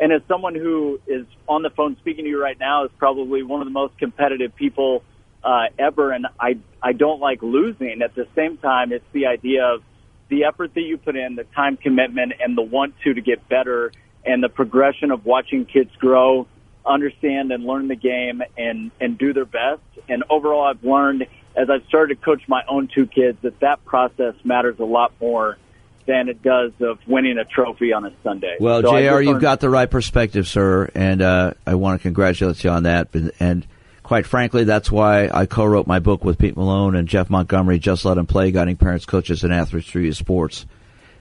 and 0.03 0.13
as 0.13 0.21
someone 0.27 0.57
who 0.57 1.01
is 1.07 1.27
on 1.49 1.63
the 1.63 1.71
phone 1.71 1.97
speaking 2.01 2.25
to 2.25 2.29
you 2.29 2.43
right 2.43 2.59
now 2.59 2.85
is 2.85 2.91
probably 2.99 3.45
one 3.45 3.61
of 3.61 3.69
the 3.69 3.73
most 3.73 3.97
competitive 3.99 4.53
people 4.57 5.05
uh, 5.45 5.67
ever, 5.79 6.11
and 6.11 6.27
I 6.41 6.59
I 6.83 6.93
don't 6.93 7.21
like 7.21 7.41
losing. 7.41 8.03
At 8.03 8.17
the 8.17 8.27
same 8.35 8.57
time, 8.57 8.93
it's 8.93 9.05
the 9.13 9.27
idea 9.27 9.65
of 9.65 9.85
the 10.29 10.43
effort 10.45 10.75
that 10.75 10.81
you 10.81 10.99
put 10.99 11.15
in, 11.15 11.37
the 11.37 11.45
time 11.55 11.77
commitment, 11.77 12.33
and 12.41 12.59
the 12.59 12.63
want 12.63 12.95
to 13.05 13.15
to 13.15 13.21
get 13.21 13.49
better, 13.49 13.93
and 14.27 14.43
the 14.43 14.49
progression 14.49 15.13
of 15.13 15.25
watching 15.25 15.67
kids 15.67 15.91
grow, 16.01 16.49
understand 16.85 17.53
and 17.53 17.63
learn 17.65 17.87
the 17.87 17.95
game, 17.95 18.43
and 18.59 18.91
and 19.01 19.17
do 19.17 19.33
their 19.33 19.45
best. 19.45 19.83
And 20.09 20.25
overall, 20.29 20.65
I've 20.65 20.83
learned 20.83 21.29
as 21.55 21.71
I've 21.71 21.87
started 21.87 22.19
to 22.19 22.25
coach 22.25 22.43
my 22.49 22.65
own 22.69 22.89
two 22.93 23.07
kids 23.07 23.39
that 23.43 23.61
that 23.61 23.85
process 23.85 24.35
matters 24.43 24.81
a 24.81 24.85
lot 24.85 25.13
more 25.21 25.59
than 26.07 26.29
it 26.29 26.43
does 26.43 26.73
of 26.81 26.99
winning 27.07 27.39
a 27.39 27.45
trophy 27.45 27.93
on 27.93 28.05
a 28.05 28.13
Sunday. 28.23 28.57
Well, 28.59 28.83
So 28.83 28.91
Jr., 28.91 29.21
you've 29.21 29.41
got 29.41 29.61
the 29.61 29.71
right 29.71 29.91
perspective, 29.91 30.49
sir, 30.49 30.91
and 30.95 31.23
uh, 31.23 31.55
I 31.67 31.75
want 31.75 32.01
to 32.01 32.03
congratulate 32.03 32.63
you 32.65 32.71
on 32.71 32.85
that. 32.85 33.09
And, 33.15 33.33
and 33.39 33.67
quite 34.03 34.27
frankly, 34.27 34.65
that's 34.65 34.91
why 34.91 35.29
I 35.33 35.47
co-wrote 35.47 35.87
my 35.87 35.99
book 35.99 36.25
with 36.25 36.39
Pete 36.39 36.57
Malone 36.57 36.97
and 36.97 37.09
Jeff 37.09 37.31
Montgomery, 37.31 37.79
"Just 37.79 38.05
Let 38.05 38.15
Them 38.15 38.27
Play: 38.27 38.51
Guiding 38.51 38.77
Parents, 38.77 39.07
Coaches, 39.07 39.45
and 39.45 39.53
Athletes 39.53 39.89
Through 39.89 40.03
Youth 40.03 40.17
Sports," 40.17 40.67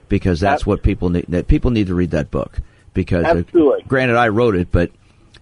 because 0.08 0.40
that's 0.40 0.66
what 0.66 0.82
people 0.82 1.10
need. 1.10 1.26
That 1.28 1.48
people 1.48 1.70
need 1.70 1.86
to 1.86 1.94
read 1.94 2.10
that 2.10 2.30
book 2.30 2.58
because, 2.94 3.24
uh, 3.24 3.38
Absolutely. 3.38 3.84
granted, 3.86 4.16
I 4.16 4.28
wrote 4.28 4.56
it, 4.56 4.68
but 4.70 4.90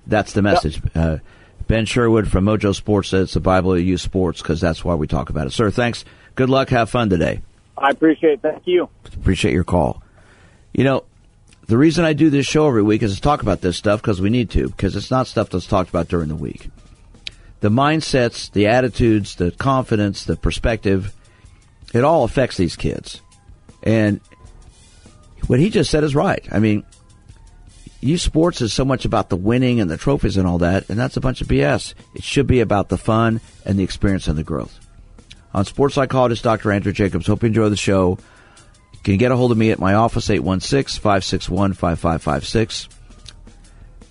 that's 0.06 0.32
the 0.32 0.42
message. 0.42 0.80
Uh, 0.94 1.18
ben 1.66 1.86
Sherwood 1.86 2.28
from 2.28 2.44
Mojo 2.44 2.74
Sports 2.74 3.10
says 3.10 3.24
it's 3.24 3.34
the 3.34 3.40
Bible 3.40 3.74
of 3.74 3.80
youth 3.80 4.00
sports 4.00 4.42
because 4.42 4.60
that's 4.60 4.84
why 4.84 4.94
we 4.94 5.06
talk 5.06 5.30
about 5.30 5.46
it. 5.46 5.52
Sir, 5.52 5.70
thanks. 5.70 6.04
Good 6.34 6.50
luck. 6.50 6.68
Have 6.70 6.90
fun 6.90 7.10
today. 7.10 7.42
I 7.80 7.90
appreciate 7.90 8.34
it. 8.34 8.42
Thank 8.42 8.66
you. 8.66 8.88
Appreciate 9.06 9.54
your 9.54 9.64
call. 9.64 10.02
You 10.72 10.84
know, 10.84 11.04
the 11.66 11.78
reason 11.78 12.04
I 12.04 12.12
do 12.12 12.30
this 12.30 12.46
show 12.46 12.66
every 12.68 12.82
week 12.82 13.02
is 13.02 13.14
to 13.14 13.20
talk 13.20 13.42
about 13.42 13.60
this 13.60 13.76
stuff 13.76 14.02
because 14.02 14.20
we 14.20 14.28
need 14.28 14.50
to, 14.50 14.68
because 14.68 14.96
it's 14.96 15.10
not 15.10 15.26
stuff 15.26 15.50
that's 15.50 15.66
talked 15.66 15.88
about 15.88 16.08
during 16.08 16.28
the 16.28 16.36
week. 16.36 16.68
The 17.60 17.68
mindsets, 17.70 18.50
the 18.50 18.66
attitudes, 18.66 19.36
the 19.36 19.50
confidence, 19.50 20.24
the 20.24 20.36
perspective, 20.36 21.14
it 21.94 22.04
all 22.04 22.24
affects 22.24 22.56
these 22.56 22.76
kids. 22.76 23.22
And 23.82 24.20
what 25.46 25.58
he 25.58 25.70
just 25.70 25.90
said 25.90 26.04
is 26.04 26.14
right. 26.14 26.46
I 26.50 26.58
mean, 26.58 26.84
youth 28.00 28.20
sports 28.20 28.60
is 28.60 28.72
so 28.72 28.84
much 28.84 29.04
about 29.04 29.28
the 29.28 29.36
winning 29.36 29.80
and 29.80 29.90
the 29.90 29.96
trophies 29.96 30.36
and 30.36 30.46
all 30.46 30.58
that, 30.58 30.88
and 30.90 30.98
that's 30.98 31.16
a 31.16 31.20
bunch 31.20 31.40
of 31.40 31.48
BS. 31.48 31.94
It 32.14 32.24
should 32.24 32.46
be 32.46 32.60
about 32.60 32.88
the 32.88 32.98
fun 32.98 33.40
and 33.64 33.78
the 33.78 33.84
experience 33.84 34.26
and 34.26 34.36
the 34.36 34.42
growth. 34.42 34.79
On 35.52 35.64
sports 35.64 35.94
psychologist 35.94 36.44
Dr. 36.44 36.70
Andrew 36.72 36.92
Jacobs, 36.92 37.26
hope 37.26 37.42
you 37.42 37.48
enjoy 37.48 37.68
the 37.68 37.76
show. 37.76 38.18
You 38.92 38.98
can 39.02 39.16
get 39.16 39.32
a 39.32 39.36
hold 39.36 39.50
of 39.52 39.58
me 39.58 39.70
at 39.70 39.78
my 39.78 39.94
office, 39.94 40.28
816-561-5556. 40.28 42.88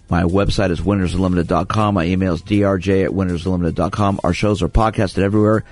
My 0.09 0.23
website 0.23 0.71
is 0.71 0.81
winnersunlimited.com. 0.81 1.93
My 1.93 2.05
email 2.05 2.33
is 2.33 2.41
drj 2.41 3.05
at 3.05 3.11
winnersunlimited.com. 3.11 4.21
Our 4.23 4.33
shows 4.33 4.63
are 4.63 4.69
podcasted 4.69 5.19
everywhere, 5.19 5.63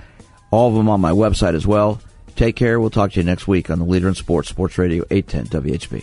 all 0.50 0.68
of 0.68 0.74
them 0.74 0.88
on 0.88 1.00
my 1.00 1.10
website 1.10 1.54
as 1.54 1.66
well. 1.66 2.00
Take 2.36 2.54
care. 2.54 2.78
We'll 2.78 2.90
talk 2.90 3.10
to 3.12 3.20
you 3.20 3.26
next 3.26 3.48
week 3.48 3.68
on 3.68 3.80
the 3.80 3.84
Leader 3.84 4.06
in 4.06 4.14
Sports, 4.14 4.48
Sports 4.48 4.78
Radio 4.78 5.04
810 5.10 5.62
WHB. 5.62 5.96